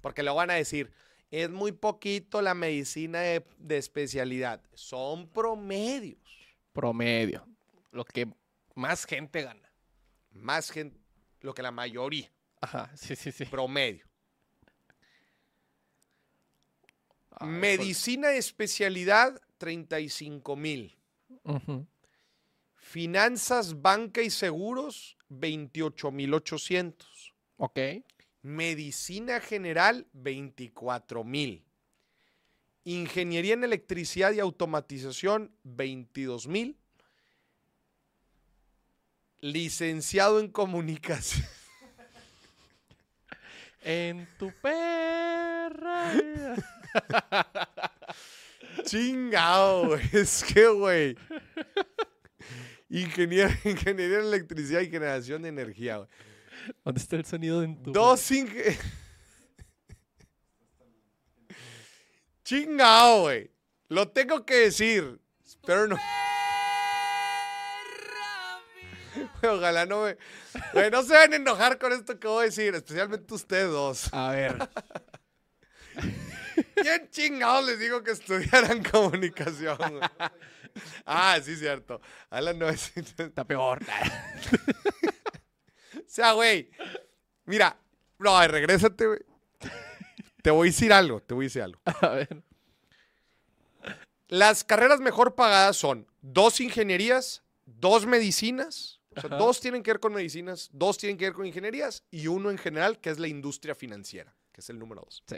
[0.00, 0.92] Porque le van a decir,
[1.30, 4.62] es muy poquito la medicina de, de especialidad.
[4.74, 6.20] Son promedios.
[6.72, 7.44] Promedio.
[7.90, 8.28] Lo que
[8.74, 9.68] más gente gana.
[10.30, 10.96] Más gente,
[11.40, 12.30] lo que la mayoría.
[12.60, 13.44] Ajá, sí, sí, sí.
[13.46, 14.06] Promedio.
[17.30, 20.96] Ay, Medicina de especialidad, 35 mil.
[22.76, 27.34] Finanzas, banca y seguros, 28 mil 800.
[27.56, 27.78] Ok.
[28.42, 31.64] Medicina general, 24 mil.
[32.84, 36.78] Ingeniería en electricidad y automatización, 22 mil.
[39.40, 41.46] Licenciado en comunicación.
[43.82, 46.12] En tu perra.
[48.84, 49.96] Chingado.
[50.12, 51.16] Es que, güey.
[52.88, 56.08] Ingeniero, ingeniería en electricidad y generación de energía, güey.
[56.84, 58.78] ¿Dónde está el sonido de tu Dos inge...
[62.44, 63.50] Chingado, güey.
[63.88, 65.18] Lo tengo que decir.
[65.64, 65.96] Pero no.
[69.42, 70.16] Ojalá no me.
[70.72, 74.12] Güey, no se van a enojar con esto que voy a decir, especialmente ustedes dos.
[74.12, 74.56] A ver.
[76.76, 79.76] ¿Quién chingados les digo que estudiaran comunicación?
[79.76, 80.00] güey?
[81.04, 82.00] Ah, sí, cierto.
[82.30, 82.96] Alan no es.
[82.96, 83.80] Está peor.
[85.94, 86.70] O sea, güey.
[87.44, 87.76] Mira,
[88.18, 89.20] no, regrésate, güey.
[90.42, 91.80] Te voy a decir algo, te voy a decir algo.
[92.00, 92.42] A ver.
[94.28, 99.00] Las carreras mejor pagadas son dos ingenierías, dos medicinas.
[99.16, 99.36] O sea, Ajá.
[99.38, 102.58] dos tienen que ver con medicinas, dos tienen que ver con ingenierías y uno en
[102.58, 105.22] general, que es la industria financiera, que es el número dos.
[105.26, 105.36] Sí.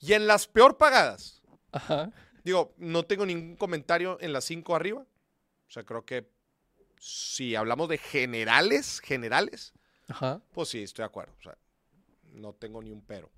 [0.00, 1.42] Y en las peor pagadas,
[1.72, 2.10] Ajá.
[2.44, 5.00] Digo, no tengo ningún comentario en las cinco arriba.
[5.68, 6.28] O sea, creo que
[7.00, 9.72] si hablamos de generales, generales,
[10.08, 10.40] Ajá.
[10.52, 11.32] Pues sí, estoy de acuerdo.
[11.38, 11.56] O sea,
[12.32, 13.30] no tengo ni un pero.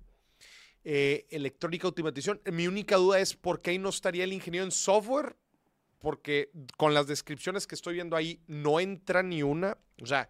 [0.83, 2.41] Eh, electrónica automatización.
[2.51, 5.35] Mi única duda es por qué ahí no estaría el ingeniero en software.
[5.99, 9.77] Porque con las descripciones que estoy viendo ahí no entra ni una.
[10.01, 10.29] O sea,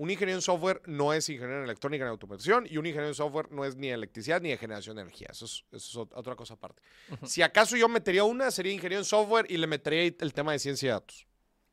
[0.00, 3.14] un ingeniero en software no es ingeniero en electrónica ni automatización y un ingeniero en
[3.14, 5.28] software no es ni de electricidad ni de generación de energía.
[5.30, 6.80] Eso es, eso es ot- otra cosa aparte.
[7.26, 10.58] Si acaso yo metería una, sería ingeniero en software y le metería el tema de
[10.58, 11.26] ciencia de datos.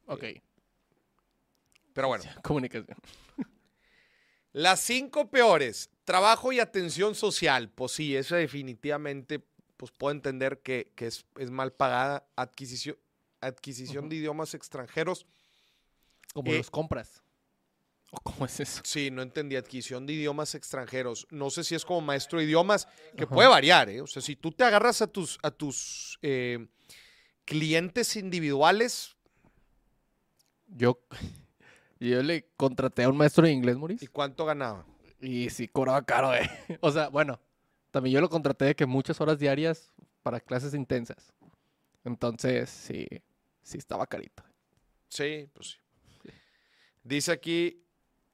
[0.07, 0.23] Ok.
[1.93, 2.23] Pero bueno.
[2.43, 2.97] Comunicación.
[4.51, 7.69] Las cinco peores, trabajo y atención social.
[7.69, 9.39] Pues sí, eso definitivamente,
[9.77, 12.27] pues puedo entender que, que es, es mal pagada.
[12.35, 12.97] Adquisición,
[13.39, 15.25] adquisición de idiomas extranjeros.
[16.33, 17.21] Como Eh, los compras.
[18.11, 18.81] ¿O cómo es eso?
[18.85, 19.55] Sí, no entendí.
[19.55, 21.27] Adquisición de idiomas extranjeros.
[21.29, 22.87] No sé si es como maestro de idiomas,
[23.17, 23.33] que Ajá.
[23.35, 24.01] puede variar, ¿eh?
[24.01, 26.67] O sea, si tú te agarras a tus, a tus eh,
[27.45, 29.15] clientes individuales,
[30.67, 30.99] Yo,
[31.99, 34.07] yo le contraté a un maestro de inglés, ¿y Maurice.
[34.09, 34.85] cuánto ganaba?
[35.19, 36.49] Y sí cobraba caro, eh.
[36.81, 37.39] O sea, bueno,
[37.91, 39.91] también yo lo contraté de que muchas horas diarias
[40.23, 41.33] para clases intensas.
[42.05, 43.05] Entonces, sí,
[43.63, 44.43] sí estaba carito.
[45.09, 45.77] Sí, pues sí.
[47.03, 47.83] Dice aquí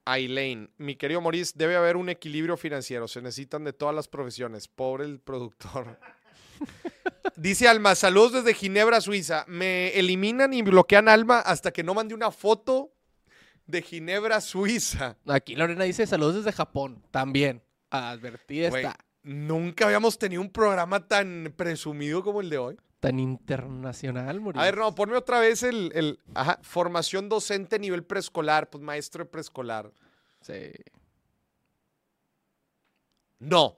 [0.06, 3.08] Aileen, mi querido Maurice, debe haber un equilibrio financiero.
[3.08, 4.68] Se necesitan de todas las profesiones.
[4.68, 6.00] Pobre el productor.
[7.36, 9.46] Dice Alma, saludos desde Ginebra, Suiza.
[9.48, 12.94] Me eliminan y bloquean Alma hasta que no mande una foto
[13.66, 15.18] de Ginebra, Suiza.
[15.28, 17.02] Aquí Lorena dice saludos desde Japón.
[17.12, 17.64] También.
[17.90, 18.98] Advertida está.
[19.22, 22.78] nunca habíamos tenido un programa tan presumido como el de hoy.
[23.04, 24.62] Tan internacional, Maurice.
[24.62, 29.26] A ver, no, ponme otra vez el, el ajá, formación docente nivel preescolar, pues maestro
[29.26, 29.92] de preescolar.
[30.40, 30.72] Sí.
[33.40, 33.78] No.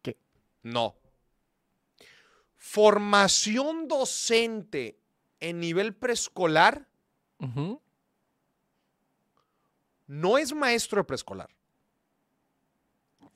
[0.00, 0.16] ¿Qué?
[0.62, 0.96] No.
[2.56, 4.98] Formación docente
[5.38, 6.88] en nivel preescolar
[10.06, 11.50] no es maestro de preescolar.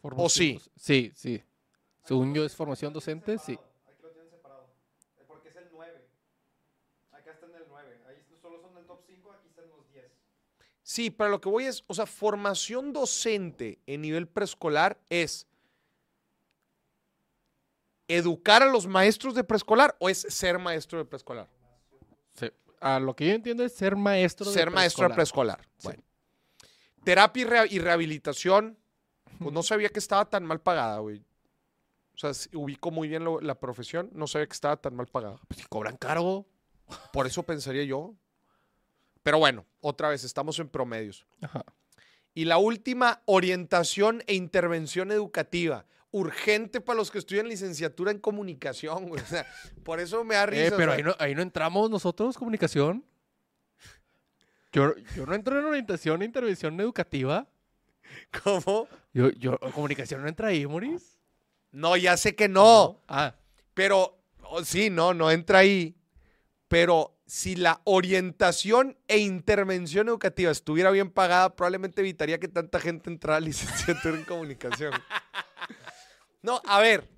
[0.00, 0.60] Formación sí?
[0.76, 1.42] Sí, sí.
[2.02, 3.58] Según yo es formación docente, sí.
[3.86, 4.68] Aquí lo tienen separado.
[5.26, 6.06] Porque es el 9.
[7.12, 8.00] Acá está en el 9.
[8.06, 10.04] Ahí solo son el top 5, aquí están los 10.
[10.86, 15.46] Sí, pero lo que voy es, o sea, formación docente en nivel preescolar es
[18.06, 21.48] educar a los maestros de preescolar o es ser maestro de preescolar.
[22.34, 22.50] Sí.
[22.80, 25.66] A lo que yo entiendo es ser maestro de ser maestro de preescolar.
[25.82, 26.02] Bueno.
[27.02, 28.76] Terapia y, rehabilitación,
[29.38, 31.24] pues no sabía que estaba tan mal pagada, güey.
[32.14, 35.40] O sea, ubico muy bien lo- la profesión, no sabía que estaba tan mal pagada.
[35.48, 36.44] Pues si cobran caro.
[37.12, 38.14] Por eso pensaría yo.
[39.24, 41.26] Pero bueno, otra vez, estamos en promedios.
[41.40, 41.64] Ajá.
[42.34, 45.86] Y la última, orientación e intervención educativa.
[46.10, 49.22] Urgente para los que estudian licenciatura en comunicación, güey.
[49.22, 49.46] O sea,
[49.82, 50.66] por eso me da risa.
[50.66, 53.04] Eh, o pero ahí no, ahí no entramos nosotros, comunicación.
[54.72, 57.48] Yo, yo no entro en orientación e intervención educativa.
[58.42, 58.88] ¿Cómo?
[59.12, 61.18] Yo, yo, comunicación no entra ahí, Moris.
[61.72, 63.00] No, ya sé que no.
[63.08, 63.34] Ah,
[63.72, 65.96] Pero, oh, sí, no, no entra ahí.
[66.68, 73.10] Pero si la orientación e intervención educativa estuviera bien pagada, probablemente evitaría que tanta gente
[73.10, 74.92] entrara a licenciatura en comunicación.
[76.42, 77.08] No, a ver,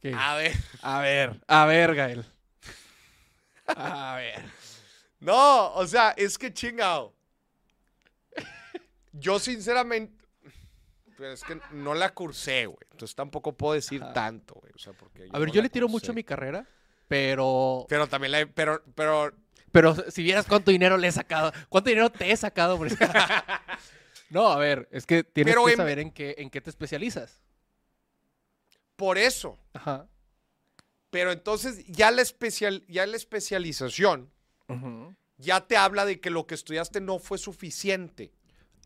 [0.00, 0.12] ¿qué?
[0.12, 0.56] a ver.
[0.82, 2.26] A ver, a ver, Gael.
[3.68, 4.44] A ver.
[5.20, 7.14] No, o sea, es que chingado.
[9.12, 10.20] Yo sinceramente,
[11.16, 12.88] pero es que no la cursé, güey.
[12.90, 14.12] Entonces tampoco puedo decir Ajá.
[14.14, 14.72] tanto, güey.
[14.74, 16.06] O sea, porque A ver, no yo le tiro cursé.
[16.06, 16.66] mucho a mi carrera,
[17.06, 17.86] pero...
[17.88, 19.32] Pero también la, pero, pero
[19.74, 22.78] Pero si vieras cuánto dinero le he sacado, cuánto dinero te he sacado.
[22.78, 22.96] Moris?
[24.30, 26.70] no, a ver, es que tienes Pero que en- saber en qué, en qué te
[26.70, 27.40] especializas.
[28.94, 29.58] por eso.
[29.72, 30.06] Ajá.
[31.10, 34.30] Pero entonces ya la, especial, ya la especialización
[35.38, 38.32] ya te habla de que lo que estudiaste no fue suficiente.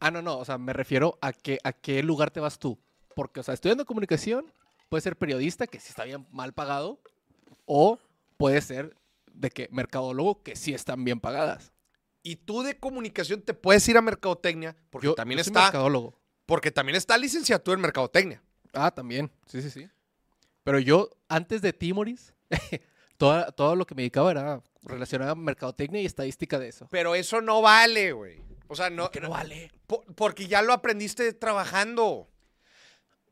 [0.00, 2.78] Ah, no, no, o sea, me refiero a que a qué lugar te vas tú.
[3.14, 4.50] Porque, o sea, estudiando comunicación,
[4.88, 6.98] puede ser periodista, que sí está bien mal pagado,
[7.66, 7.98] o
[8.38, 8.94] puede ser
[9.38, 11.72] de que mercadólogo, que sí están bien pagadas.
[12.22, 15.62] Y tú de comunicación te puedes ir a mercadotecnia porque Yo también yo soy está
[15.62, 16.18] mercadólogo.
[16.46, 18.42] porque también está licenciatura en mercadotecnia.
[18.72, 19.88] Ah, también, sí, sí, sí.
[20.64, 22.34] Pero yo, antes de Timoris,
[23.16, 26.86] todo, todo lo que me dedicaba era relacionado a mercadotecnia y estadística de eso.
[26.90, 28.40] Pero eso no vale, güey.
[28.66, 29.70] O sea, no, que no vale.
[29.86, 32.28] po- porque ya lo aprendiste trabajando.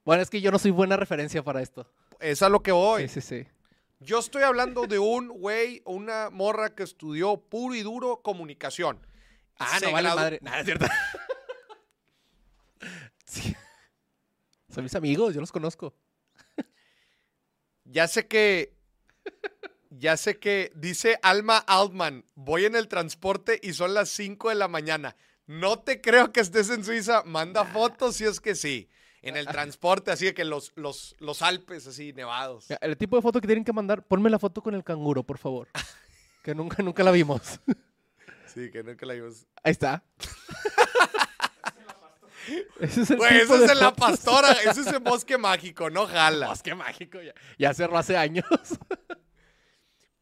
[0.05, 1.91] Bueno, es que yo no soy buena referencia para esto.
[2.21, 3.09] Es a lo que voy.
[3.09, 3.49] Sí, sí, sí.
[3.99, 9.05] Yo estoy hablando de un güey, una morra que estudió puro y duro comunicación.
[9.59, 10.39] Ah, Se no vale gradu- madre.
[10.43, 10.87] Nada, es cierto.
[13.25, 13.57] Sí.
[14.73, 15.95] Son mis amigos, yo los conozco.
[17.85, 18.75] Ya sé que.
[19.91, 24.55] Ya sé que dice Alma Altman, voy en el transporte y son las 5 de
[24.55, 25.17] la mañana.
[25.47, 27.23] No te creo que estés en Suiza.
[27.25, 28.89] Manda fotos si es que sí.
[29.27, 32.67] En el transporte, así de que los, los, los Alpes así nevados.
[32.81, 35.39] El tipo de foto que tienen que mandar, ponme la foto con el canguro, por
[35.39, 35.69] favor.
[36.43, 37.43] Que nunca, nunca la vimos.
[38.47, 39.47] Sí, que nunca la vimos.
[39.63, 40.03] Ahí está.
[42.81, 45.91] Ese es el Güey, tipo eso es en la pastora, eso es en bosque mágico,
[45.91, 46.47] no jala.
[46.47, 48.47] Bosque mágico, ya, ya cerró hace años.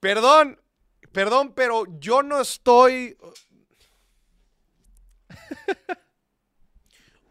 [0.01, 0.59] Perdón,
[1.13, 3.17] perdón, pero yo no estoy.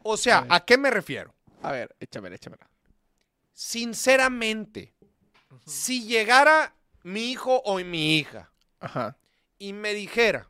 [0.04, 0.46] O sea.
[0.50, 1.34] ¿a qué me refiero?
[1.64, 2.70] A ver, échamela, échamela.
[3.54, 4.94] Sinceramente,
[5.66, 9.18] si llegara mi hijo o mi hija Ajá.
[9.58, 10.50] y me dijera,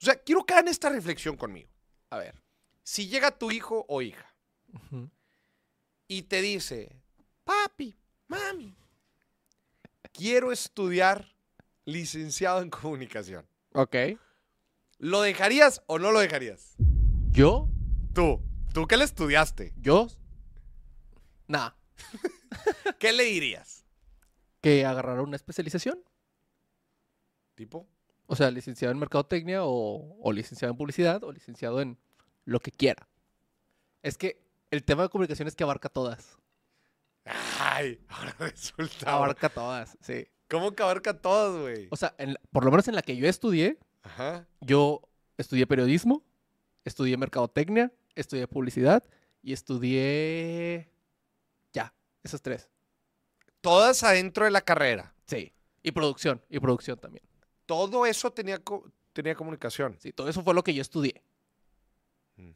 [0.00, 1.68] o sea, quiero que hagan esta reflexión conmigo.
[2.10, 2.34] A ver.
[2.82, 4.34] Si llega tu hijo o hija
[6.06, 6.96] y te dice,
[7.44, 7.94] papi,
[8.26, 8.74] mami,
[10.12, 11.34] quiero estudiar
[11.84, 13.94] licenciado en comunicación, Ok.
[14.98, 16.74] ¿lo dejarías o no lo dejarías?
[17.30, 17.68] Yo,
[18.14, 20.08] Tú, tú que le estudiaste, yo,
[21.48, 21.76] nada.
[23.00, 23.84] ¿qué le dirías?
[24.60, 26.00] Que agarrara una especialización.
[27.54, 27.88] Tipo,
[28.26, 31.98] O sea, licenciado en mercadotecnia o, o licenciado en publicidad o licenciado en
[32.44, 33.08] lo que quiera.
[34.02, 36.38] Es que el tema de comunicación es que abarca todas.
[37.58, 39.12] ay, ahora resulta.
[39.12, 40.28] Abarca todas, sí.
[40.48, 41.88] ¿Cómo que abarca todos, güey?
[41.90, 44.46] O sea, en la- por lo menos en la que yo estudié, Ajá.
[44.60, 45.02] yo
[45.36, 46.24] estudié periodismo,
[46.84, 49.04] estudié mercadotecnia, estudié publicidad
[49.42, 50.90] y estudié...
[52.22, 52.68] Ya, esos tres.
[53.60, 55.14] Todas adentro de la carrera.
[55.26, 55.52] Sí.
[55.82, 57.24] Y producción, y producción también.
[57.66, 59.96] Todo eso tenía, co- tenía comunicación.
[60.00, 61.22] Sí, todo eso fue lo que yo estudié.
[62.36, 62.50] Mm.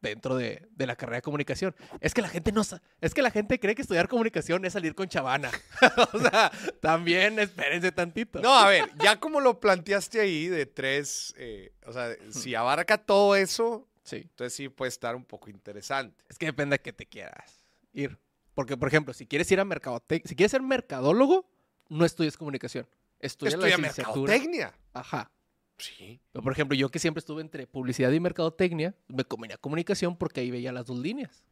[0.00, 1.74] Dentro de, de la carrera de comunicación.
[2.00, 4.72] Es que la gente no sa- Es que la gente cree que estudiar comunicación es
[4.72, 5.50] salir con chavana.
[6.12, 6.50] o sea,
[6.80, 8.40] también espérense tantito.
[8.40, 12.98] No, a ver, ya como lo planteaste ahí de tres, eh, o sea, si abarca
[12.98, 14.16] todo eso, Sí.
[14.16, 16.24] entonces sí puede estar un poco interesante.
[16.28, 18.18] Es que depende a qué te quieras ir.
[18.58, 21.48] Porque, por ejemplo, si quieres ir a mercadotecnia, si quieres ser mercadólogo,
[21.88, 22.88] no estudies comunicación.
[23.20, 24.32] Estudia, la Estudia licenciatura.
[24.32, 24.74] mercadotecnia.
[24.92, 25.30] Ajá.
[25.76, 26.20] Sí.
[26.32, 30.40] Pero, por ejemplo, yo que siempre estuve entre publicidad y mercadotecnia, me convenía comunicación porque
[30.40, 31.44] ahí veía las dos líneas.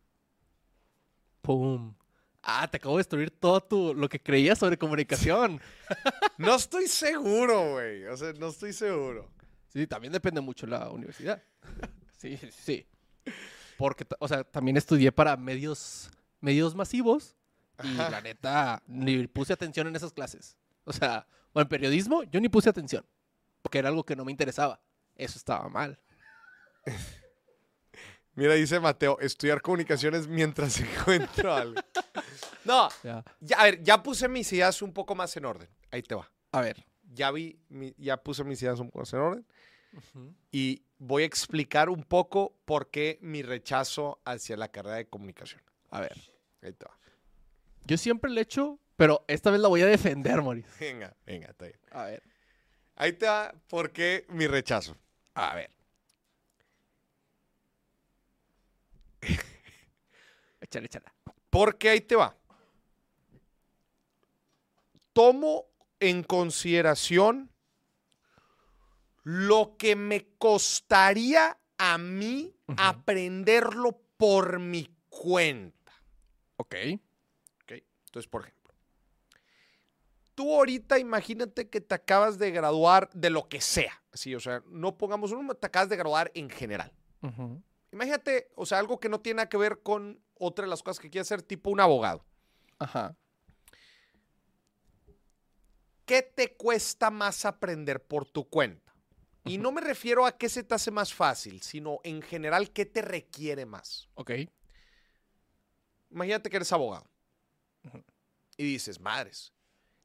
[1.42, 1.94] ¡Pum!
[2.42, 5.60] Ah, te acabo de destruir todo tu, lo que creías sobre comunicación.
[6.38, 8.04] No estoy seguro, güey.
[8.06, 9.30] O sea, no estoy seguro.
[9.68, 11.40] Sí, también depende mucho la universidad.
[12.16, 12.84] Sí, sí.
[13.78, 17.36] Porque, o sea, también estudié para medios, medios masivos
[17.82, 18.10] y Ajá.
[18.10, 20.56] la neta ni puse atención en esas clases.
[20.84, 23.04] O sea, o en periodismo yo ni puse atención
[23.62, 24.80] porque era algo que no me interesaba.
[25.16, 25.98] Eso estaba mal.
[28.34, 31.80] Mira, dice Mateo, estudiar comunicaciones mientras encuentro algo.
[32.64, 33.24] No, ya,
[33.56, 35.68] a ver, ya puse mis ideas un poco más en orden.
[35.90, 36.30] Ahí te va.
[36.52, 36.84] a ver.
[37.14, 39.46] Ya vi, mi- ya puse mis ideas un poco más en orden.
[40.52, 45.62] y voy a explicar un poco por qué mi rechazo hacia la carrera de comunicación.
[45.90, 46.16] A ver.
[46.62, 46.96] Ahí te va.
[47.84, 50.66] Yo siempre le echo, pero esta vez la voy a defender, Moris.
[50.80, 51.78] Venga, venga, está bien.
[51.90, 52.22] A ver.
[52.96, 54.96] Ahí te va por qué mi rechazo.
[55.34, 55.70] A ver.
[60.60, 61.06] échale, échale.
[61.50, 62.36] Porque ahí te va.
[65.12, 65.66] Tomo
[66.00, 67.50] en consideración
[69.22, 75.75] lo que me costaría a mí aprenderlo por mi cuenta.
[76.56, 76.74] Ok.
[77.62, 77.72] ¿ok?
[78.06, 78.74] Entonces, por ejemplo,
[80.34, 84.02] tú ahorita imagínate que te acabas de graduar de lo que sea.
[84.12, 86.92] Sí, o sea, no pongamos un número, te acabas de graduar en general.
[87.90, 91.00] Imagínate, o sea, algo que no tiene nada que ver con otra de las cosas
[91.00, 92.24] que quieres ser, tipo un abogado.
[92.78, 93.16] Ajá.
[96.04, 98.94] ¿Qué te cuesta más aprender por tu cuenta?
[99.44, 102.84] Y no me refiero a qué se te hace más fácil, sino en general qué
[102.84, 104.08] te requiere más.
[104.14, 104.32] Ok.
[106.10, 107.06] Imagínate que eres abogado
[108.56, 109.52] y dices, madres,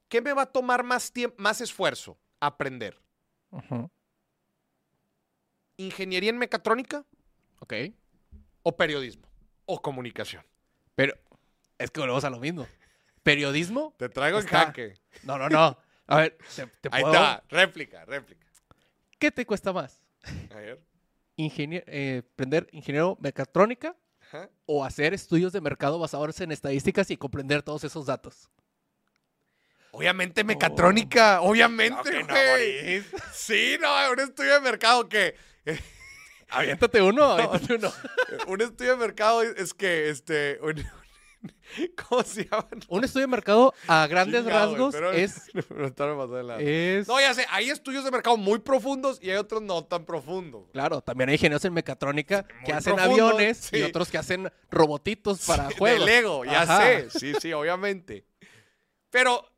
[0.08, 3.00] ¿qué me va a tomar más tiempo, más esfuerzo aprender?
[5.76, 7.04] ¿Ingeniería en mecatrónica
[7.60, 7.74] Ok.
[8.62, 9.26] o periodismo
[9.66, 10.44] o comunicación?
[10.94, 11.14] Pero
[11.78, 12.66] es que volvemos a lo mismo.
[13.22, 13.94] ¿Periodismo?
[13.98, 14.66] Te traigo Está.
[14.66, 14.94] jaque.
[15.22, 15.78] No, no, no.
[16.06, 18.46] A ver, ¿te, te Ahí puedo- está, réplica, réplica.
[19.18, 20.02] ¿Qué te cuesta más?
[20.50, 20.80] A ver.
[21.36, 23.96] Ingenier- eh, ¿Aprender ingeniero mecatrónica
[24.32, 24.48] Ajá.
[24.66, 28.48] o hacer estudios de mercado basados en estadísticas y comprender todos esos datos?
[29.90, 33.04] Obviamente mecatrónica, obviamente, que no, güey.
[33.34, 35.34] sí, no, un estudio de mercado que
[36.48, 37.92] Aviéntate uno, aviéntate uno.
[38.46, 40.82] un estudio de mercado es, es que este un-
[42.08, 42.68] ¿cómo se llama?
[42.88, 45.92] Un estudio de mercado a grandes Chingado, rasgos pero- es, pero.
[47.08, 50.64] No, ya sé, hay estudios de mercado muy profundos y hay otros no tan profundos.
[50.72, 53.78] Claro, también hay ingenieros en mecatrónica muy que hacen profundo, aviones sí.
[53.78, 56.06] y otros que hacen robotitos para Sí, juegos.
[56.06, 56.82] De Lego, ya Ajá.
[56.82, 57.10] sé.
[57.10, 58.24] Sí, sí, obviamente.
[59.10, 59.48] Pero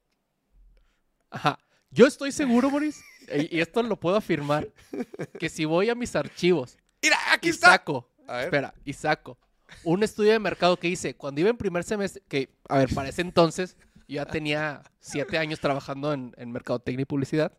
[1.31, 1.59] Ajá.
[1.91, 3.01] Yo estoy seguro, Boris,
[3.33, 4.69] y y esto lo puedo afirmar,
[5.39, 7.69] que si voy a mis archivos mira, aquí y está.
[7.69, 8.45] saco, A ver.
[8.47, 9.39] espera, y saco
[9.83, 13.09] un estudio de mercado que hice cuando iba en primer semestre, que, a ver, para
[13.09, 13.77] ese entonces
[14.07, 17.53] yo ya tenía siete años trabajando en, en mercadotecnia y publicidad.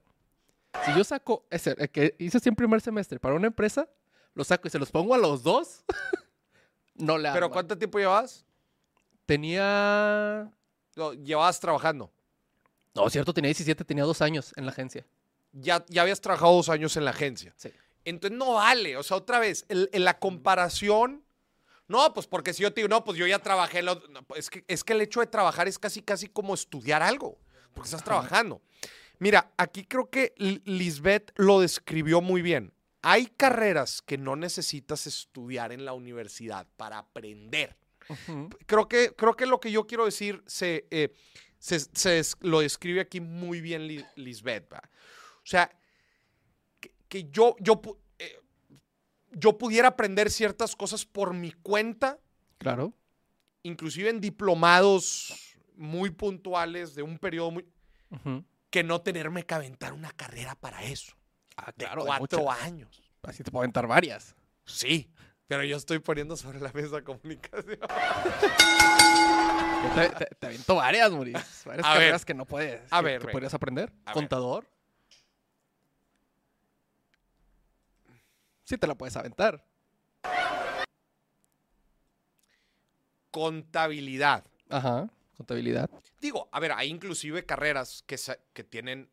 [0.86, 3.88] Si yo saco ese, el que hice así en primer semestre para una empresa,
[4.34, 5.84] lo saco y se los pongo a los dos,
[6.96, 7.52] no le Pero arman.
[7.52, 8.46] ¿cuánto tiempo llevabas?
[9.26, 10.52] Tenía...
[10.96, 12.12] No, llevabas trabajando.
[12.94, 15.06] No, cierto, tenía 17, tenía dos años en la agencia.
[15.52, 17.54] Ya, ya habías trabajado dos años en la agencia.
[17.58, 17.70] Sí.
[18.06, 18.96] Entonces no vale.
[18.98, 21.25] O sea, otra vez, el- en la comparación.
[21.88, 23.82] No, pues porque si yo te digo, no, pues yo ya trabajé.
[23.84, 26.54] lo- no, pues es, que, es que el hecho de trabajar es casi, casi como
[26.54, 27.38] estudiar algo.
[27.74, 28.62] Porque estás trabajando.
[29.20, 30.34] Mira, aquí creo que
[30.66, 32.74] Lisbeth lo describió muy bien.
[33.02, 37.78] Hay carreras que no necesitas estudiar en la universidad para aprender.
[38.66, 41.14] Creo que, creo que lo que yo quiero decir se, eh,
[41.60, 44.72] se, lo describe aquí muy bien Li- Lisbeth.
[44.74, 44.82] ¿va?
[45.38, 45.72] O sea,
[46.80, 47.82] que, que yo, yo,
[49.38, 52.20] yo pudiera aprender ciertas cosas por mi cuenta,
[52.58, 52.94] Claro.
[53.64, 57.66] inclusive en diplomados muy puntuales de un periodo muy...
[58.70, 61.14] Que no tenerme que aventar una carrera para eso.
[61.58, 62.62] Ah, claro, cuatro muchas.
[62.64, 63.02] años.
[63.24, 64.36] Así te puedo aventar varias.
[64.66, 65.10] Sí,
[65.48, 67.80] pero yo estoy poniendo sobre la mesa comunicación.
[69.96, 71.34] Te, te- te aviento varias, Muris.
[71.66, 72.00] Varias A ver.
[72.00, 72.82] carreras que no puedes.
[72.92, 73.94] A que- ver, que podrías aprender.
[74.14, 74.68] Contador.
[78.66, 79.64] Sí te la puedes aventar.
[83.32, 84.44] Contabilidad.
[84.70, 85.10] Ajá.
[85.38, 85.90] Contabilidad.
[86.22, 88.18] Digo, a ver, hay inclusive carreras que,
[88.54, 89.10] que tienen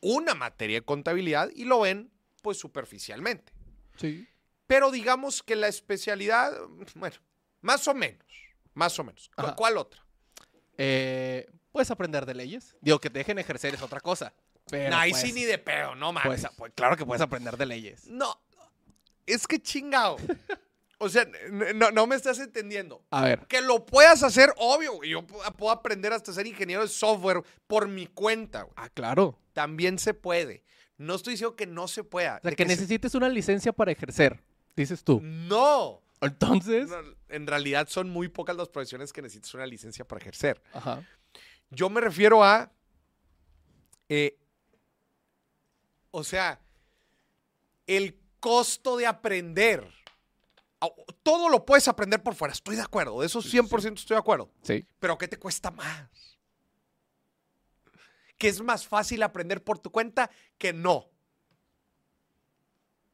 [0.00, 2.10] una materia de contabilidad y lo ven
[2.42, 3.52] pues superficialmente.
[3.96, 4.26] Sí.
[4.66, 6.52] Pero digamos que la especialidad,
[6.96, 7.16] bueno,
[7.60, 8.24] más o menos,
[8.74, 9.28] más o menos.
[9.34, 9.54] ¿Cu- Ajá.
[9.56, 10.04] ¿Cuál otra?
[10.76, 12.76] Eh, puedes aprender de leyes.
[12.80, 14.32] Digo, que te dejen ejercer es otra cosa.
[14.68, 16.26] Pero Nah, ahí pues, sí ni de pedo, no mames.
[16.42, 18.06] puedes- pues, claro que puedes aprender de leyes.
[18.08, 18.40] No,
[19.26, 20.16] es que chingado.
[20.98, 21.26] O sea,
[21.74, 23.04] no, no me estás entendiendo.
[23.10, 23.46] A ver.
[23.48, 25.02] Que lo puedas hacer, obvio.
[25.02, 28.62] Yo pu- puedo aprender hasta ser ingeniero de software por mi cuenta.
[28.62, 28.74] güey.
[28.76, 29.36] Ah, claro.
[29.52, 30.62] También se puede.
[30.98, 32.36] No estoy diciendo que no se pueda.
[32.38, 34.40] O sea, que se- necesites una licencia para ejercer.
[34.76, 35.20] Dices tú.
[35.22, 36.00] No.
[36.20, 36.88] Entonces.
[36.88, 40.62] No, En realidad son muy pocas las profesiones que necesitas una licencia para ejercer.
[40.72, 41.04] Ajá.
[41.70, 42.70] Yo me refiero a.
[44.08, 44.38] eh,
[46.12, 46.60] o sea,
[47.86, 49.88] el costo de aprender.
[51.22, 53.20] Todo lo puedes aprender por fuera, estoy de acuerdo.
[53.20, 54.50] De eso 100% estoy de acuerdo.
[54.62, 54.84] Sí.
[54.98, 56.38] Pero ¿qué te cuesta más?
[58.36, 60.28] Que es más fácil aprender por tu cuenta
[60.58, 61.08] que no.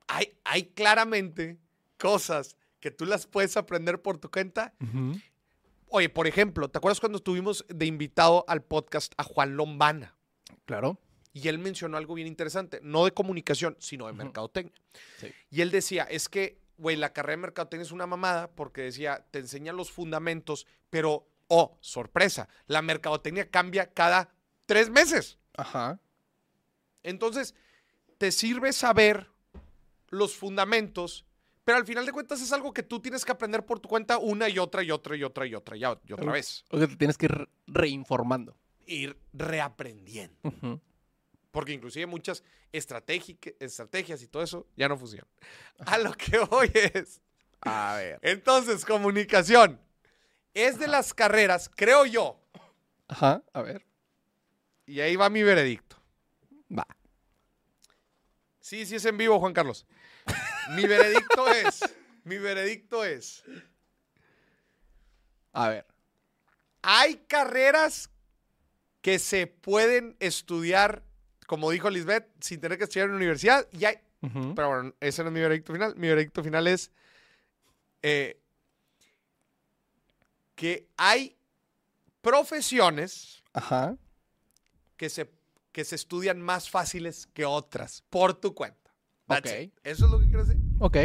[0.07, 1.59] hay, hay claramente
[1.99, 4.75] cosas que tú las puedes aprender por tu cuenta.
[5.91, 10.17] Oye, por ejemplo, ¿te acuerdas cuando tuvimos de invitado al podcast a Juan Lombana?
[10.65, 10.99] Claro.
[11.33, 14.75] Y él mencionó algo bien interesante, no de comunicación, sino de mercadotecnia.
[15.21, 15.29] Sí.
[15.51, 19.27] Y él decía, es que, güey, la carrera de mercadotecnia es una mamada porque decía,
[19.31, 24.31] te enseñan los fundamentos, pero, oh, sorpresa, la mercadotecnia cambia cada
[24.67, 25.39] tres meses.
[25.57, 26.01] Ajá.
[27.03, 27.55] Entonces,
[28.19, 29.29] te sirve saber
[30.09, 31.25] los fundamentos,
[31.65, 34.19] pero al final de cuentas es algo que tú tienes que aprender por tu cuenta
[34.19, 36.65] una y otra y otra y otra y otra y, y otra vez.
[36.71, 38.57] O que te tienes que ir re- reinformando.
[38.87, 40.35] Ir reaprendiendo.
[40.43, 40.81] Ujú.
[41.59, 45.27] Porque inclusive muchas estrategias y todo eso ya no funcionan.
[45.87, 47.21] A lo que hoy es.
[47.63, 48.21] A ver.
[48.23, 49.81] Entonces, comunicación.
[50.55, 52.41] Es de las carreras, creo yo,
[53.09, 53.85] Ajá, a ver.
[54.87, 56.01] y ahí va mi veredicto.
[56.71, 56.87] Va.
[58.61, 59.85] Sí, sí es en vivo, Juan Carlos.
[60.77, 61.81] Mi veredicto es,
[62.23, 63.43] mi veredicto es,
[65.53, 65.87] A ver.
[66.83, 68.11] hay carreras
[69.03, 71.03] que se pueden estudiar,
[71.49, 73.97] como dijo Lisbeth, sin tener que estudiar en la universidad, y hay,
[74.55, 75.97] pero bueno, ese no es mi veredicto final.
[75.97, 76.91] Mi veredicto final es
[78.03, 78.39] eh,
[80.55, 81.37] que hay
[82.21, 83.97] profesiones Ajá.
[84.99, 85.31] que se,
[85.73, 88.93] que se estudian más fáciles que otras, por tu cuenta.
[89.27, 89.59] That's Ok.
[89.63, 89.73] it.
[89.85, 90.61] Eso es lo que quiero decir.
[90.81, 90.97] Ok.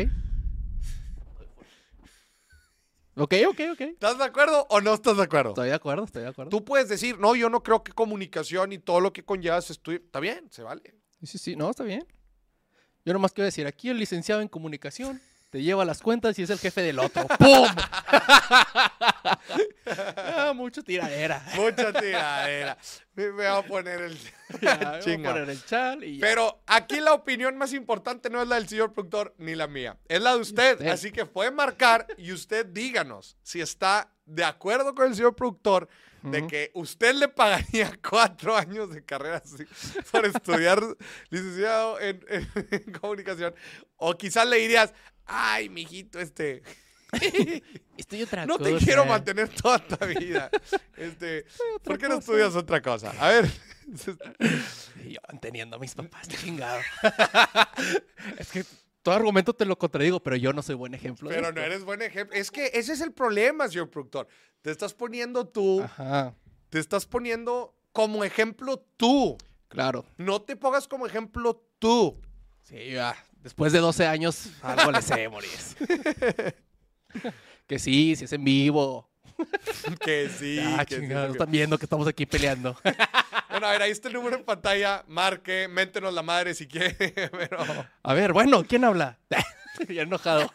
[3.15, 3.81] Ok, ok, ok.
[3.81, 5.49] ¿Estás de acuerdo o no estás de acuerdo?
[5.49, 6.49] Estoy de acuerdo, estoy de acuerdo.
[6.49, 9.73] Tú puedes decir, no, yo no creo que comunicación y todo lo que conlleva se
[9.73, 9.97] estudie.
[9.97, 10.95] Está bien, se vale.
[11.19, 12.07] Sí, sí, sí, no, está bien.
[13.05, 15.21] Yo nomás quiero decir, aquí el licenciado en comunicación
[15.53, 17.27] te lleva las cuentas y es el jefe del otro.
[17.37, 17.67] ¡Pum!
[19.85, 21.43] ah, mucho tiradera.
[21.55, 22.77] Mucha tiradera.
[23.13, 24.17] Me voy a poner el...
[24.61, 25.31] Ya, voy a Chinga.
[25.31, 26.21] poner el chal y ya.
[26.27, 29.97] Pero aquí la opinión más importante no es la del señor productor ni la mía,
[30.07, 30.73] es la de usted.
[30.73, 30.87] usted.
[30.89, 35.87] Así que puede marcar y usted díganos si está de acuerdo con el señor productor
[36.21, 39.65] de que usted le pagaría cuatro años de carrera así
[40.11, 40.81] por estudiar
[41.29, 43.53] licenciado en, en- en comunicación.
[43.97, 44.93] O quizás le dirías,
[45.25, 46.63] ay, mijito, este,
[47.97, 48.85] Estoy otra no te cosa.
[48.85, 50.49] quiero mantener toda tu vida.
[50.97, 51.45] Este,
[51.83, 52.19] ¿Por qué no cosa.
[52.19, 53.11] estudias otra cosa?
[53.19, 53.49] A ver.
[55.07, 56.79] Yo manteniendo a mis papás, chingado.
[58.37, 58.65] es que
[59.03, 61.29] todo argumento te lo contradigo, pero yo no soy buen ejemplo.
[61.29, 62.35] Pero no eres buen ejemplo.
[62.37, 64.27] Es que ese es el problema, señor productor.
[64.61, 66.33] Te estás poniendo tú, Ajá,
[66.69, 69.37] te estás poniendo como ejemplo tú.
[69.67, 70.05] claro.
[70.17, 72.19] No te pongas como ejemplo tú.
[72.63, 73.13] Sí, ya.
[73.43, 75.75] Después de 12 años, algo le sé, Moris.
[77.67, 79.09] que sí, sí es en vivo.
[79.99, 80.59] Que sí.
[80.61, 82.75] ah, que sí, están viendo que estamos aquí peleando.
[83.49, 85.03] Bueno, a ver, ahí está el número en pantalla.
[85.07, 86.95] Marque, méntenos la madre si quiere.
[87.29, 87.59] Pero...
[88.01, 89.19] A ver, bueno, ¿quién habla?
[89.89, 90.51] ya enojado.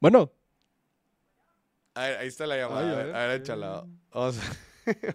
[0.00, 0.32] bueno,
[1.92, 2.80] A ver, ahí está la llamada.
[2.86, 3.84] Ay, a ver, a ver, échala.
[4.14, 4.42] Vamos a...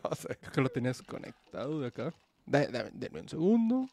[0.04, 0.38] Vamos a ver.
[0.42, 2.14] creo que lo tenías conectado de acá.
[2.46, 3.90] Da- da- denme un segundo.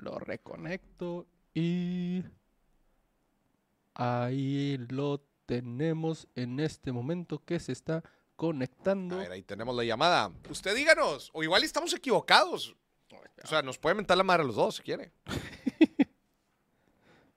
[0.00, 2.24] Lo reconecto y
[3.94, 8.02] ahí lo tenemos en este momento que se está A
[8.36, 9.18] conectando.
[9.18, 10.30] ver, ahí tenemos la llamada.
[10.48, 11.30] Usted díganos.
[11.34, 12.74] O igual estamos equivocados.
[13.42, 15.12] O sea, nos puede mentar la madre a los dos si quiere.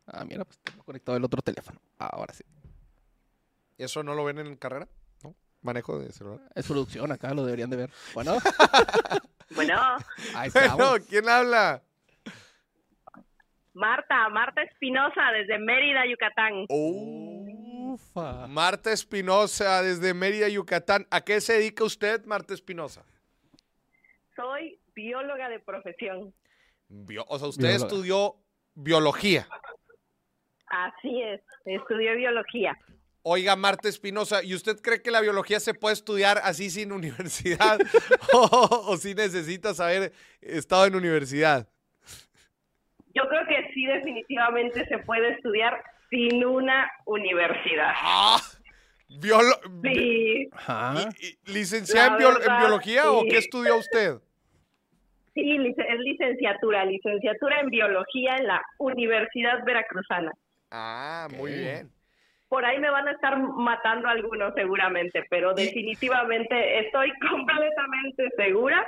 [0.06, 1.82] Ah, mira, pues tengo conectado el otro teléfono.
[1.98, 2.44] Ahora sí.
[3.78, 4.88] ¿Eso no lo ven en carrera?
[5.24, 5.34] ¿No?
[5.62, 6.42] Manejo de celular.
[6.54, 7.92] Es producción acá, lo deberían de ver.
[8.14, 8.38] Bueno,
[9.56, 9.80] Bueno,
[10.36, 10.96] ahí Bueno.
[11.08, 11.82] ¿quién habla?
[13.74, 16.66] Marta, Marta Espinosa desde Mérida, Yucatán.
[16.70, 18.48] Ufa.
[18.48, 21.08] Marta Espinosa, desde Mérida, Yucatán.
[21.12, 23.04] ¿A qué se dedica usted, Marta Espinosa?
[24.36, 26.34] Soy bióloga de profesión.
[26.90, 27.88] Bio- o sea, usted Bióloga.
[27.88, 28.36] estudió
[28.76, 29.48] biología.
[30.68, 32.78] Así es, estudié biología.
[33.22, 37.80] Oiga, Marta Espinosa, ¿y usted cree que la biología se puede estudiar así sin universidad?
[38.34, 41.68] o, o si necesitas haber estado en universidad?
[43.14, 47.92] Yo creo que sí, definitivamente se puede estudiar sin una universidad.
[47.96, 48.38] ¡Ah!
[49.10, 50.50] Biolo- Sí,
[51.46, 54.16] ¿Licenciada en, biolo- biología o qué estudió usted?
[55.36, 60.32] sí, lic- es licenciatura, licenciatura en biología en la Universidad Veracruzana.
[60.72, 61.90] Ah, muy bien.
[62.50, 68.86] Por ahí me van a estar matando algunos seguramente, pero definitivamente estoy completamente segura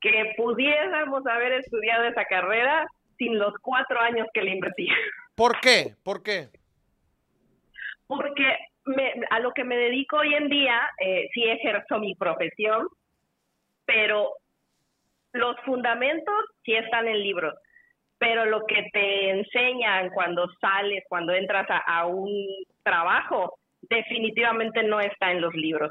[0.00, 2.86] que pudiéramos haber estudiado esa carrera
[3.22, 4.88] sin los cuatro años que le invertí.
[5.36, 5.94] ¿Por qué?
[6.04, 6.48] ¿Por qué?
[8.06, 12.88] Porque me- a lo que me dedico hoy en día, eh, sí ejerzo mi profesión,
[13.84, 14.30] pero
[15.32, 16.34] los fundamentos
[16.64, 17.54] sí están en libros.
[18.18, 22.46] pero lo que te enseñan cuando sales, cuando entras a, a un
[22.84, 25.90] trabajo, definitivamente no está en los libros.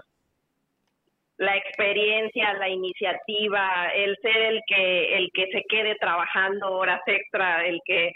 [1.41, 7.65] La experiencia, la iniciativa, el ser el que el que se quede trabajando horas extra,
[7.65, 8.13] el que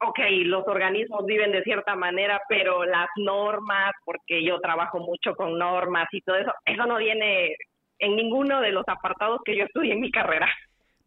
[0.00, 5.58] ok, los organismos viven de cierta manera, pero las normas, porque yo trabajo mucho con
[5.58, 7.56] normas y todo eso, eso no viene
[7.98, 10.46] en ninguno de los apartados que yo estudié en mi carrera.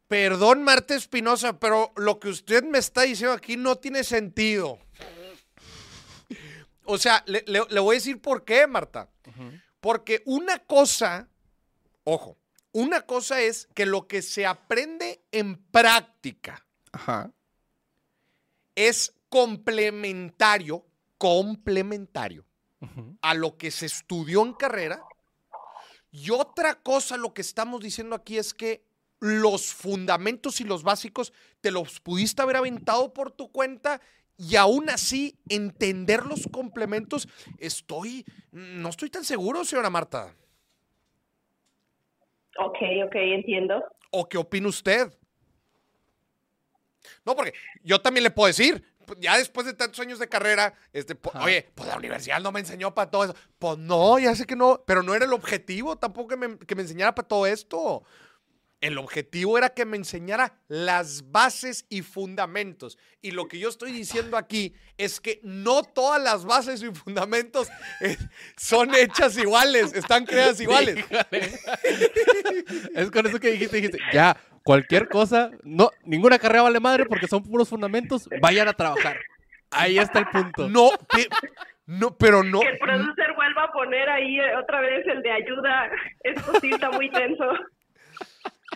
[0.07, 4.79] Perdón, Marta Espinosa, pero lo que usted me está diciendo aquí no tiene sentido.
[6.85, 9.09] O sea, le, le- le voy a decir por qué, Marta.
[9.79, 11.29] Porque una cosa,
[12.03, 12.37] ojo,
[12.71, 17.31] una cosa es que lo que se aprende en práctica Ajá.
[18.75, 20.85] es complementario,
[21.17, 22.45] complementario
[23.21, 25.01] a lo que se estudió en carrera.
[26.11, 28.85] Y otra cosa, lo que estamos diciendo aquí es que
[29.19, 33.99] los fundamentos y los básicos te los pudiste haber aventado por tu cuenta
[34.37, 37.27] y aún así entender los complementos.
[37.57, 40.33] Estoy, no estoy tan seguro, señora Marta.
[42.59, 43.83] Ok, ok, entiendo.
[44.11, 45.11] ¿O qué opina usted?
[47.25, 47.53] No, porque
[47.83, 48.83] yo también le puedo decir,
[49.19, 52.59] ya después de tantos años de carrera, este, po- oye, pues la universidad no me
[52.59, 53.35] enseñó para todo eso.
[53.59, 56.75] Pues no, ya sé que no, pero no era el objetivo tampoco que me, que
[56.75, 58.03] me enseñara para todo esto.
[58.79, 62.99] El objetivo era que me enseñara las bases y fundamentos.
[63.21, 67.69] Y lo que yo estoy diciendo aquí es que no todas las bases y fundamentos
[68.01, 68.17] eh,
[68.55, 70.97] son hechas iguales, están creadas iguales.
[70.99, 71.59] Híjole.
[72.95, 77.27] es con eso que dijiste, dijiste, ya, cualquier cosa, no, ninguna carrera vale madre porque
[77.27, 79.17] son puros fundamentos, vayan a trabajar.
[79.71, 80.69] Ahí está el punto.
[80.69, 80.91] No,
[81.87, 82.59] no, pero no.
[82.59, 85.89] Que el producer vuelva a poner ahí eh, otra vez el de ayuda.
[86.21, 87.45] Esto sí está muy tenso.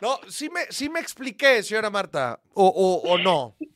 [0.02, 3.56] No, sí me, sí me expliqué, señora Marta, o, o, o no.
[3.60, 3.70] Sí,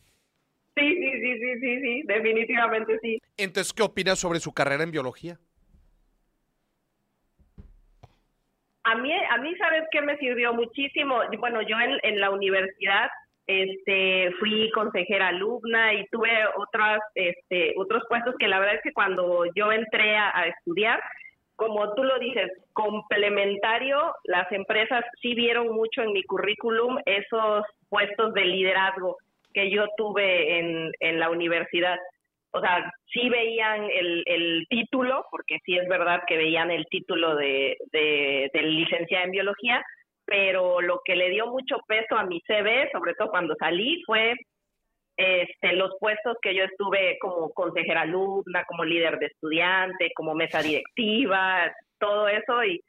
[0.76, 3.22] sí, sí, sí, sí, sí, definitivamente sí.
[3.38, 5.38] Entonces, ¿qué opina sobre su carrera en biología?
[8.84, 11.22] A mí, a mí, ¿sabes qué me sirvió muchísimo?
[11.40, 13.10] Bueno, yo en, en la universidad
[13.48, 18.94] este, fui consejera alumna y tuve otras, este, otros puestos que la verdad es que
[18.94, 21.02] cuando yo entré a, a estudiar,
[21.56, 28.34] como tú lo dices, complementario, las empresas sí vieron mucho en mi currículum esos puestos
[28.34, 29.18] de liderazgo
[29.54, 31.98] que yo tuve en, la universidad.
[32.52, 37.36] O sea, sí veían el, el título, porque sí es verdad que veían el título
[37.36, 39.82] de, de, de licenciada en biología,
[40.26, 44.36] pero lo que le dio mucho peso a mi CV, sobre todo cuando salí, fue
[45.18, 50.62] este, los puestos que yo estuve como consejera alumna, como líder de estudiante, como mesa
[50.62, 52.82] directiva, todo eso y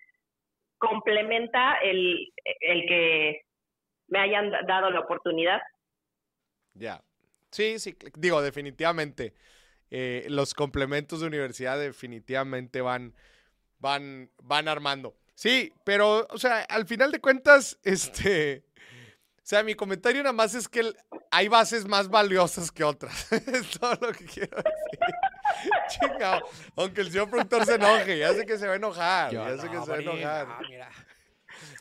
[0.79, 3.43] complementa el, el que
[4.09, 5.61] me hayan da- dado la oportunidad.
[6.75, 7.03] Ya.
[7.51, 9.35] Sí, sí, cl- digo, definitivamente.
[9.91, 13.15] eh, los complementos de universidad definitivamente van,
[13.79, 15.15] van, van armando.
[15.35, 18.65] Sí, pero, o sea, al final de cuentas, este,
[19.49, 20.97] sea, mi comentario nada más es que el-
[21.31, 23.31] hay bases más valiosas que otras.
[23.33, 25.01] es todo lo que quiero decir.
[25.89, 26.43] Chingado.
[26.77, 29.57] Aunque el señor productor se enoje, ya sé que se va a enojar, Yo ya
[29.63, 30.49] sé que no, se va a enojar.
[30.49, 30.91] no, mira.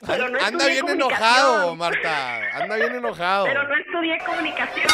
[0.05, 2.57] Pero no Anda bien enojado, Marta.
[2.57, 3.45] Anda bien enojado.
[3.45, 4.87] Pero no estudié comunicación.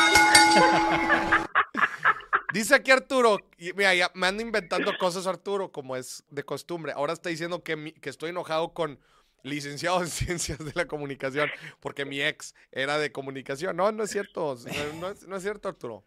[2.53, 6.91] Dice aquí Arturo, y mira, ya me ando inventando cosas Arturo, como es de costumbre.
[6.91, 8.99] Ahora está diciendo que, mi- que estoy enojado con
[9.43, 11.49] licenciado en ciencias de la comunicación,
[11.79, 13.75] porque mi ex era de comunicación.
[13.75, 16.03] No, no es cierto, no, no es, no es cierto Arturo.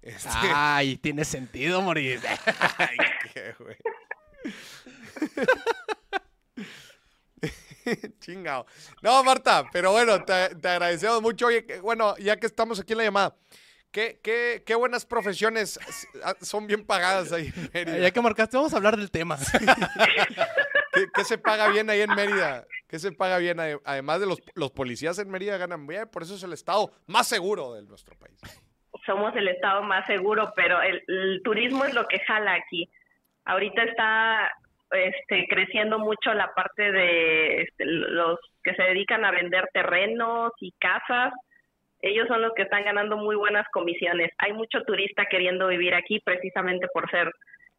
[0.00, 2.20] Este, Ay, tiene sentido, morir.
[2.78, 2.96] ay,
[3.32, 3.76] qué güey.
[8.20, 8.66] Chingado.
[9.00, 11.46] No, Marta, pero bueno, te, te agradecemos mucho.
[11.46, 13.36] Oye, bueno, ya que estamos aquí en la llamada,
[13.92, 15.78] ¿qué, qué, qué buenas profesiones
[16.40, 17.98] son bien pagadas ahí en Mérida?
[17.98, 19.38] Ya que marcaste, vamos a hablar del tema.
[21.14, 22.64] ¿Qué, se paga bien ahí en Mérida?
[22.88, 23.58] ¿Qué se paga bien?
[23.58, 26.92] Ade- Además de los, los policías en Mérida ganan bien, por eso es el estado
[27.06, 28.38] más seguro de nuestro país.
[29.06, 32.88] Somos el estado más seguro, pero el, el turismo es lo que jala aquí.
[33.44, 34.52] Ahorita está
[34.90, 40.72] este, creciendo mucho la parte de este, los que se dedican a vender terrenos y
[40.78, 41.32] casas.
[42.02, 44.30] Ellos son los que están ganando muy buenas comisiones.
[44.38, 47.32] Hay mucho turista queriendo vivir aquí precisamente por ser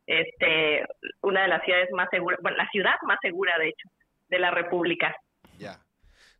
[0.07, 0.85] este,
[1.21, 3.89] una de las ciudades más seguras, bueno, la ciudad más segura, de hecho,
[4.29, 5.15] de la República.
[5.57, 5.79] Ya.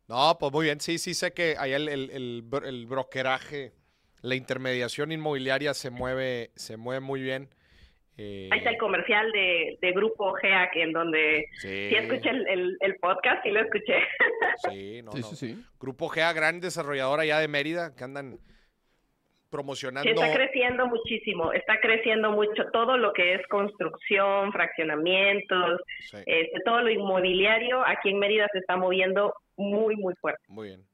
[0.08, 0.80] No, pues muy bien.
[0.80, 3.72] Sí, sí sé que ahí el, el, el bro- el brokeraje,
[4.20, 7.48] la intermediación inmobiliaria se mueve, se mueve muy bien.
[8.16, 12.30] Eh, Ahí está el comercial de, de Grupo GEA, que en donde sí, sí escuché
[12.30, 13.96] el, el, el podcast, sí lo escuché.
[14.70, 15.26] sí, no, Sí, no.
[15.28, 15.64] sí, sí.
[15.80, 18.38] Grupo GA, gran desarrollador allá de Mérida, que andan
[19.54, 20.10] promocionando.
[20.10, 26.80] Está creciendo muchísimo, está creciendo mucho todo lo que es construcción, fraccionamientos, Sí, este, todo
[26.82, 30.42] lo inmobiliario aquí en Mérida se está moviendo muy, muy fuerte.
[30.48, 30.84] muy bien.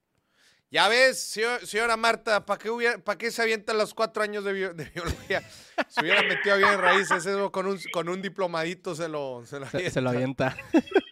[0.72, 4.44] Ya ves, señor- señora Marta, ¿para qué, hubiera- pa' qué se avientan los cuatro años
[4.44, 5.40] de, bio- de biología?
[5.88, 9.58] Se hubiera metido bien en raíces, eso con un, con un diplomadito se lo, se
[9.58, 10.54] lo Se, se lo avienta.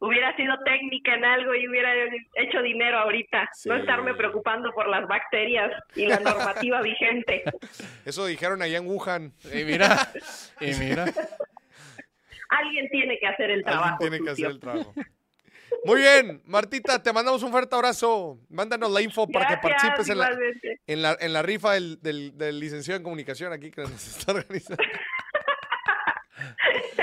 [0.00, 1.92] Hubiera sido técnica en algo y hubiera
[2.36, 3.68] hecho dinero ahorita, Sí.
[3.68, 7.42] no estarme preocupando por las bacterias y la normativa vigente.
[8.04, 9.32] Eso dijeron allá en Wuhan.
[9.52, 10.08] Y mira,
[10.60, 11.06] y mira.
[12.50, 13.96] Alguien tiene que hacer el trabajo.
[14.00, 14.94] Alguien tiene que hacer el trabajo.
[15.84, 18.38] Muy bien, Martita, te mandamos un fuerte abrazo.
[18.48, 20.30] Mándanos la info para que participes en la,
[20.86, 24.32] en la, en la rifa del, del, del licenciado en comunicación aquí que nos está
[24.32, 24.82] organizando.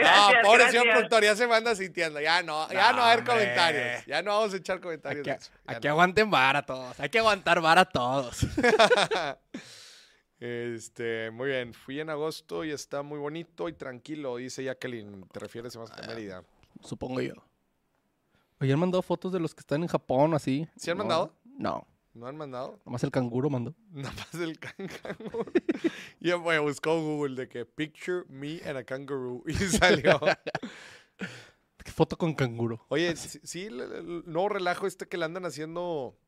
[0.00, 0.70] Ah, Gracias, pobre gracias.
[0.82, 2.20] señor productor, ya se manda sintiendo.
[2.20, 4.06] Ya no, ya no, va a haber comentarios.
[4.06, 5.26] Ya no vamos a echar comentarios.
[5.66, 5.92] Aquí no.
[5.92, 6.98] aguanten vara todos.
[7.00, 8.46] Hay que aguantar vara todos.
[10.40, 11.74] Este, muy bien.
[11.74, 15.26] Fui en agosto y está muy bonito y tranquilo, dice Jacqueline.
[15.32, 16.44] ¿Te refieres más que a Mérida?
[16.82, 17.34] Supongo yo.
[18.60, 20.68] Oye, han mandado fotos de los que están en Japón, así.
[20.76, 21.34] ¿Sí han No, mandado?
[21.44, 21.86] No.
[22.18, 22.80] ¿No han mandado?
[22.84, 23.74] Nomás el canguro mandó.
[23.92, 25.46] Nada más el canguro.
[26.20, 30.20] Y bueno, buscó Google de que picture me and a kangaroo y salió.
[31.84, 32.84] ¿Qué foto con canguro?
[32.88, 36.18] Oye, sí, sí, nuevo relajo este que le andan haciendo.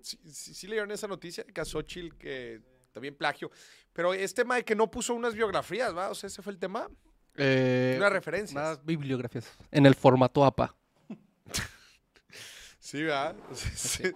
[0.00, 2.60] Sí, sí, sí leyeron esa noticia que a Xochitl que
[2.92, 3.50] también plagio.
[3.92, 6.10] Pero es tema de que no puso unas biografías, ¿va?
[6.10, 6.88] O sea, ese fue el tema.
[7.38, 8.52] Eh, Unas referencias.
[8.52, 9.50] unas bibliografías.
[9.70, 10.74] En el formato APA.
[12.78, 13.36] Sí, ¿verdad?
[13.50, 14.14] O sea, ese,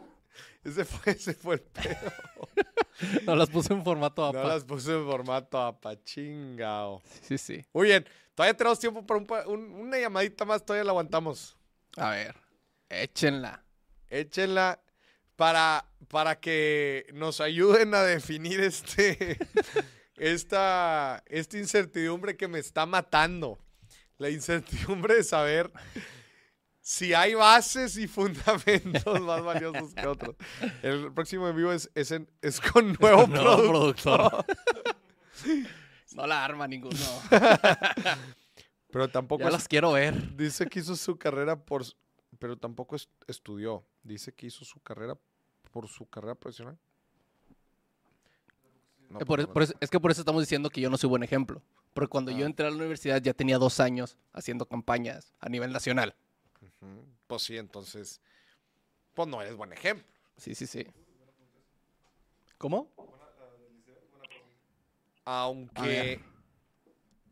[0.64, 2.12] ese fue, ese fue el pedo.
[3.24, 4.42] No las puse en formato APA.
[4.42, 7.00] No las puse en formato apachingao.
[7.22, 7.64] Sí, sí.
[7.72, 8.06] Muy bien.
[8.34, 10.62] Todavía tenemos tiempo para un pa- un- una llamadita más.
[10.66, 11.56] Todavía la aguantamos.
[11.96, 12.36] A ver.
[12.90, 13.64] Échenla.
[14.10, 14.82] Échenla
[15.36, 19.38] para, para que nos ayuden a definir este,
[20.16, 23.58] esta, esta incertidumbre que me está matando.
[24.18, 25.70] La incertidumbre de saber
[26.80, 30.36] si hay bases y fundamentos más valiosos que otros.
[30.82, 34.44] El próximo en vivo es, es, en- es con nuevo, Nuevo productor.
[36.12, 36.96] No la arma ninguno.
[38.90, 40.36] Pero tampoco Ya las quiero ver.
[40.36, 41.84] dice que hizo su carrera por...
[42.40, 43.84] Pero tampoco es- estudió.
[44.02, 45.16] Dice que hizo su carrera
[45.70, 46.76] por su carrera profesional.
[49.08, 49.52] No, Eh, por es, no.
[49.52, 51.62] por eso- es que por eso estamos diciendo que yo no soy buen ejemplo.
[51.94, 52.34] Porque cuando Ah.
[52.34, 56.16] yo entré a la universidad ya tenía dos años haciendo campañas a nivel nacional.
[57.26, 58.20] Pues sí, entonces,
[59.14, 60.06] pues no eres buen ejemplo.
[60.36, 60.86] Sí, sí, sí.
[62.58, 62.90] ¿Cómo?
[65.24, 66.20] Aunque,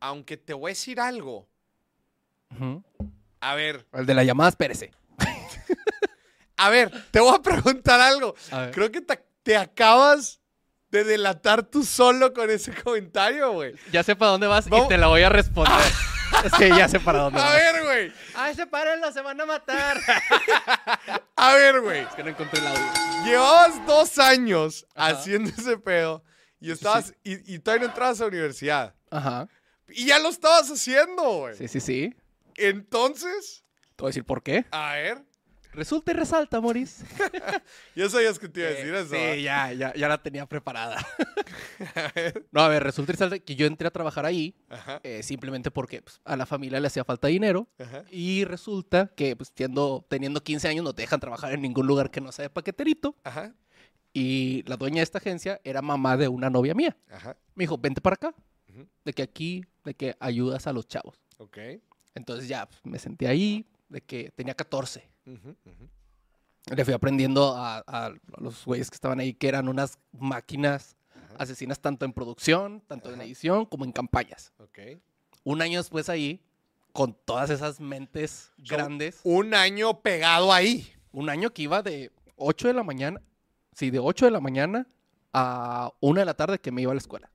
[0.00, 1.48] aunque te voy a decir algo.
[3.40, 4.92] A ver, El de la llamada, espérese.
[6.56, 8.34] a ver, te voy a preguntar algo.
[8.50, 8.70] A.
[8.72, 10.40] Creo que te, te acabas
[10.90, 13.74] de delatar tú solo con ese comentario, güey.
[13.92, 15.74] Ya sé para dónde vas Vamos- y te la voy a responder.
[16.44, 17.54] es que ya sé para dónde A vas.
[17.54, 18.12] ver, güey.
[18.34, 19.10] ¡Ay, sepárenlo!
[19.12, 19.98] ¡Se van a matar!
[21.36, 22.00] A ver, güey.
[22.00, 22.82] es que no encontré el audio.
[23.24, 25.16] Llevabas dos años Ajá.
[25.18, 26.22] haciendo ese pedo
[26.60, 28.94] y estabas, y, y todavía no entrabas a la universidad.
[29.10, 29.48] Ajá.
[29.88, 31.56] Y ya lo estabas haciendo, güey.
[31.56, 32.14] Sí, sí, sí.
[32.56, 33.64] Entonces,
[33.96, 34.64] Te voy a decir por qué.
[34.70, 35.22] a ver,
[35.78, 37.04] Resulta y resalta, Moris.
[37.94, 39.34] ya sabías que te iba a decir Eh, eso.
[39.36, 40.96] Sí, ya, ya, ya la tenía preparada.
[42.50, 44.54] no, a ver, resulta y resalta que yo entré a trabajar ahí
[45.04, 47.68] eh, simplemente porque pues, a la familia le hacía falta dinero.
[47.78, 48.04] ajá.
[48.10, 52.10] Y resulta que pues, teniendo, teniendo 15 años no te dejan trabajar en ningún lugar
[52.10, 53.14] que no sea de paqueterito.
[53.22, 53.54] Ajá,
[54.12, 56.96] Y la dueña de esta agencia era mamá de una novia mía.
[57.10, 58.34] ajá, Me dijo, vente para acá.
[58.68, 58.86] Ujú.
[59.04, 61.14] De que aquí, de que ayudas a los chavos.
[61.38, 61.58] ok.
[62.14, 65.08] Entonces ya pues, me senté ahí, de que tenía 14.
[66.74, 70.96] Le fui aprendiendo a, a los güeyes que estaban ahí, que eran unas máquinas
[71.38, 74.52] asesinas tanto en producción, tanto en edición, como en campañas.
[75.44, 76.42] Un año después ahí,
[76.92, 80.92] con todas esas mentes So, grandes, Un año pegado ahí.
[81.12, 83.22] un año que iba de 8 de la mañana,
[83.72, 84.86] sí, de 8 de la mañana
[85.32, 87.30] a 1 de la tarde que me iba a la escuela.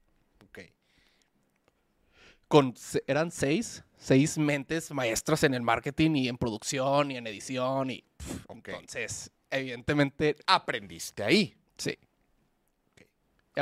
[2.53, 2.75] Con,
[3.07, 8.03] eran seis, seis mentes maestras en el marketing y en producción y en edición y
[8.47, 11.55] entonces, evidentemente, Aprendiste ahí.
[11.77, 11.97] sí.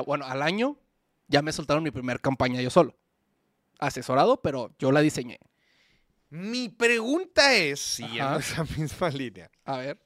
[0.06, 0.78] Bueno, al año
[1.28, 2.96] ya me soltaron mi primer campaña yo solo.
[3.80, 5.40] Asesorado, pero yo la diseñé.
[6.30, 8.40] Mi pregunta es, siguiendo Ajá.
[8.40, 10.00] esa misma línea, A ver.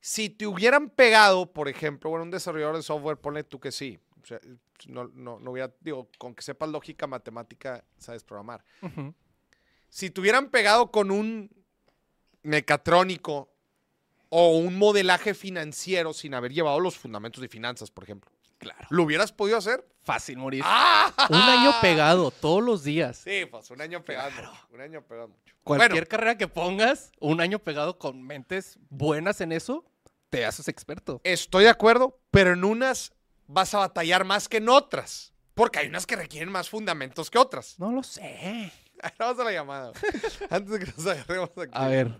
[0.00, 3.98] si te hubieran pegado, por ejemplo, bueno, un desarrollador de software, ponle tú que sí.
[4.24, 4.40] O sea,
[4.86, 8.64] no, no, no hubiera, digo, con que sepas lógica, matemática, sabes programar.
[9.90, 11.50] Si te hubieran pegado con un
[12.42, 13.50] mecatrónico
[14.28, 18.30] o un modelaje financiero sin haber llevado los fundamentos de finanzas, por ejemplo.
[18.58, 18.86] Claro.
[18.90, 19.86] ¿Lo hubieras podido hacer?
[20.02, 20.64] Fácil, Mauricio.
[20.66, 21.12] ¡Ah!
[21.28, 23.18] Un año pegado todos los días.
[23.18, 24.50] Sí, pues un año pegando.
[24.70, 25.54] Un año pegando mucho.
[25.62, 29.84] Cualquier Bueno, carrera que pongas, un año pegado con mentes buenas en eso,
[30.30, 31.20] te haces experto.
[31.24, 33.12] estoy de acuerdo, pero en unas
[33.46, 35.34] vas a batallar más que en otras.
[35.54, 37.78] Porque hay unas que requieren más fundamentos que otras.
[37.78, 38.72] No lo sé.
[39.18, 39.92] Vamos a la llamada.
[40.50, 41.72] Antes de que nos agarremos aquí.
[41.72, 42.18] A ver.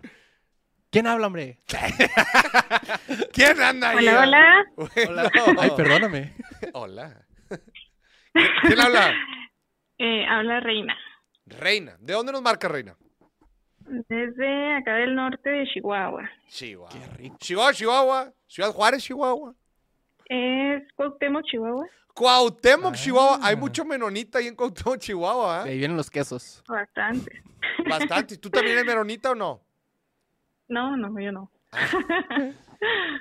[0.89, 1.59] ¿Quién habla, hombre?
[3.33, 4.07] ¿Quién anda ahí?
[4.07, 4.65] Hola, hola.
[4.75, 5.11] Bueno.
[5.11, 5.31] Hola.
[5.59, 6.33] Ay, perdóname.
[6.73, 7.25] Hola.
[7.49, 9.13] ¿Quién, quién habla?
[9.97, 10.97] Eh, habla Reina.
[11.45, 11.97] Reina.
[11.99, 12.95] ¿De dónde nos marca Reina?
[13.79, 16.29] Desde acá del norte de Chihuahua.
[16.47, 16.89] Chihuahua.
[16.89, 17.37] Qué rico.
[17.39, 18.33] Chihuahua, Chihuahua.
[18.47, 19.53] Ciudad Juárez, Chihuahua.
[20.25, 21.87] Es Cuauhtémoc, Chihuahua.
[22.13, 22.97] Cuauhtémoc, Ah.
[22.97, 23.39] Chihuahua.
[23.41, 25.63] Hay mucho menonita ahí en Cuauhtémoc, Chihuahua.
[25.65, 25.71] ¿eh?
[25.71, 26.63] ahí vienen los quesos.
[26.67, 27.43] Bastante.
[27.89, 28.35] Bastante.
[28.35, 29.61] ¿Y tú también eres menonita o no?
[30.67, 31.51] No, no, yo no.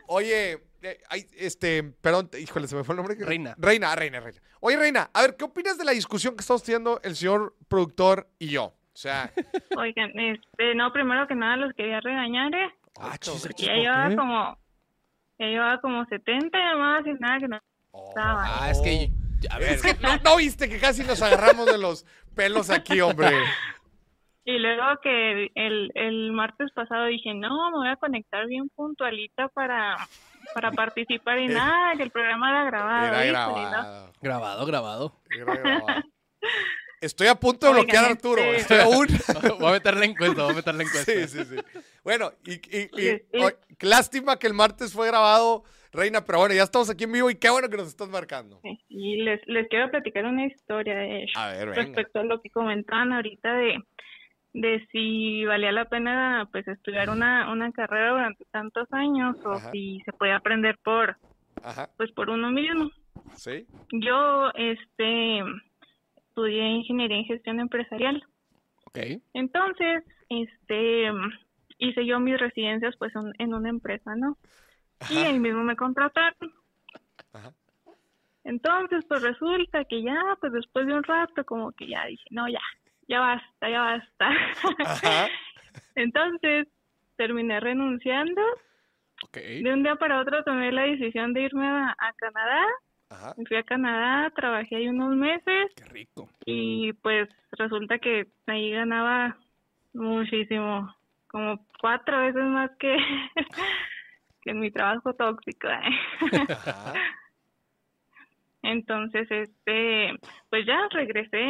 [0.06, 0.52] Oye,
[0.82, 1.00] eh,
[1.36, 3.16] este, perdón, híjole, se me fue el nombre.
[3.18, 3.54] Reina.
[3.58, 4.40] Reina, ah, Reina, Reina.
[4.60, 8.28] Oye, Reina, a ver, ¿qué opinas de la discusión que estamos teniendo el señor productor
[8.38, 8.64] y yo?
[8.66, 9.32] O sea,
[9.76, 12.70] Oigan, este, no, primero que nada los quería regañar, ¿eh?
[13.00, 14.16] Ah, chis, chis, Ya ¿por llevaba qué?
[14.16, 14.58] como,
[15.38, 17.60] ya llevaba como 70 llamadas y nada que no
[18.08, 18.44] estaba.
[18.46, 19.10] Ah, es que.
[19.50, 23.00] A ver, es que no, no viste que casi nos agarramos de los pelos aquí,
[23.00, 23.30] hombre.
[24.46, 29.48] Y luego que el, el martes pasado dije, no, me voy a conectar bien puntualita
[29.48, 29.96] para,
[30.52, 33.06] para participar y nada, que el programa era grabado.
[33.06, 34.12] Era grabado.
[34.20, 35.20] grabado, grabado.
[35.30, 35.86] Era grabado.
[37.04, 38.42] Estoy a punto de Oigan, bloquear a Arturo.
[38.42, 39.06] este- Estoy a un.
[39.60, 41.12] Voy a meter la encuesta, voy a meter la encuesta.
[41.12, 41.56] Sí, sí, sí.
[42.02, 46.90] Bueno, y, y- y- lástima que el martes fue grabado, Reina, pero bueno, ya estamos
[46.90, 48.58] aquí en vivo y qué bueno que nos estás marcando.
[48.62, 51.82] Sí, Y les, les quiero platicar una historia de A ver, venga.
[51.82, 53.78] respecto a lo que comentaban ahorita de,
[54.54, 59.70] de si valía la pena pues estudiar una, una carrera durante tantos años o Ajá.
[59.70, 61.16] si se puede aprender por
[61.62, 62.90] Ajá, pues por uno mismo.
[63.36, 63.66] sí.
[63.92, 65.40] Yo este
[66.34, 68.20] estudié ingeniería en gestión empresarial.
[68.86, 68.98] Ok.
[69.34, 71.10] Entonces, este
[71.78, 74.36] hice yo mis residencias pues en, en una empresa, ¿no?
[75.10, 76.52] Y ahí mismo me contrataron.
[77.32, 77.52] Ajá.
[78.42, 82.48] Entonces, pues resulta que ya, pues después de un rato, como que ya dije, no,
[82.48, 82.60] ya,
[83.08, 84.28] ya basta, ya basta.
[84.84, 85.28] Ajá.
[85.94, 86.66] Entonces,
[87.16, 88.42] terminé renunciando.
[89.24, 89.36] Ok.
[89.36, 92.64] De un día para otro tomé la decisión de irme a, a Canadá.
[93.10, 93.34] Ajá.
[93.46, 96.28] Fui a Canadá, trabajé ahí unos meses Qué rico.
[96.46, 99.36] y pues resulta que ahí ganaba
[99.92, 100.92] muchísimo,
[101.28, 102.96] como cuatro veces más que,
[104.42, 105.68] que en mi trabajo tóxico.
[105.68, 106.46] ¿eh?
[106.50, 106.94] Ajá.
[108.64, 110.12] Entonces, este,
[110.48, 111.44] pues ya regresé,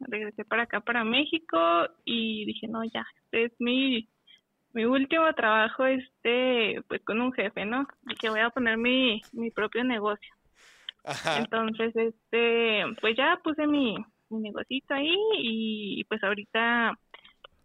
[0.00, 1.58] regresé para acá, para México,
[2.04, 4.06] y dije, no, ya, este es mi,
[4.74, 7.88] mi último trabajo, este, pues con un jefe, ¿no?
[8.06, 10.30] Y que voy a poner mi, mi propio negocio.
[11.08, 11.38] Ajá.
[11.38, 13.96] Entonces, este, pues ya puse mi,
[14.30, 16.94] mi negocito ahí, y pues ahorita,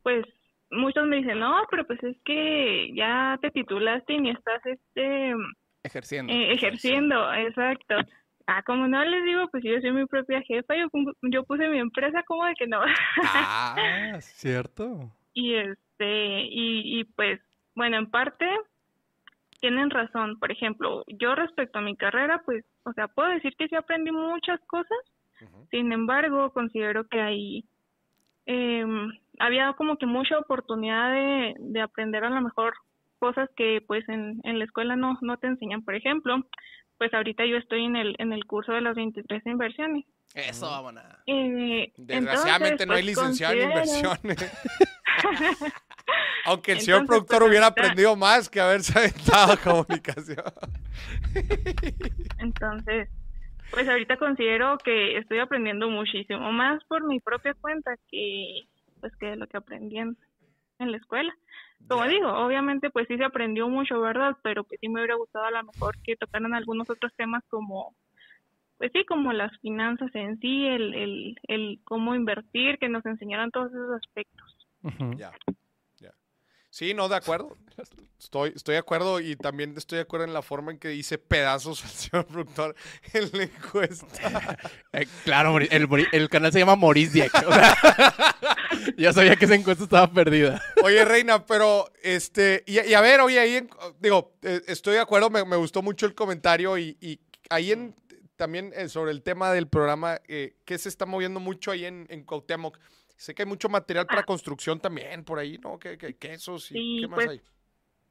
[0.02, 0.26] pues
[0.72, 5.34] muchos me dicen, no, pero pues es que ya te titulaste y ni estás, este,
[5.84, 6.34] Ejerciendo.
[6.34, 7.96] eh, ejerciendo, exacto.
[8.48, 10.88] Ah, como no les digo, pues yo soy mi propia jefa, yo,
[11.22, 12.82] yo puse mi empresa, como de que no?
[13.24, 15.12] Ah, cierto.
[15.34, 17.40] y este, y, y pues,
[17.76, 18.46] bueno, en parte
[19.64, 20.38] tienen razón.
[20.40, 24.12] Por ejemplo, yo respecto a mi carrera, pues, o sea, puedo decir que sí aprendí
[24.12, 24.98] muchas cosas,
[25.72, 27.64] sin embargo, considero que ahí
[28.46, 29.10] em,
[29.40, 32.74] había como que mucha oportunidad de, de aprender a lo mejor
[33.20, 35.82] cosas que pues en, en la escuela no, no te enseñan.
[35.82, 36.46] Por ejemplo,
[36.98, 40.04] pues ahorita yo estoy en el, en el curso de las 23 inversiones.
[40.36, 41.04] Eso, vámonos.
[41.26, 44.38] Eh, Desgraciadamente entonces, no hay pues, licenciado en inversiones.
[46.46, 50.44] Aunque el señor Entonces, productor pues, hubiera aprendido más que haberse aventado comunicación.
[52.40, 53.10] Entonces,
[53.72, 58.68] pues ahorita considero que estoy aprendiendo muchísimo más por mi propia cuenta que
[59.00, 60.18] pues que lo que aprendí en,
[60.80, 61.34] en la escuela.
[61.88, 62.12] Como Ya.
[62.12, 64.38] digo, obviamente pues sí se aprendió mucho, ¿verdad?
[64.44, 67.96] Pero pues sí me hubiera gustado a lo mejor que tocaran algunos otros temas como
[68.78, 73.50] pues sí, como las finanzas en sí, el, el, el cómo invertir, que nos enseñaran
[73.52, 74.68] todos esos aspectos.
[75.16, 75.32] Ya.
[76.74, 77.56] Sí, no, de acuerdo.
[78.20, 81.20] Estoy, estoy de acuerdo y también estoy de acuerdo en la forma en que dice
[81.20, 82.76] pedazos al señor productor
[83.14, 84.58] en la encuesta.
[84.94, 87.32] Eh, claro, el, el canal se llama Maurice Dieck.
[87.48, 87.76] o sea,
[88.98, 90.64] ya sabía que esa encuesta estaba perdida.
[90.84, 93.70] Oye, Reina, pero este, y, y a ver, oye, ahí, en-
[94.00, 97.20] digo, eh, estoy de acuerdo, me, me gustó mucho el comentario y, y
[97.52, 97.96] ahí en,
[98.36, 102.08] también eh, sobre el tema del programa, eh, ¿qué se está moviendo mucho ahí en,
[102.10, 102.80] en Cuauhtémoc?
[103.24, 105.80] Sé que hay mucho material para construcción también por ahí, ¿no?
[105.80, 107.42] ¿Qué, qué quesos y Sí, qué más pues, hay?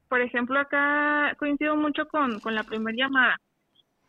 [0.08, 3.38] Por ejemplo, acá coincido mucho con, con la primera llamada.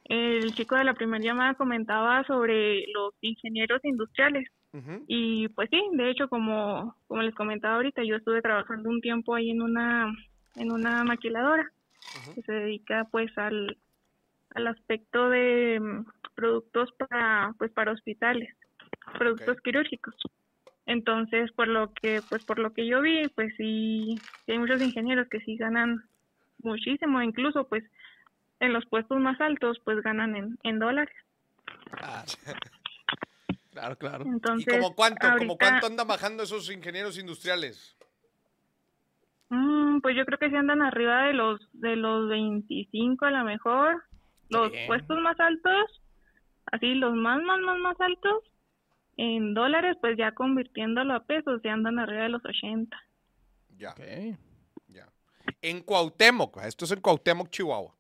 [0.06, 4.48] el chico de la primera llamada comentaba sobre los ingenieros industriales.
[5.08, 9.36] Y pues sí, de hecho, como, como les comentaba ahorita, yo estuve trabajando un tiempo
[9.36, 10.10] ahí en una,
[10.56, 11.70] en una maquiladora
[12.34, 13.78] que se dedica pues al,
[14.56, 18.56] al aspecto de mm, productos para, pues para hospitales,
[19.20, 20.16] productos quirúrgicos.
[20.86, 25.30] Entonces, por lo que, pues por lo que yo vi, pues sí, hay muchos ingenieros
[25.30, 26.04] que sí ganan
[26.60, 27.84] muchísimo, incluso pues
[28.60, 31.16] en los puestos más altos pues ganan en, en dólares.
[32.02, 32.26] Ah,
[33.72, 34.26] claro, claro.
[34.26, 37.96] ¿Y Entonces, como cuánto, como cuánto andan bajando esos ingenieros industriales?
[39.50, 43.44] Mm, pues yo creo que sí andan arriba de los de los 25 a lo
[43.44, 44.04] mejor.
[44.50, 44.88] Los bien.
[44.88, 46.02] puestos más altos,
[46.72, 48.44] así los más, más, más, más altos,
[49.18, 52.96] en dólares, pues ya convirtiéndolo a pesos, ya andan arriba de los 80.
[53.78, 53.94] Ya,
[54.88, 55.08] ya.
[55.62, 57.94] En Cuauhtémoc, esto es en Cuauhtémoc, Chihuahua.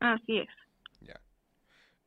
[0.00, 0.48] Así es.
[1.00, 1.20] Ya.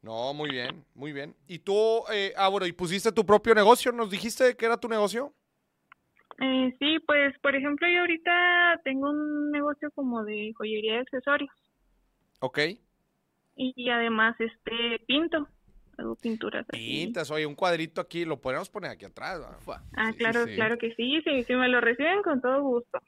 [0.02, 1.36] No, muy bien, muy bien.
[1.48, 3.92] ¿Y tú, eh, ah, bueno, y pusiste tu propio negocio?
[3.92, 5.34] ¿Nos dijiste que era tu negocio?
[6.42, 11.52] Eh, sí, pues por ejemplo yo ahorita tengo un negocio como de joyería de accesorios
[12.40, 12.60] Ok.
[13.58, 15.50] y, y además este pinto,
[16.00, 16.66] hago pinturas.
[16.70, 16.80] así.
[16.80, 19.42] Pintas, oye, un cuadrito aquí, lo podemos poner aquí atrás.
[19.94, 20.56] Ah, Sí, claro, sí.
[20.56, 23.00] claro que sí, sí, si me lo reciben con todo gusto.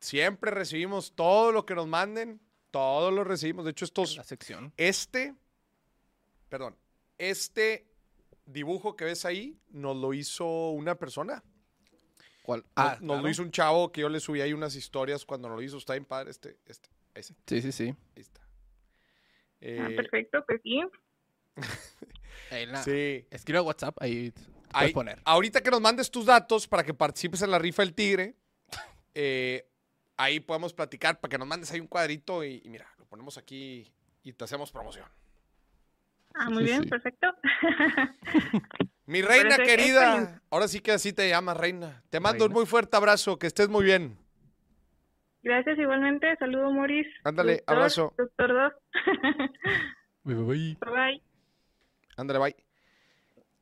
[0.00, 3.64] Siempre recibimos todo lo que nos manden, todo lo recibimos.
[3.64, 4.72] De hecho, estos, La sección.
[4.76, 5.34] este,
[6.48, 6.76] perdón,
[7.18, 7.86] este
[8.46, 11.42] dibujo que ves ahí nos lo hizo una persona.
[12.42, 12.64] ¿Cuál?
[12.76, 15.58] Ah, nos lo hizo un chavo que yo le subí ahí unas historias cuando nos
[15.58, 15.76] lo hizo.
[15.76, 17.84] Está bien padre este, este, ese, Sí, sí, sí.
[18.16, 18.40] ahí está.
[18.40, 18.46] Ah,
[19.60, 20.80] Eh, perfecto, pues sí.
[22.50, 23.26] La- sí.
[23.30, 25.20] Escribe a WhatsApp, ahí puedes Ahí- poner.
[25.24, 28.34] Ahorita que nos mandes tus datos para que participes en la rifa del tigre,
[29.14, 29.66] eh,
[30.16, 33.38] ahí podemos platicar para que nos mandes ahí un cuadrito y, y mira, lo ponemos
[33.38, 33.90] aquí
[34.22, 35.06] y te hacemos promoción.
[36.34, 36.88] Ah, muy Sí, bien, sí.
[36.88, 37.26] perfecto.
[39.06, 42.02] Mi reina Parece querida, ahora sí que así te llamas, reina.
[42.10, 44.18] Te mando un muy fuerte abrazo, que estés muy bien.
[45.42, 46.36] Gracias igualmente.
[46.36, 47.06] Saludo, Moris.
[47.24, 48.14] Ándale, Doctor, abrazo.
[48.18, 48.72] Doctor 2.
[50.24, 50.76] Bye, bye, bye.
[50.80, 51.22] bye bye.
[52.18, 52.56] Ándale, bye.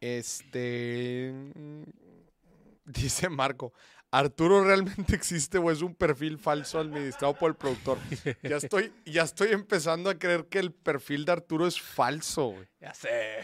[0.01, 1.33] Este.
[2.85, 3.73] Dice Marco.
[4.11, 7.99] ¿Arturo realmente existe o es un perfil falso administrado por el productor?
[8.43, 12.67] Ya estoy, ya estoy empezando a creer que el perfil de Arturo es falso, güey.
[12.81, 13.41] Ya sé.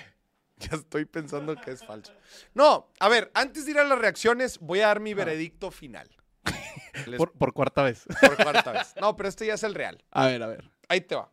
[0.59, 2.12] Ya estoy pensando que es falso.
[2.55, 6.09] No, a ver, antes de ir a las reacciones, voy a dar mi veredicto final.
[7.06, 8.05] Les- Por, por cuarta vez.
[8.20, 8.94] por cuarta vez.
[9.01, 10.02] No, pero este ya es el real.
[10.12, 10.70] A ver, a ver.
[10.89, 11.32] Ahí te va.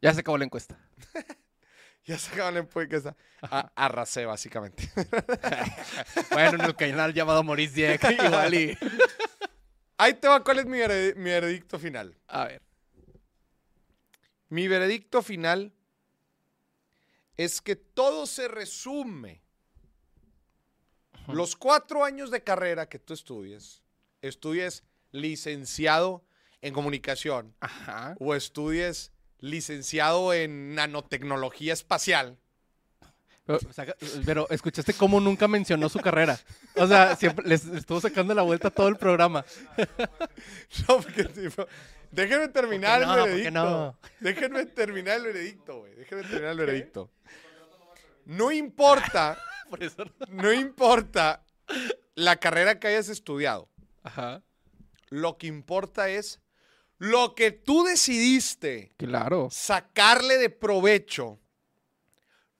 [0.00, 0.78] Ya se acabó la encuesta.
[2.06, 3.06] Ya se acaban en podcast.
[3.40, 4.90] Arrasé, básicamente.
[6.32, 8.78] Bueno, en el canal llamado Maurice Dieck, igual y...
[9.98, 12.16] Ahí te va cuál es mi, mi veredicto final.
[12.26, 12.62] A ver.
[14.48, 15.72] Mi veredicto final
[17.36, 19.42] es que todo se resume.
[21.28, 23.82] Los cuatro años de carrera que tú estudies,
[24.22, 26.24] estudies licenciado
[26.62, 28.16] en comunicación Ajá.
[28.18, 29.12] o estudies
[29.42, 32.38] licenciado en nanotecnología espacial.
[34.24, 36.38] Pero, escuchaste cómo nunca mencionó su carrera.
[36.76, 39.44] O sea, siempre les estuvo sacando la vuelta a todo el programa.
[40.88, 41.66] No, porque, tipo,
[42.10, 43.14] déjenme terminar ¿Por qué no?
[43.14, 43.60] el ¿Por qué veredicto.
[43.60, 43.98] no?
[44.20, 45.94] Déjenme terminar el veredicto, güey.
[45.96, 47.10] Déjenme terminar el veredicto.
[48.24, 49.36] No importa,
[49.70, 50.04] Por eso.
[50.28, 51.44] no importa
[52.14, 53.68] la carrera que hayas estudiado.
[54.04, 54.42] Ajá.
[55.10, 56.40] Lo que importa es
[57.04, 59.48] lo que tú decidiste Claro.
[59.50, 61.40] sacarle de provecho.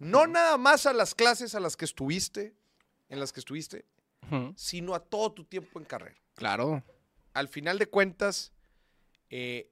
[0.01, 2.53] No nada más a las clases a las que estuviste,
[3.09, 3.85] en las que estuviste,
[4.57, 6.21] sino a todo tu tiempo en carrera.
[6.35, 6.83] Claro.
[7.35, 8.53] al final de cuentas,
[9.31, 9.71] eh,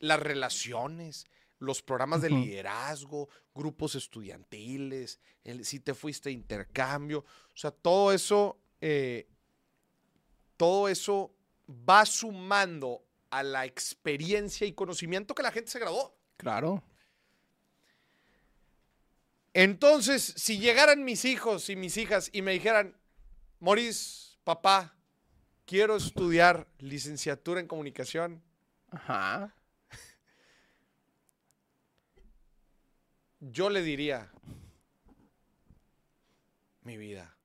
[0.00, 1.26] las relaciones,
[1.60, 8.12] los programas de liderazgo, grupos estudiantiles, el- si te fuiste a intercambio, o sea, todo
[8.12, 9.28] eso, eh,
[10.58, 11.32] todo eso
[11.88, 16.16] va sumando a la experiencia y conocimiento que la gente se graduó.
[16.36, 16.82] Claro.
[19.52, 22.96] Entonces, si llegaran mis hijos y mis hijas y me dijeran,
[23.60, 24.94] Moris, papá,
[25.66, 28.42] quiero estudiar licenciatura en comunicación,
[28.90, 29.54] Ajá.
[33.40, 34.30] yo le diría,
[36.82, 37.36] mi vida,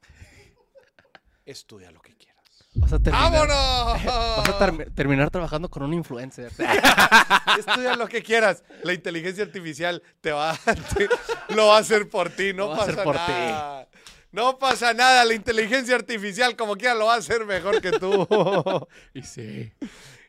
[1.46, 2.33] estudia lo que quieras.
[2.76, 3.30] Vas a terminar.
[3.30, 4.04] ¡Vámonos!
[4.04, 6.50] Vas a termi- terminar trabajando con un influencer.
[7.58, 8.64] Estudia lo que quieras.
[8.82, 10.56] La inteligencia artificial te va,
[10.96, 11.08] te-
[11.54, 13.20] lo va a hacer por ti, no Lo pasa por ti.
[13.32, 13.88] nada.
[14.32, 18.26] No pasa nada, la inteligencia artificial como quiera lo va a hacer mejor que tú.
[19.14, 19.72] y sí.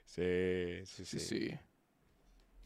[0.05, 1.59] Sí, sí, Sí, sí.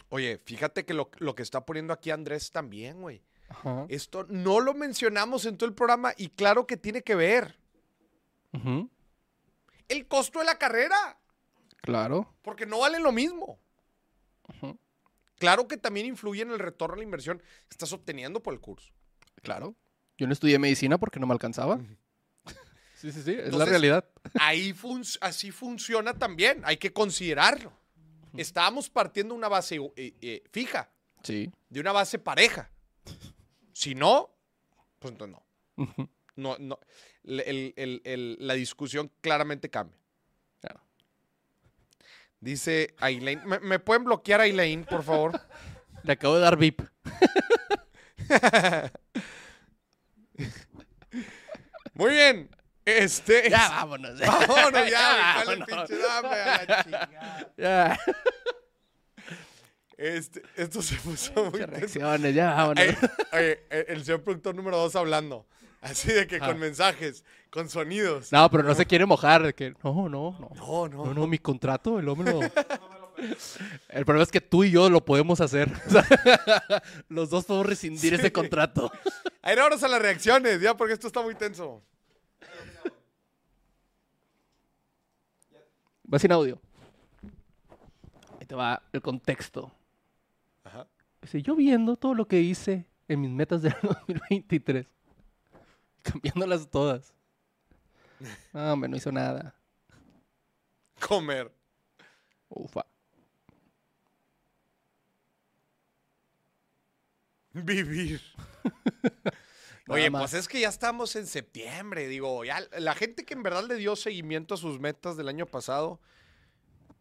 [0.10, 3.24] Oye, fíjate que lo, lo que está poniendo aquí Andrés también, güey.
[3.48, 3.86] Ajá.
[3.90, 7.58] Esto no lo mencionamos en todo el programa y claro que tiene que ver.
[8.54, 8.90] Ujú.
[9.90, 11.20] El costo de la carrera,
[11.82, 12.34] Claro.
[12.42, 13.60] porque no vale lo mismo.
[15.38, 18.60] Claro que también influye en el retorno a la inversión que estás obteniendo por el
[18.60, 18.92] curso.
[19.42, 19.76] Claro.
[20.18, 21.80] Yo no estudié medicina porque no me alcanzaba.
[22.96, 23.32] Sí, sí, sí.
[23.34, 24.04] Es la realidad.
[24.42, 27.72] Ahí fun- así funciona también, hay que considerarlo.
[28.36, 30.92] Estábamos partiendo una base eh, eh, fija,
[31.24, 31.50] Sí.
[31.70, 32.70] de una base pareja.
[33.72, 34.36] Si no,
[35.00, 35.38] pues entonces
[35.78, 36.10] no.
[36.40, 36.80] No, no.
[37.24, 39.98] El- el- el- la discusión claramente cambia.
[40.62, 40.82] Claro.
[42.40, 45.40] Dice Aileen, ¿me, me pueden bloquear Aileen, por favor?
[46.04, 46.82] Le acabo de dar VIP.
[51.94, 52.50] Muy bien.
[52.86, 53.50] Este.
[53.50, 54.20] Ya es- vámonos.
[54.48, 55.90] Vámonos ya, Ya, güey, ¿cuál el vámonos.
[55.90, 57.54] dame a la chingada?
[57.58, 58.00] Ya.
[59.98, 62.00] Este, esto se puso muy Muchas tenso.
[62.00, 62.86] reacciones, ya vámonos.
[63.34, 65.46] Oye, el señor productor número dos hablando.
[65.82, 66.48] Así de que Ah.
[66.48, 68.32] con mensajes, con sonidos.
[68.32, 69.44] No, pero no se quiere mojar.
[69.44, 70.50] de que, no, no, no.
[70.56, 71.06] No, no.
[71.06, 72.40] No, no, mi contrato, el hombre lo...
[73.90, 75.70] El problema es que tú y yo lo podemos hacer.
[77.10, 78.90] Los dos podemos rescindir ese contrato.
[79.42, 81.82] A ver, vámonos a las reacciones, ya, porque esto está muy tenso.
[86.12, 86.60] Va sin audio.
[88.40, 89.72] Ahí te va el contexto.
[90.64, 90.88] Ajá.
[91.22, 94.88] Dice, yo viendo todo lo que hice en mis metas del 2023,
[96.04, 97.14] cambiándolas todas.
[98.54, 99.56] No, hombre, no hizo nada.
[101.00, 101.52] Comer.
[102.50, 102.86] Ufa.
[107.54, 108.22] Vivir.
[109.88, 110.22] Oye, más.
[110.22, 113.76] pues es que ya estamos en septiembre, digo, ya la gente que en verdad le
[113.76, 116.00] dio seguimiento a sus metas del año pasado,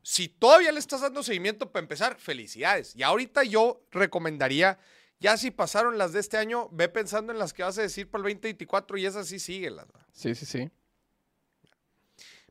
[0.03, 2.97] si todavía le estás dando seguimiento para empezar, felicidades.
[2.97, 4.79] Y ahorita yo recomendaría,
[5.21, 8.11] ya si pasaron las de este año, ve pensando en las que vas a decir
[8.11, 9.87] para el 2024 y esas sí síguelas.
[9.87, 10.07] ¿va?
[10.13, 10.71] Sí, sí, sí.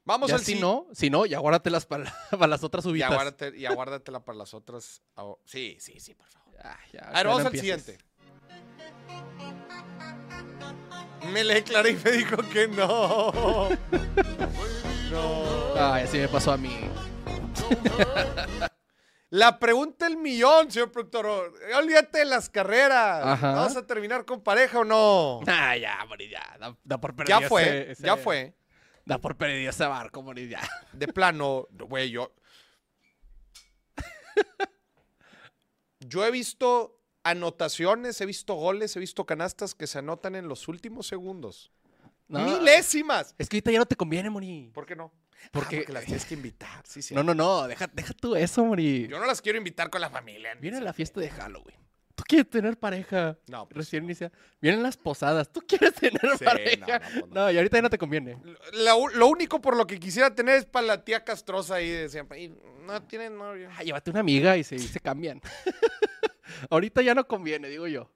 [0.04, 3.12] Vamos al si si- no, si no, ya guárdatelas para, para las otras y subidas.
[3.12, 5.02] aguárdate- y aguárdatela para las otras.
[5.46, 6.56] Sí, sí, sí, por favor.
[6.64, 7.98] Ah, ya, A ver, no vamos al siguiente.
[11.34, 13.70] Me le declaré y me dijo que no.
[15.12, 15.74] No.
[15.76, 16.78] Ay, así me pasó a mí.
[19.30, 21.54] La pregunta del millón, señor productor.
[21.78, 23.26] Olvídate de las carreras.
[23.26, 23.52] Ajá.
[23.56, 25.42] ¿Vas a terminar con pareja o no?
[25.48, 26.58] Ah, ya, morir, ya.
[26.60, 28.56] Da, da por perdido Ya fue, ese- ese- ya fue.
[29.06, 30.62] Da por perdido ese barco, morir, ya.
[30.94, 32.34] De plano, güey, yo.
[36.00, 40.68] Yo he visto anotaciones, he visto goles, he visto canastas que se anotan en los
[40.68, 41.72] últimos segundos.
[42.30, 43.36] No, Milésimas.
[43.38, 44.70] Es que ahorita ya no te conviene, Mori.
[44.74, 45.12] ¿Por qué no?
[45.52, 46.84] Porque- Ah, porque las tienes que invitar.
[46.86, 47.14] Sí, sí.
[47.16, 47.68] No, no, no.
[47.68, 49.08] Deja, deja tú eso, Mori.
[49.08, 50.56] Yo no las quiero invitar con la familia.
[50.60, 51.78] Viene la fiesta de Halloween.
[52.16, 53.38] ¿Tú quieres tener pareja?
[53.48, 54.32] No, pues, Recién inicia.
[54.60, 55.52] Vienen las posadas.
[55.54, 56.86] ¿Tú quieres tener Sí, pareja?
[56.88, 58.38] no, no, pues, No, y ahorita ya no te conviene.
[58.74, 62.10] Lo, lo único por lo que quisiera tener es para la tía castrosa ahí de
[62.10, 62.42] siempre.
[62.42, 62.50] Y
[62.82, 63.70] no tiene novio.
[63.78, 65.40] Ah, llévate una amiga y se, y se cambian.
[66.70, 68.10] ahorita ya no conviene, digo yo.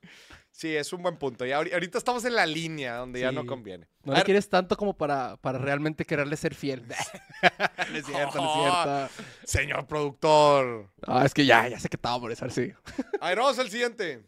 [0.51, 1.45] Sí, es un buen punto.
[1.45, 3.87] Ahori- ahorita estamos en la línea donde ya no conviene.
[4.03, 6.85] No le quieres tanto como para, para realmente quererle ser fiel.
[7.91, 9.23] no es cierto, no es cierto.
[9.45, 10.91] Señor productor.
[11.07, 12.71] Ah, es que ya, ya sé que estaba por eso, sí.
[13.21, 14.23] A ver, vamos al siguiente.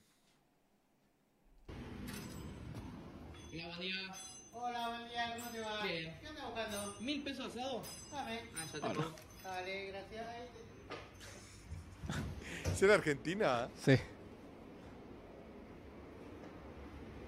[4.53, 5.83] Hola, buen día, ¿cómo te va?
[5.83, 6.17] Bien.
[6.21, 6.95] ¿Qué andas buscando?
[7.01, 7.83] Mil pesos asado.
[8.11, 8.39] Dame.
[8.55, 9.13] Ah, ya tengo.
[9.43, 10.25] Vale, gracias.
[12.63, 13.67] Te- Es en Argentina.
[13.69, 13.97] ¿eh?
[13.97, 14.03] Sí.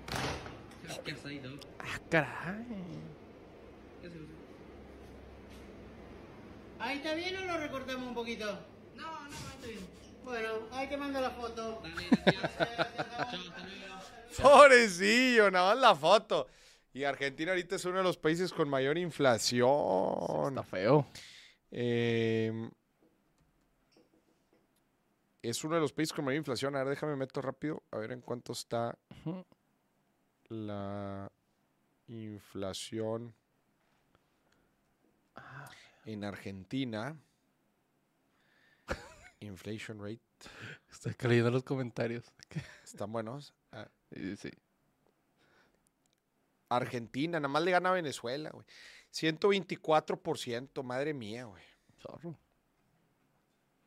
[0.08, 0.75] ¿Qué asadito?
[1.80, 2.66] Ah, caray.
[6.80, 8.46] ¿Ahí está bien o lo recortamos un poquito?
[8.96, 9.88] No, no, ahí está bien.
[10.24, 11.82] Bueno, ahí te mando la foto.
[14.42, 16.48] Pobrecillo, nada más la foto.
[16.94, 20.50] Y Argentina ahorita es uno de los países con mayor inflación.
[20.50, 21.08] Está feo.
[21.72, 22.70] Eh,
[25.42, 26.76] es uno de los países con mayor inflación.
[26.76, 27.84] A ver, déjame meto rápido.
[27.92, 28.98] A ver en cuánto está.
[30.50, 31.32] La
[32.08, 33.34] inflación
[36.06, 37.18] en Argentina.
[39.40, 40.22] Inflation rate.
[40.90, 42.32] Estoy leyendo los comentarios.
[42.84, 43.54] Están buenos.
[43.72, 44.52] Ah, Sí, sí.
[46.70, 48.66] Argentina, nada más le gana a Venezuela, güey.
[49.14, 51.64] 124%, madre mía, güey.
[52.00, 52.38] Zorro.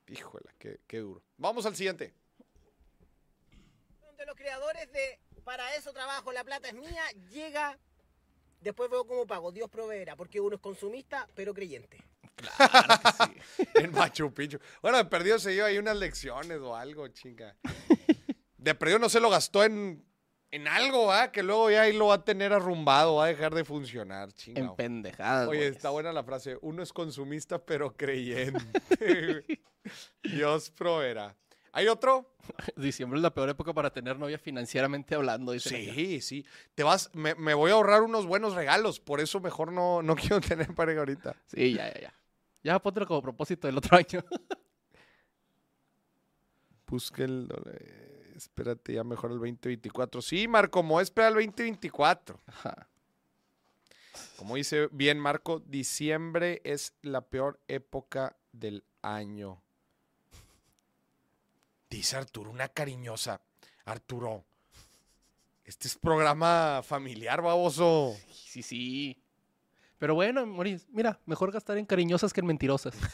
[0.08, 1.22] Híjole, qué, qué duro.
[1.36, 2.14] Vamos al siguiente.
[4.16, 5.18] De los creadores de
[5.48, 7.02] Para eso trabajo, la plata es mía,
[7.32, 7.78] llega.
[8.60, 12.04] Después veo cómo pago, Dios proveerá, porque uno es consumista, pero creyente.
[13.72, 14.58] En Machu Picchu.
[14.82, 17.56] Bueno, de perdido se dio ahí unas lecciones o algo, chinga.
[18.58, 20.04] De perdido no se lo gastó en,
[20.50, 21.32] en algo, ¿ah?
[21.32, 24.60] Que luego ya ahí lo va a tener arrumbado, va a dejar de funcionar, chinga.
[24.60, 25.48] En pendejadas.
[25.48, 26.58] Oye, está buena la frase.
[26.60, 28.66] Uno es consumista, pero creyente.
[30.22, 31.34] Dios proveerá.
[31.78, 32.34] ¿Hay otro?
[32.76, 35.52] Diciembre es la peor época para tener novia financieramente hablando.
[35.52, 35.60] acá.
[35.60, 36.44] Sí, sí.
[36.74, 40.16] Te vas, me, me voy a ahorrar unos buenos regalos, por eso mejor no, no
[40.16, 41.36] quiero tener pareja ahorita.
[41.46, 42.14] Sí, ya, ya, ya.
[42.64, 44.24] Ya póntelo como propósito del otro año.
[46.88, 47.48] Busque el.
[48.34, 50.20] espérate, ya mejor el 2024.
[50.20, 52.40] Sí, Marco, me voy a esperar el 2024.
[52.46, 52.88] Ajá.
[54.36, 59.62] Como dice bien Marco, diciembre es la peor época del año.
[61.90, 63.40] Dice Arturo, una cariñosa.
[63.84, 64.44] Arturo,
[65.64, 68.14] este es programa familiar, baboso.
[68.32, 69.22] Sí, sí.
[69.98, 72.94] Pero bueno, Moris, mira, mejor gastar en cariñosas que en mentirosas.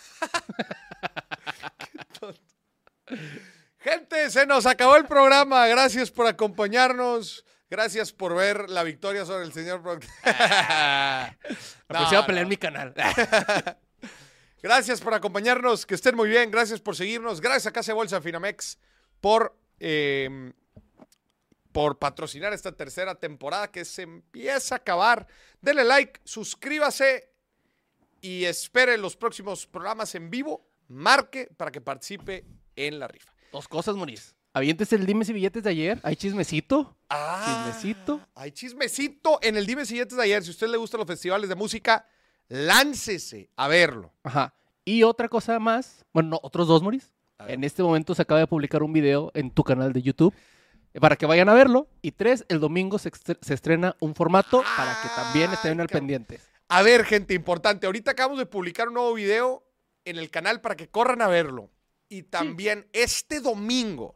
[3.79, 5.67] Gente, se nos acabó el programa.
[5.67, 7.45] Gracias por acompañarnos.
[7.71, 9.83] Gracias por ver la victoria sobre el señor.
[11.87, 12.49] No, Apreciado a pelear no.
[12.51, 12.95] mi canal.
[14.65, 18.23] Gracias por acompañarnos, que estén muy bien, gracias por seguirnos, gracias a Casa de Bolsa
[18.23, 18.79] Finamex
[19.21, 20.55] por, eh,
[21.71, 25.27] por patrocinar esta tercera temporada que se empieza a acabar.
[25.61, 27.29] Denle like, suscríbase
[28.23, 30.67] y espere los próximos programas en vivo.
[30.89, 33.35] Marque para que participe en la rifa.
[33.53, 34.35] Dos cosas, Moris.
[34.55, 36.01] Avientes el dimes y billetes de ayer.
[36.03, 36.97] Hay chismecito.
[37.11, 38.27] Ah, Chismecito.
[38.35, 40.43] Hay chismecito en el Dime Siguientes de ayer.
[40.43, 42.09] Si a usted le gustan los festivales de música,
[42.49, 44.13] láncese a verlo.
[44.23, 44.55] Ajá.
[44.85, 46.05] Y otra cosa más.
[46.13, 47.11] Bueno, no, otros dos, Moris.
[47.49, 50.35] En este momento se acaba de publicar un video en tu canal de YouTube.
[50.95, 51.89] eh, Para que vayan a verlo.
[52.03, 55.89] Y tres, el domingo se, estre- se estrena un formato para que también estén al
[55.89, 56.01] cabrón.
[56.01, 56.49] pendientes.
[56.69, 59.65] A ver, gente importante, ahorita acabamos de publicar un nuevo video
[60.05, 61.71] en el canal para que corran a verlo.
[62.09, 64.15] Y también este domingo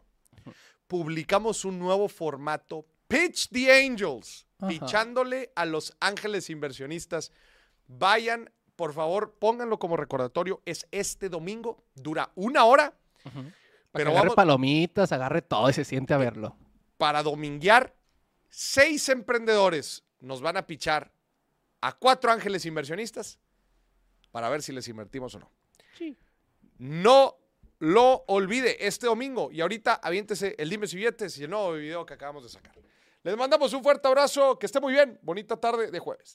[0.86, 4.68] publicamos un nuevo formato, Pitch the Angels, Ajá.
[4.68, 7.32] pichándole a los ángeles inversionistas.
[7.88, 10.62] Vayan, por favor, pónganlo como recordatorio.
[10.64, 12.94] Es este domingo, dura una hora,
[13.24, 13.30] que
[13.90, 16.56] pero agarre vamos palomitas, agarre todo y se siente a verlo.
[16.96, 17.94] para dominguear.
[18.50, 21.12] Seis emprendedores nos van a pichar
[21.80, 23.38] a cuatro ángeles inversionistas
[24.30, 25.50] para ver si les invertimos o no.
[25.96, 26.16] Sí.
[26.78, 27.36] No
[27.78, 29.50] lo olvide este domingo.
[29.52, 32.74] Y ahorita aviéntese el Dime si billetes y el nuevo video que acabamos de sacar.
[33.22, 34.58] Les mandamos un fuerte abrazo.
[34.58, 35.18] Que esté muy bien.
[35.22, 36.26] Bonita tarde de jueves.